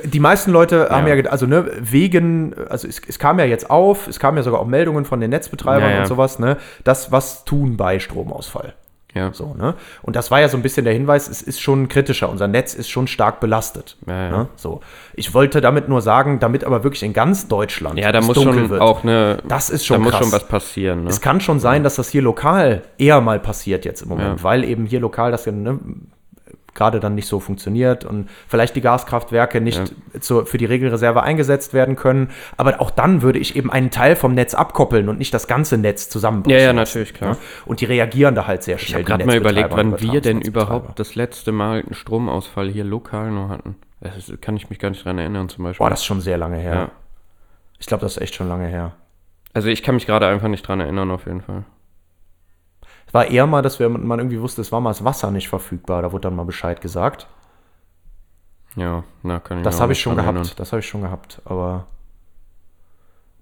Die 0.05 0.20
meisten 0.20 0.50
Leute 0.50 0.88
haben 0.90 1.07
Ja. 1.07 1.14
ja, 1.14 1.31
also 1.31 1.46
ne, 1.46 1.70
wegen, 1.81 2.55
also 2.68 2.87
es, 2.87 3.00
es 3.09 3.18
kam 3.18 3.38
ja 3.38 3.46
jetzt 3.46 3.70
auf, 3.70 4.07
es 4.07 4.20
kamen 4.20 4.37
ja 4.37 4.42
sogar 4.42 4.61
auch 4.61 4.66
Meldungen 4.66 5.07
von 5.07 5.20
den 5.20 5.31
Netzbetreibern 5.31 5.88
Ja, 5.88 5.94
ja. 5.94 6.00
und 6.03 6.09
sowas, 6.09 6.38
ne, 6.38 6.59
das 6.85 7.11
was 7.11 7.46
tun 7.46 7.79
bei 7.79 7.98
Stromausfall. 7.98 8.74
Ja, 9.14 9.33
So, 9.33 9.55
ne? 9.55 9.74
Und 10.03 10.16
das 10.16 10.31
war 10.31 10.40
ja 10.40 10.48
so 10.48 10.57
ein 10.57 10.62
bisschen 10.62 10.85
der 10.85 10.92
Hinweis, 10.92 11.29
es 11.29 11.40
ist 11.40 11.61
schon 11.61 11.88
kritischer, 11.88 12.29
unser 12.29 12.48
Netz 12.48 12.74
ist 12.74 12.90
schon 12.90 13.07
stark 13.07 13.40
belastet. 13.40 13.96
Ja, 14.07 14.24
ja. 14.24 14.31
Ne? 14.31 14.48
So. 14.57 14.81
Ich 15.14 15.33
wollte 15.35 15.61
damit 15.61 15.88
nur 15.88 16.03
sagen, 16.03 16.40
damit 16.40 16.64
aber 16.64 16.83
wirklich 16.85 17.03
in 17.05 17.12
ganz 17.12 17.46
Deutschland 17.48 17.98
ja, 17.98 18.11
da 18.12 18.20
muss 18.20 18.35
dunkel 18.35 18.55
schon 18.55 18.70
wird. 18.70 18.81
auch 18.81 19.05
eine, 19.05 19.38
Das 19.48 19.70
ist 19.70 19.87
schon 19.87 19.98
da 19.98 20.03
muss 20.03 20.12
krass. 20.12 20.22
schon 20.24 20.33
was 20.33 20.48
passieren, 20.48 21.05
ne? 21.05 21.11
Es 21.11 21.20
kann 21.20 21.40
schon 21.40 21.61
sein, 21.61 21.85
dass 21.85 21.94
das 21.94 22.09
hier 22.09 22.22
lokal 22.22 22.83
eher 22.98 23.20
mal 23.20 23.38
passiert 23.38 23.85
jetzt 23.85 24.03
im 24.03 24.09
Moment, 24.09 24.42
weil 24.42 24.64
eben 24.64 24.87
hier 24.87 25.00
lokal 25.00 25.31
das 25.31 25.44
ja 25.44 25.53
ne, 25.53 25.79
gerade 26.74 27.00
dann 27.00 27.14
nicht 27.14 27.28
so 27.28 27.40
funktioniert 27.40 28.04
und 28.04 28.28
vielleicht 28.48 28.76
die 28.76 28.80
Gaskraftwerke 28.80 29.60
nicht 29.60 29.94
zur, 30.20 30.46
für 30.46 30.58
die 30.58 30.64
Regelreserve 30.64 31.22
eingesetzt 31.22 31.72
werden 31.72 31.96
können. 31.96 32.30
Aber 32.56 32.80
auch 32.80 32.90
dann 32.90 33.22
würde 33.22 33.38
ich 33.38 33.56
eben 33.56 33.70
einen 33.70 33.90
Teil 33.90 34.16
vom 34.16 34.34
Netz 34.34 34.54
abkoppeln 34.54 35.08
und 35.08 35.18
nicht 35.18 35.32
das 35.32 35.46
ganze 35.46 35.78
Netz 35.78 36.08
zusammenbrechen. 36.08 36.58
Ja, 36.58 36.66
ja, 36.66 36.72
natürlich, 36.72 37.14
klar. 37.14 37.37
Und 37.64 37.80
die 37.80 37.84
reagieren 37.84 38.34
da 38.34 38.46
halt 38.46 38.62
sehr 38.62 38.78
schnell. 38.78 39.02
Ich 39.02 39.06
habe 39.10 39.18
gerade 39.18 39.26
mal 39.26 39.37
überlegt, 39.37 39.70
wann 39.70 40.00
wir 40.00 40.20
denn 40.20 40.40
überhaupt 40.40 40.98
das 40.98 41.14
letzte 41.14 41.52
Mal 41.52 41.80
einen 41.80 41.94
Stromausfall 41.94 42.68
hier 42.68 42.84
lokal 42.84 43.30
nur 43.30 43.48
hatten. 43.48 43.76
Das 44.00 44.32
kann 44.40 44.56
ich 44.56 44.68
mich 44.68 44.78
gar 44.78 44.90
nicht 44.90 45.04
dran 45.04 45.18
erinnern, 45.18 45.48
zum 45.48 45.64
Beispiel. 45.64 45.82
Boah, 45.84 45.90
das 45.90 46.00
ist 46.00 46.06
schon 46.06 46.20
sehr 46.20 46.37
lange 46.37 46.58
her. 46.58 46.74
ja. 46.74 46.90
Ich 47.78 47.87
glaube, 47.87 48.02
das 48.02 48.16
ist 48.16 48.22
echt 48.22 48.34
schon 48.34 48.48
lange 48.48 48.66
her. 48.66 48.92
Also 49.52 49.68
ich 49.68 49.82
kann 49.82 49.94
mich 49.94 50.06
gerade 50.06 50.26
einfach 50.26 50.48
nicht 50.48 50.66
dran 50.66 50.80
erinnern, 50.80 51.10
auf 51.10 51.26
jeden 51.26 51.40
Fall. 51.40 51.64
War 53.14 53.29
eher 53.29 53.46
mal, 53.46 53.62
dass 53.62 53.79
wir, 53.79 53.88
man 53.88 54.18
irgendwie 54.18 54.40
wusste, 54.40 54.61
es 54.61 54.72
war 54.72 54.81
mal 54.81 54.90
das 54.90 55.05
Wasser 55.05 55.31
nicht 55.31 55.48
verfügbar. 55.48 56.03
Da 56.03 56.11
wurde 56.11 56.22
dann 56.22 56.35
mal 56.35 56.44
Bescheid 56.44 56.81
gesagt. 56.81 57.29
Ja, 58.74 59.05
na, 59.22 59.38
kann 59.38 59.59
ich 59.59 59.62
Das 59.64 59.81
habe 59.81 59.92
ich 59.92 60.00
schon 60.00 60.16
gehabt. 60.16 60.35
erinnern. 60.35 60.50
Das 60.57 60.72
habe 60.72 60.81
ich 60.81 60.88
schon 60.88 61.03
gehabt. 61.03 61.40
Aber. 61.44 61.87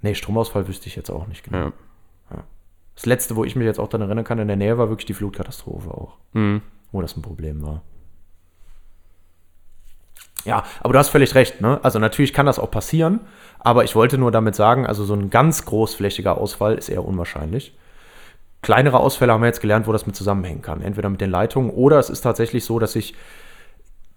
Nee, 0.03 0.15
Stromausfall 0.15 0.69
wüsste 0.69 0.89
ich 0.89 0.95
jetzt 0.95 1.09
auch 1.09 1.27
nicht 1.27 1.43
genau. 1.43 1.73
Ja. 2.31 2.45
Das 2.95 3.07
letzte, 3.07 3.35
wo 3.35 3.45
ich 3.45 3.57
mich 3.57 3.65
jetzt 3.65 3.81
auch 3.81 3.89
daran 3.89 4.09
erinnern 4.09 4.27
kann, 4.27 4.39
in 4.41 4.49
der 4.49 4.59
Nähe 4.59 4.77
war 4.77 4.91
wirklich 4.91 5.07
die 5.07 5.15
Flutkatastrophe 5.15 5.91
auch. 5.91 6.19
Mhm. 6.35 6.61
Wo 6.91 7.01
das 7.01 7.17
ein 7.17 7.23
Problem 7.23 7.63
war. 7.63 7.81
Ja, 10.45 10.65
aber 10.81 10.93
du 10.93 10.99
hast 10.99 11.09
völlig 11.09 11.35
recht, 11.35 11.63
ne? 11.63 11.81
Also 11.83 11.99
natürlich 11.99 12.35
kann 12.35 12.45
das 12.45 12.59
auch 12.59 12.71
passieren, 12.71 13.21
aber 13.59 13.85
ich 13.85 13.95
wollte 13.97 14.19
nur 14.19 14.33
damit 14.33 14.55
sagen, 14.55 14.87
also 14.87 15.07
so 15.07 15.15
ein 15.15 15.31
ganz 15.31 15.65
großflächiger 15.65 16.37
Ausfall 16.37 16.75
ist 16.75 16.91
eher 16.91 17.07
unwahrscheinlich. 17.07 17.75
Kleinere 18.63 19.01
Ausfälle 19.01 19.33
haben 19.33 19.41
wir 19.43 19.49
jetzt 19.49 19.61
gelernt, 19.61 19.87
wo 19.87 19.93
das 19.93 20.07
mit 20.07 20.15
zusammenhängen 20.17 20.63
kann. 20.63 20.83
Entweder 20.83 21.09
mit 21.09 21.21
den 21.21 21.31
Leitungen 21.31 21.71
oder 21.71 21.99
es 21.99 22.11
ist 22.11 22.21
tatsächlich 22.23 22.65
so, 22.65 22.79
dass 22.79 22.95
ich 22.97 23.15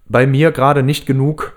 bei 0.08 0.28
mir 0.28 0.52
gerade 0.52 0.84
nicht 0.84 1.06
genug 1.08 1.54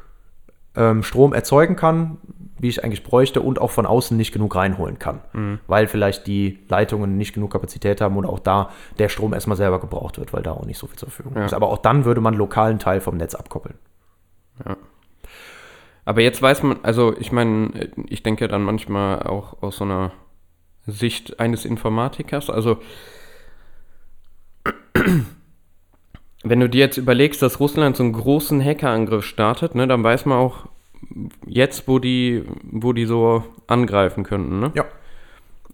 ähm, 0.75 1.03
Strom 1.03 1.35
erzeugen 1.35 1.77
kann, 1.77 2.17
wie 2.61 2.69
ich 2.69 2.83
eigentlich 2.83 3.05
bräuchte, 3.05 3.41
und 3.41 3.61
auch 3.61 3.71
von 3.71 3.87
außen 3.87 4.17
nicht 4.17 4.33
genug 4.33 4.57
reinholen 4.57 4.99
kann. 4.99 5.21
Weil 5.69 5.87
vielleicht 5.87 6.27
die 6.27 6.59
Leitungen 6.69 7.17
nicht 7.17 7.33
genug 7.35 7.53
Kapazität 7.53 8.01
haben 8.01 8.17
oder 8.17 8.31
auch 8.31 8.41
da 8.41 8.71
der 8.99 9.09
Strom 9.09 9.33
erstmal 9.33 9.57
selber 9.57 9.79
gebraucht 9.81 10.19
wird, 10.19 10.33
weil 10.33 10.43
da 10.43 10.53
auch 10.53 10.65
nicht 10.65 10.79
so 10.79 10.87
viel 10.89 10.97
zur 10.99 11.11
Verfügung 11.11 11.37
Ja. 11.39 11.45
ist. 11.45 11.53
Aber 11.55 11.69
auch 11.69 11.79
dann 11.79 12.05
würde 12.05 12.21
man 12.21 12.35
lokalen 12.35 12.79
Teil 12.81 13.01
vom 13.01 13.17
Netz 13.17 13.35
abkoppeln. 13.35 13.77
Aber 16.05 16.21
jetzt 16.23 16.41
weiß 16.43 16.63
man, 16.63 16.79
also 16.83 17.15
ich 17.19 17.31
meine, 17.33 17.91
ich 18.09 18.23
denke 18.23 18.49
dann 18.49 18.63
manchmal 18.63 19.23
auch 19.25 19.63
aus 19.63 19.77
so 19.77 19.85
einer 19.85 20.11
Sicht 20.89 21.39
eines 21.39 21.65
Informatikers, 21.65 22.51
also 22.51 22.79
wenn 26.43 26.61
du 26.61 26.69
dir 26.69 26.81
jetzt 26.81 26.97
überlegst, 26.97 27.43
dass 27.43 27.61
Russland 27.61 27.97
so 27.97 28.03
einen 28.03 28.13
großen 28.13 28.65
Hackerangriff 28.65 29.25
startet, 29.25 29.75
ne, 29.75 29.87
dann 29.87 30.03
weiß 30.03 30.27
man 30.27 30.39
auch 30.39 30.67
jetzt, 31.47 31.89
wo 31.89 31.99
die, 31.99 32.45
wo 32.63 32.93
die 32.93 33.07
so 33.07 33.45
angreifen 33.67 34.25
könnten, 34.25 34.61
ne? 34.61 34.73
Ja. 34.75 34.85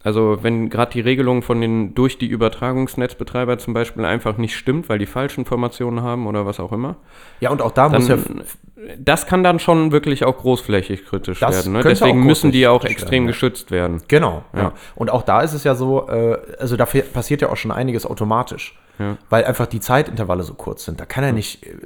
Also 0.05 0.39
wenn 0.43 0.69
gerade 0.69 0.93
die 0.93 1.01
Regelung 1.01 1.41
von 1.43 1.61
den 1.63 1.95
durch 1.95 2.19
die 2.19 2.27
Übertragungsnetzbetreiber 2.27 3.57
zum 3.59 3.73
Beispiel 3.73 4.05
einfach 4.05 4.37
nicht 4.37 4.55
stimmt, 4.55 4.89
weil 4.91 4.99
die 4.99 5.07
falschen 5.07 5.41
Informationen 5.41 6.03
haben 6.03 6.27
oder 6.27 6.45
was 6.45 6.61
auch 6.61 6.73
immer, 6.73 6.97
Ja, 7.41 7.51
und 7.51 7.63
auch 7.63 7.71
da 7.73 7.89
muss 7.89 8.09
ja. 8.09 8.17
dann, 8.17 8.43
das 8.99 9.27
kann 9.27 9.43
dann 9.43 9.59
schon 9.59 9.93
wirklich 9.93 10.25
auch 10.25 10.37
großflächig 10.37 11.07
kritisch 11.07 11.41
werden. 11.41 11.73
Ne? 11.73 11.83
Deswegen 11.83 12.21
auch 12.21 12.25
müssen 12.25 12.53
die 12.53 12.67
auch 12.67 12.81
großflächig 12.81 12.97
extrem 12.97 13.13
werden, 13.13 13.25
ja. 13.25 13.31
geschützt 13.31 13.71
werden. 13.71 14.03
Genau, 14.09 14.45
ja. 14.53 14.61
Ja. 14.61 14.73
Und 14.95 15.11
auch 15.11 15.23
da 15.23 15.41
ist 15.41 15.55
es 15.55 15.65
ja 15.65 15.75
so, 15.75 16.07
äh, 16.09 16.37
also 16.61 16.77
da 16.77 16.85
passiert 16.85 17.41
ja 17.41 17.49
auch 17.49 17.57
schon 17.57 17.73
einiges 17.73 18.05
automatisch, 18.05 18.79
Ja. 18.99 19.17
weil 19.31 19.45
einfach 19.45 19.67
die 19.67 19.81
Zeitintervalle 19.81 20.43
so 20.43 20.53
kurz 20.55 20.85
sind. 20.85 21.01
Da 21.01 21.07
kann 21.07 21.25
ja 21.25 21.33
nicht 21.33 21.65
äh, 21.65 21.77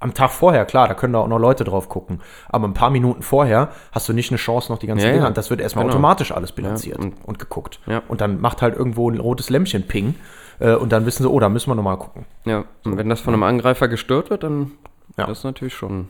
am 0.00 0.14
Tag 0.14 0.30
vorher, 0.30 0.64
klar, 0.64 0.86
da 0.88 0.94
können 0.94 1.12
da 1.12 1.18
auch 1.20 1.26
noch 1.28 1.38
Leute 1.38 1.64
drauf 1.64 1.88
gucken. 1.88 2.20
Aber 2.48 2.68
ein 2.68 2.74
paar 2.74 2.90
Minuten 2.90 3.22
vorher 3.22 3.70
hast 3.92 4.08
du 4.08 4.12
nicht 4.12 4.30
eine 4.30 4.38
Chance, 4.38 4.70
noch 4.72 4.78
die 4.78 4.86
ganzen 4.86 5.04
Ja, 5.06 5.10
Dinge. 5.12 5.22
ja. 5.22 5.26
an. 5.28 5.34
Das 5.34 5.50
wird 5.50 5.60
erstmal 5.60 5.84
Genau. 5.84 5.94
automatisch 5.94 6.30
alles 6.32 6.52
bilanziert 6.52 6.98
Ja, 6.98 7.04
und, 7.04 7.14
und- 7.24 7.38
geguckt. 7.38 7.80
Und 8.08 8.20
dann 8.20 8.40
macht 8.40 8.62
halt 8.62 8.76
irgendwo 8.76 9.10
ein 9.10 9.18
rotes 9.18 9.50
Lämpchen 9.50 9.86
Ping. 9.88 10.14
Äh, 10.60 10.74
und 10.74 10.90
dann 10.92 11.06
wissen 11.06 11.22
sie, 11.22 11.28
oh, 11.30 11.38
da 11.40 11.48
müssen 11.48 11.70
wir 11.70 11.74
nochmal 11.74 11.96
gucken. 11.98 12.24
Ja, 12.44 12.64
und 12.84 12.96
wenn 12.96 13.08
das 13.08 13.20
von 13.20 13.32
einem 13.34 13.42
Angreifer 13.44 13.86
gestört 13.88 14.30
wird, 14.30 14.42
dann 14.42 14.72
Ja. 15.16 15.26
das 15.26 15.38
ist 15.38 15.44
natürlich 15.44 15.74
schon. 15.74 16.08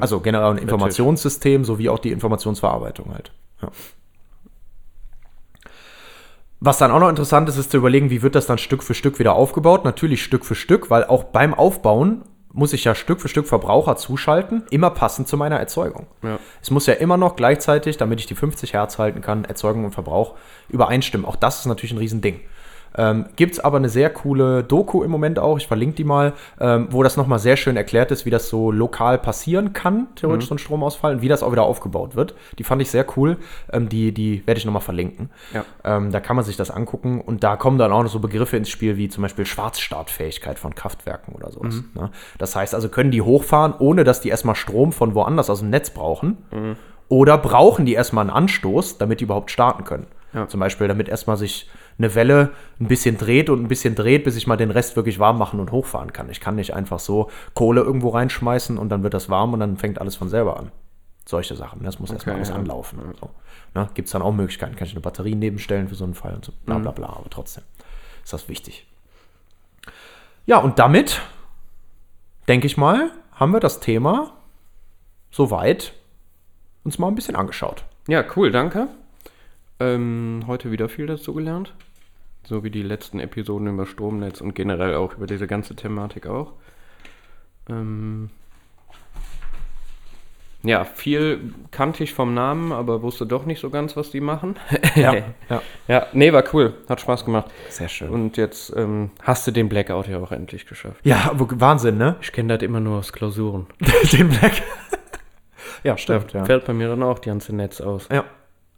Also 0.00 0.20
generell 0.20 0.50
ein 0.52 0.58
Informationssystem 0.58 1.64
sowie 1.64 1.88
auch 1.88 1.98
die 2.00 2.10
Informationsverarbeitung 2.12 3.12
halt. 3.14 3.30
Ja. 3.62 3.68
Was 6.60 6.78
dann 6.78 6.90
auch 6.90 7.00
noch 7.00 7.10
interessant 7.10 7.48
ist, 7.48 7.58
ist 7.58 7.70
zu 7.70 7.76
überlegen, 7.76 8.10
wie 8.10 8.22
wird 8.22 8.34
das 8.34 8.46
dann 8.46 8.58
Stück 8.58 8.82
für 8.82 8.94
Stück 8.94 9.18
wieder 9.18 9.34
aufgebaut. 9.34 9.84
Natürlich 9.84 10.22
Stück 10.22 10.44
für 10.44 10.54
Stück, 10.54 10.90
weil 10.90 11.04
auch 11.04 11.24
beim 11.24 11.52
Aufbauen 11.52 12.22
muss 12.56 12.72
ich 12.72 12.84
ja 12.84 12.94
Stück 12.94 13.20
für 13.20 13.28
Stück 13.28 13.46
Verbraucher 13.46 13.96
zuschalten, 13.96 14.64
immer 14.70 14.88
passend 14.88 15.28
zu 15.28 15.36
meiner 15.36 15.56
Erzeugung. 15.56 16.06
Ja. 16.22 16.38
Es 16.62 16.70
muss 16.70 16.86
ja 16.86 16.94
immer 16.94 17.18
noch 17.18 17.36
gleichzeitig, 17.36 17.98
damit 17.98 18.18
ich 18.18 18.26
die 18.26 18.34
50 18.34 18.72
Hertz 18.72 18.98
halten 18.98 19.20
kann, 19.20 19.44
Erzeugung 19.44 19.84
und 19.84 19.92
Verbrauch 19.92 20.34
übereinstimmen. 20.70 21.26
Auch 21.26 21.36
das 21.36 21.60
ist 21.60 21.66
natürlich 21.66 21.92
ein 21.92 21.98
Riesending. 21.98 22.40
Ähm, 22.96 23.26
Gibt 23.36 23.54
es 23.54 23.60
aber 23.60 23.76
eine 23.76 23.88
sehr 23.88 24.10
coole 24.10 24.62
Doku 24.62 25.02
im 25.02 25.10
Moment 25.10 25.38
auch, 25.38 25.58
ich 25.58 25.66
verlinke 25.66 25.96
die 25.96 26.04
mal, 26.04 26.32
ähm, 26.60 26.88
wo 26.90 27.02
das 27.02 27.16
nochmal 27.16 27.38
sehr 27.38 27.56
schön 27.56 27.76
erklärt 27.76 28.10
ist, 28.10 28.26
wie 28.26 28.30
das 28.30 28.48
so 28.48 28.70
lokal 28.70 29.18
passieren 29.18 29.72
kann, 29.72 30.08
theoretisch 30.16 30.48
so 30.48 30.54
ein 30.54 30.58
Stromausfall, 30.58 31.14
und 31.14 31.22
wie 31.22 31.28
das 31.28 31.42
auch 31.42 31.52
wieder 31.52 31.64
aufgebaut 31.64 32.16
wird. 32.16 32.34
Die 32.58 32.64
fand 32.64 32.82
ich 32.82 32.90
sehr 32.90 33.06
cool. 33.16 33.36
Ähm, 33.72 33.88
die 33.88 34.12
die 34.12 34.46
werde 34.46 34.58
ich 34.58 34.64
nochmal 34.64 34.82
verlinken. 34.82 35.30
Ja. 35.52 35.64
Ähm, 35.84 36.12
da 36.12 36.20
kann 36.20 36.36
man 36.36 36.44
sich 36.44 36.56
das 36.56 36.70
angucken 36.70 37.20
und 37.20 37.42
da 37.44 37.56
kommen 37.56 37.78
dann 37.78 37.92
auch 37.92 38.02
noch 38.02 38.10
so 38.10 38.20
Begriffe 38.20 38.56
ins 38.56 38.68
Spiel, 38.68 38.96
wie 38.96 39.08
zum 39.08 39.22
Beispiel 39.22 39.46
Schwarzstartfähigkeit 39.46 40.58
von 40.58 40.74
Kraftwerken 40.74 41.34
oder 41.34 41.50
sowas. 41.50 41.82
Ne? 41.94 42.10
Das 42.38 42.56
heißt 42.56 42.74
also, 42.74 42.88
können 42.88 43.10
die 43.10 43.22
hochfahren, 43.22 43.74
ohne 43.78 44.04
dass 44.04 44.20
die 44.20 44.28
erstmal 44.28 44.54
Strom 44.54 44.92
von 44.92 45.14
woanders 45.14 45.50
aus 45.50 45.60
dem 45.60 45.70
Netz 45.70 45.90
brauchen? 45.90 46.38
Oder 47.08 47.38
brauchen 47.38 47.86
die 47.86 47.94
erstmal 47.94 48.22
einen 48.22 48.30
Anstoß, 48.30 48.98
damit 48.98 49.20
die 49.20 49.24
überhaupt 49.24 49.50
starten 49.50 49.84
können? 49.84 50.06
Ja. 50.32 50.48
Zum 50.48 50.60
Beispiel, 50.60 50.88
damit 50.88 51.08
erstmal 51.08 51.36
sich 51.36 51.68
eine 51.98 52.14
Welle 52.14 52.50
ein 52.80 52.88
bisschen 52.88 53.16
dreht 53.16 53.48
und 53.50 53.62
ein 53.62 53.68
bisschen 53.68 53.94
dreht, 53.94 54.24
bis 54.24 54.36
ich 54.36 54.46
mal 54.46 54.56
den 54.56 54.70
Rest 54.70 54.96
wirklich 54.96 55.18
warm 55.18 55.38
machen 55.38 55.60
und 55.60 55.72
hochfahren 55.72 56.12
kann. 56.12 56.28
Ich 56.30 56.40
kann 56.40 56.56
nicht 56.56 56.74
einfach 56.74 56.98
so 56.98 57.30
Kohle 57.54 57.80
irgendwo 57.80 58.10
reinschmeißen 58.10 58.76
und 58.78 58.90
dann 58.90 59.02
wird 59.02 59.14
das 59.14 59.30
warm 59.30 59.54
und 59.54 59.60
dann 59.60 59.76
fängt 59.76 60.00
alles 60.00 60.16
von 60.16 60.28
selber 60.28 60.58
an. 60.58 60.70
Solche 61.24 61.56
Sachen. 61.56 61.82
Das 61.82 61.98
muss 61.98 62.10
erstmal 62.12 62.36
alles 62.36 62.50
ja. 62.50 62.54
anlaufen. 62.54 63.00
So. 63.20 63.30
Ne? 63.74 63.88
Gibt 63.94 64.06
es 64.06 64.12
dann 64.12 64.22
auch 64.22 64.32
Möglichkeiten. 64.32 64.76
Kann 64.76 64.86
ich 64.86 64.92
eine 64.92 65.00
Batterie 65.00 65.34
nebenstellen 65.34 65.88
für 65.88 65.94
so 65.94 66.04
einen 66.04 66.14
Fall 66.14 66.34
und 66.34 66.44
so 66.44 66.52
bla 66.64 66.78
bla 66.78 66.92
bla. 66.92 67.08
Aber 67.08 67.28
trotzdem 67.30 67.64
ist 68.22 68.32
das 68.32 68.48
wichtig. 68.48 68.86
Ja, 70.44 70.58
und 70.58 70.78
damit, 70.78 71.20
denke 72.46 72.66
ich 72.66 72.76
mal, 72.76 73.10
haben 73.32 73.52
wir 73.52 73.60
das 73.60 73.80
Thema 73.80 74.32
soweit 75.30 75.92
uns 76.84 76.98
mal 76.98 77.08
ein 77.08 77.16
bisschen 77.16 77.34
angeschaut. 77.34 77.84
Ja, 78.06 78.24
cool, 78.36 78.52
danke. 78.52 78.88
Ähm, 79.80 80.44
heute 80.46 80.70
wieder 80.70 80.88
viel 80.88 81.06
dazu 81.06 81.34
gelernt. 81.34 81.74
So 82.48 82.62
wie 82.62 82.70
die 82.70 82.82
letzten 82.82 83.18
Episoden 83.18 83.66
über 83.66 83.86
Stromnetz 83.86 84.40
und 84.40 84.54
generell 84.54 84.94
auch 84.94 85.16
über 85.16 85.26
diese 85.26 85.46
ganze 85.46 85.74
Thematik 85.74 86.26
auch. 86.26 86.52
Ähm, 87.68 88.30
ja, 90.62 90.84
viel 90.84 91.54
kannte 91.70 92.02
ich 92.02 92.12
vom 92.14 92.34
Namen, 92.34 92.72
aber 92.72 93.02
wusste 93.02 93.26
doch 93.26 93.46
nicht 93.46 93.60
so 93.60 93.70
ganz, 93.70 93.96
was 93.96 94.10
die 94.10 94.20
machen. 94.20 94.56
ja. 94.94 95.14
ja, 95.88 96.06
nee, 96.12 96.32
war 96.32 96.44
cool. 96.52 96.74
Hat 96.88 97.00
Spaß 97.00 97.24
gemacht. 97.24 97.50
Sehr 97.68 97.88
schön. 97.88 98.10
Und 98.10 98.36
jetzt 98.36 98.74
ähm, 98.76 99.10
hast 99.22 99.46
du 99.46 99.52
den 99.52 99.68
Blackout 99.68 100.08
ja 100.08 100.18
auch 100.18 100.32
endlich 100.32 100.66
geschafft. 100.66 101.00
Ja, 101.04 101.30
Wahnsinn, 101.34 101.98
ne? 101.98 102.16
Ich 102.20 102.32
kenne 102.32 102.56
das 102.56 102.64
immer 102.64 102.80
nur 102.80 102.98
aus 102.98 103.12
Klausuren. 103.12 103.66
Den 104.12 104.28
Black. 104.28 104.54
ja, 105.84 105.92
Da 105.92 105.98
stimmt. 105.98 106.32
Ja. 106.32 106.44
fällt 106.44 106.64
bei 106.64 106.72
mir 106.72 106.88
dann 106.88 107.02
auch 107.02 107.18
die 107.18 107.28
ganze 107.28 107.54
Netz 107.54 107.80
aus. 107.80 108.08
ja. 108.10 108.24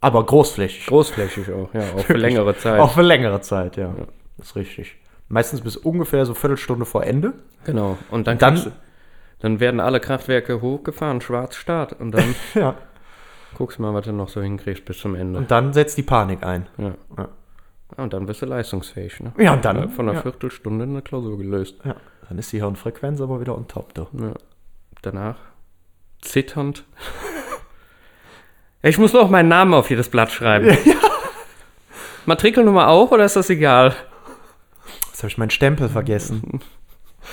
Aber 0.01 0.25
großflächig. 0.25 0.85
Großflächig 0.87 1.51
auch, 1.51 1.73
ja, 1.73 1.81
auch 1.95 1.99
für 2.05 2.13
längere 2.17 2.55
Zeit. 2.57 2.79
Auch 2.79 2.91
für 2.93 3.01
längere 3.01 3.41
Zeit, 3.41 3.75
ja. 3.77 3.93
Das 4.37 4.47
ist 4.47 4.55
richtig. 4.55 4.95
Meistens 5.27 5.61
bis 5.61 5.75
ungefähr 5.77 6.25
so 6.25 6.33
Viertelstunde 6.33 6.85
vor 6.85 7.03
Ende. 7.03 7.33
Genau. 7.65 7.97
Und 8.09 8.27
dann, 8.27 8.37
Dann- 8.37 8.55
du- 8.55 8.71
dann 9.39 9.59
werden 9.59 9.79
alle 9.79 9.99
Kraftwerke 9.99 10.61
hochgefahren, 10.61 11.21
schwarz 11.21 11.55
Start. 11.55 11.93
Und 11.99 12.11
dann 12.11 12.35
Ja. 12.55 12.75
guckst 13.57 13.77
du 13.77 13.81
mal, 13.83 13.93
was 13.93 14.05
du 14.05 14.11
noch 14.13 14.29
so 14.29 14.41
hinkriegst 14.41 14.85
bis 14.85 14.99
zum 14.99 15.15
Ende. 15.15 15.39
Und 15.39 15.51
dann 15.51 15.73
setzt 15.73 15.97
die 15.97 16.03
Panik 16.03 16.43
ein. 16.43 16.67
ja. 16.77 16.93
Ja. 17.17 17.29
Ja, 17.97 18.03
Und 18.03 18.13
dann 18.13 18.25
bist 18.27 18.41
du 18.41 18.45
leistungsfähig. 18.45 19.19
Ne? 19.19 19.33
Ja, 19.37 19.53
und 19.53 19.65
dann. 19.65 19.89
Von 19.89 20.07
einer 20.07 20.17
ja. 20.17 20.21
Viertelstunde 20.21 20.83
eine 20.85 21.01
Klausur 21.01 21.37
gelöst. 21.37 21.75
ja. 21.83 21.95
Dann 22.27 22.37
ist 22.37 22.51
die 22.53 22.59
Hirnfrequenz 22.59 23.19
aber 23.21 23.41
wieder 23.41 23.55
on 23.57 23.67
top, 23.67 23.93
du. 23.95 24.07
Ja. 24.13 24.33
Danach 25.01 25.37
zitternd. 26.21 26.83
Ich 28.81 28.97
muss 28.97 29.13
noch 29.13 29.29
meinen 29.29 29.49
Namen 29.49 29.73
auf 29.73 29.89
jedes 29.89 30.09
Blatt 30.09 30.31
schreiben. 30.31 30.77
Matrikelnummer 32.25 32.87
auch 32.87 33.11
oder 33.11 33.25
ist 33.25 33.35
das 33.35 33.49
egal? 33.49 33.95
Jetzt 35.07 35.23
habe 35.23 35.27
ich 35.27 35.37
meinen 35.37 35.49
Stempel 35.49 35.89
vergessen. 35.89 36.61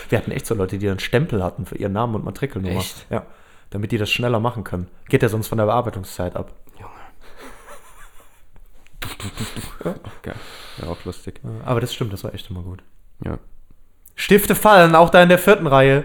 Wir 0.08 0.18
hatten 0.18 0.32
echt 0.32 0.46
so 0.46 0.54
Leute, 0.54 0.78
die 0.78 0.88
einen 0.88 0.98
Stempel 0.98 1.42
hatten 1.42 1.66
für 1.66 1.76
ihren 1.76 1.92
Namen 1.92 2.16
und 2.16 2.24
Matrikelnummer. 2.24 2.80
Echt? 2.80 3.06
Ja. 3.10 3.26
Damit 3.70 3.92
die 3.92 3.98
das 3.98 4.10
schneller 4.10 4.40
machen 4.40 4.64
können. 4.64 4.88
Geht 5.08 5.22
ja 5.22 5.28
sonst 5.28 5.48
von 5.48 5.58
der 5.58 5.66
Bearbeitungszeit 5.66 6.34
ab. 6.34 6.52
Ja, 6.80 6.86
ja 10.82 10.88
auch 10.88 11.04
lustig. 11.04 11.40
Aber 11.64 11.80
das 11.80 11.94
stimmt, 11.94 12.12
das 12.12 12.24
war 12.24 12.34
echt 12.34 12.50
immer 12.50 12.62
gut. 12.62 12.82
Ja. 13.24 13.38
Stifte 14.14 14.54
fallen, 14.54 14.94
auch 14.94 15.10
da 15.10 15.22
in 15.22 15.28
der 15.28 15.38
vierten 15.38 15.66
Reihe. 15.66 16.04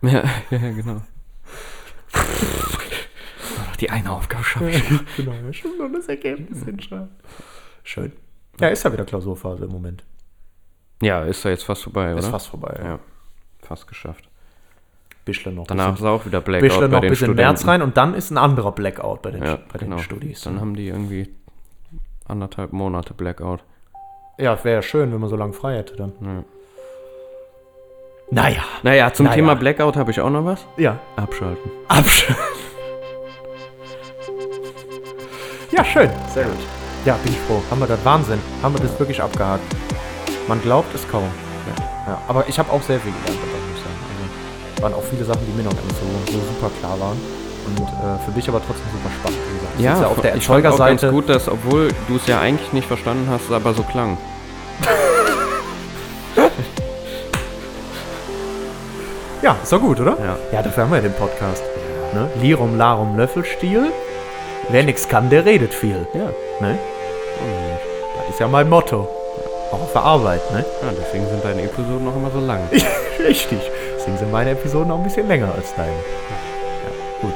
Ja, 0.00 0.24
ja, 0.50 0.58
genau. 0.58 1.02
Die 3.82 3.90
eine 3.90 4.12
Aufgabe 4.12 4.44
schaffe 4.44 4.70
ich. 4.70 5.16
genau, 5.16 5.32
ja, 5.32 5.52
schon 5.52 5.76
noch 5.76 5.90
das 5.92 6.06
Ergebnis 6.06 6.64
hinschreiben. 6.64 7.08
Schön. 7.82 8.12
Ja, 8.60 8.68
ist 8.68 8.84
ja 8.84 8.92
wieder 8.92 9.04
Klausurphase 9.04 9.64
im 9.64 9.72
Moment. 9.72 10.04
Ja, 11.02 11.24
ist 11.24 11.42
ja 11.44 11.50
jetzt 11.50 11.64
fast 11.64 11.82
vorbei, 11.82 12.12
oder? 12.12 12.20
Ist 12.20 12.28
fast 12.28 12.46
vorbei. 12.46 12.76
Ja. 12.78 12.84
Ja, 12.90 12.98
fast 13.60 13.88
geschafft. 13.88 14.28
Bischle 15.24 15.50
noch. 15.50 15.66
Danach 15.66 15.90
bisschen, 15.90 16.06
ist 16.06 16.12
auch 16.12 16.26
wieder 16.26 16.40
Blackout 16.40 16.68
Bischle 16.68 16.88
bei 16.88 16.94
noch 16.94 17.00
den 17.00 17.10
bis 17.10 17.20
in 17.22 17.26
Studenten. 17.26 17.42
März 17.44 17.66
rein 17.66 17.82
und 17.82 17.96
dann 17.96 18.14
ist 18.14 18.30
ein 18.30 18.38
anderer 18.38 18.70
Blackout 18.70 19.20
bei 19.20 19.32
den, 19.32 19.42
Ja, 19.42 19.58
bei 19.72 19.78
den 19.78 19.90
genau. 19.90 20.00
Studis. 20.00 20.42
Dann 20.42 20.60
haben 20.60 20.76
die 20.76 20.86
irgendwie 20.86 21.34
anderthalb 22.28 22.72
Monate 22.72 23.14
Blackout. 23.14 23.64
Ja, 24.38 24.62
wäre 24.62 24.76
ja 24.76 24.82
schön, 24.82 25.12
wenn 25.12 25.18
man 25.20 25.28
so 25.28 25.34
lange 25.34 25.54
frei 25.54 25.76
hätte 25.78 25.96
dann. 25.96 26.12
Ja. 26.20 26.44
Naja. 28.30 28.62
Naja, 28.84 29.12
zum 29.12 29.24
Naja. 29.24 29.34
Thema 29.34 29.56
Blackout 29.56 29.96
habe 29.96 30.12
ich 30.12 30.20
auch 30.20 30.30
noch 30.30 30.44
was. 30.44 30.64
Ja. 30.76 31.00
Abschalten. 31.16 31.68
Abschalten. 31.88 32.61
Ja, 35.72 35.84
schön. 35.84 36.10
Sehr 36.32 36.44
gut. 36.44 36.58
Ja, 37.04 37.16
bin 37.24 37.32
ich 37.32 37.38
froh. 37.40 37.60
Haben 37.70 37.80
wir 37.80 37.86
das 37.86 38.04
Wahnsinn. 38.04 38.38
Haben 38.62 38.74
wir 38.74 38.80
das 38.86 38.98
wirklich 38.98 39.20
abgehakt. 39.20 39.64
Man 40.48 40.60
glaubt 40.62 40.94
es 40.94 41.06
kaum. 41.08 41.24
Ja. 41.66 41.84
Ja, 42.12 42.18
aber 42.28 42.44
ich 42.48 42.58
habe 42.58 42.70
auch 42.72 42.82
sehr 42.82 42.98
viel 43.00 43.12
gelernt 43.12 43.40
dabei, 43.42 43.58
muss 43.68 43.78
ich 43.78 43.82
sagen. 43.82 43.96
Also, 44.76 44.82
waren 44.82 44.94
auch 44.94 45.04
viele 45.08 45.24
Sachen, 45.24 45.40
die 45.46 45.52
mir 45.52 45.64
noch 45.64 45.72
nicht 45.72 45.96
so, 45.98 46.32
so 46.32 46.38
super 46.38 46.70
klar 46.80 46.98
waren. 47.00 47.18
Und 47.66 47.80
äh, 47.80 48.24
für 48.24 48.32
mich 48.32 48.48
aber 48.48 48.60
trotzdem 48.66 48.86
super 48.92 49.10
spannend. 49.20 49.38
Wie 49.48 49.58
gesagt. 49.58 49.74
Ich 49.78 49.86
sitze 49.86 50.06
auf 50.08 50.20
der 50.20 50.34
ich 50.36 50.46
fand 50.46 50.66
auch 50.66 50.70
Erzeugerseite. 50.72 51.10
gut, 51.10 51.28
dass, 51.28 51.48
obwohl 51.48 51.88
du 52.08 52.16
es 52.16 52.26
ja 52.26 52.40
eigentlich 52.40 52.72
nicht 52.72 52.86
verstanden 52.88 53.28
hast, 53.30 53.44
es 53.46 53.52
aber 53.52 53.72
so 53.74 53.82
klang. 53.82 54.18
Ja, 59.42 59.56
ist 59.60 59.72
doch 59.72 59.80
gut, 59.80 59.98
oder? 59.98 60.16
Ja. 60.20 60.36
Ja, 60.52 60.62
dafür 60.62 60.84
haben 60.84 60.90
wir 60.90 60.98
ja 60.98 61.02
den 61.02 61.14
Podcast. 61.14 61.64
Ne? 62.14 62.30
Lirum, 62.40 62.78
Larum, 62.78 63.16
Löffelstiel. 63.16 63.90
Wer 64.68 64.84
nix 64.84 65.08
kann, 65.08 65.28
der 65.30 65.44
redet 65.44 65.74
viel. 65.74 66.06
Ja. 66.14 66.30
Ne? 66.60 66.78
Das 68.18 68.30
ist 68.30 68.40
ja 68.40 68.48
mein 68.48 68.68
Motto. 68.68 69.08
Auch 69.70 69.80
auf 69.80 69.92
der 69.92 70.02
Arbeit, 70.02 70.50
ne? 70.52 70.64
ja, 70.82 70.88
deswegen 70.98 71.26
sind 71.28 71.42
deine 71.42 71.62
Episoden 71.62 72.04
noch 72.04 72.14
immer 72.14 72.30
so 72.30 72.40
lang. 72.40 72.60
Richtig. 73.18 73.58
Deswegen 73.96 74.18
sind 74.18 74.30
meine 74.30 74.50
Episoden 74.50 74.90
auch 74.92 74.98
ein 74.98 75.02
bisschen 75.02 75.28
länger 75.28 75.52
als 75.54 75.74
deine. 75.74 75.92
Ja, 75.92 77.22
gut. 77.22 77.34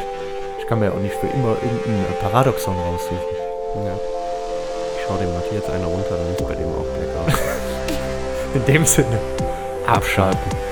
Ich 0.58 0.66
kann 0.66 0.80
mir 0.80 0.92
auch 0.92 0.98
nicht 0.98 1.14
für 1.14 1.28
immer 1.28 1.56
irgendein 1.62 2.04
äh, 2.04 2.22
Paradoxon 2.22 2.76
raussuchen. 2.76 3.16
Ja. 3.86 3.92
Ich 4.96 5.06
schau 5.06 5.16
dem 5.16 5.32
Matthias 5.32 5.54
jetzt 5.54 5.70
eine 5.70 5.86
runter, 5.86 6.10
dann 6.10 6.34
ist 6.34 6.46
bei 6.46 6.54
dem 6.54 6.68
auch 6.68 6.84
Blackout. 6.84 7.40
In 8.54 8.64
dem 8.66 8.84
Sinne. 8.84 9.18
Abschalten. 9.86 10.65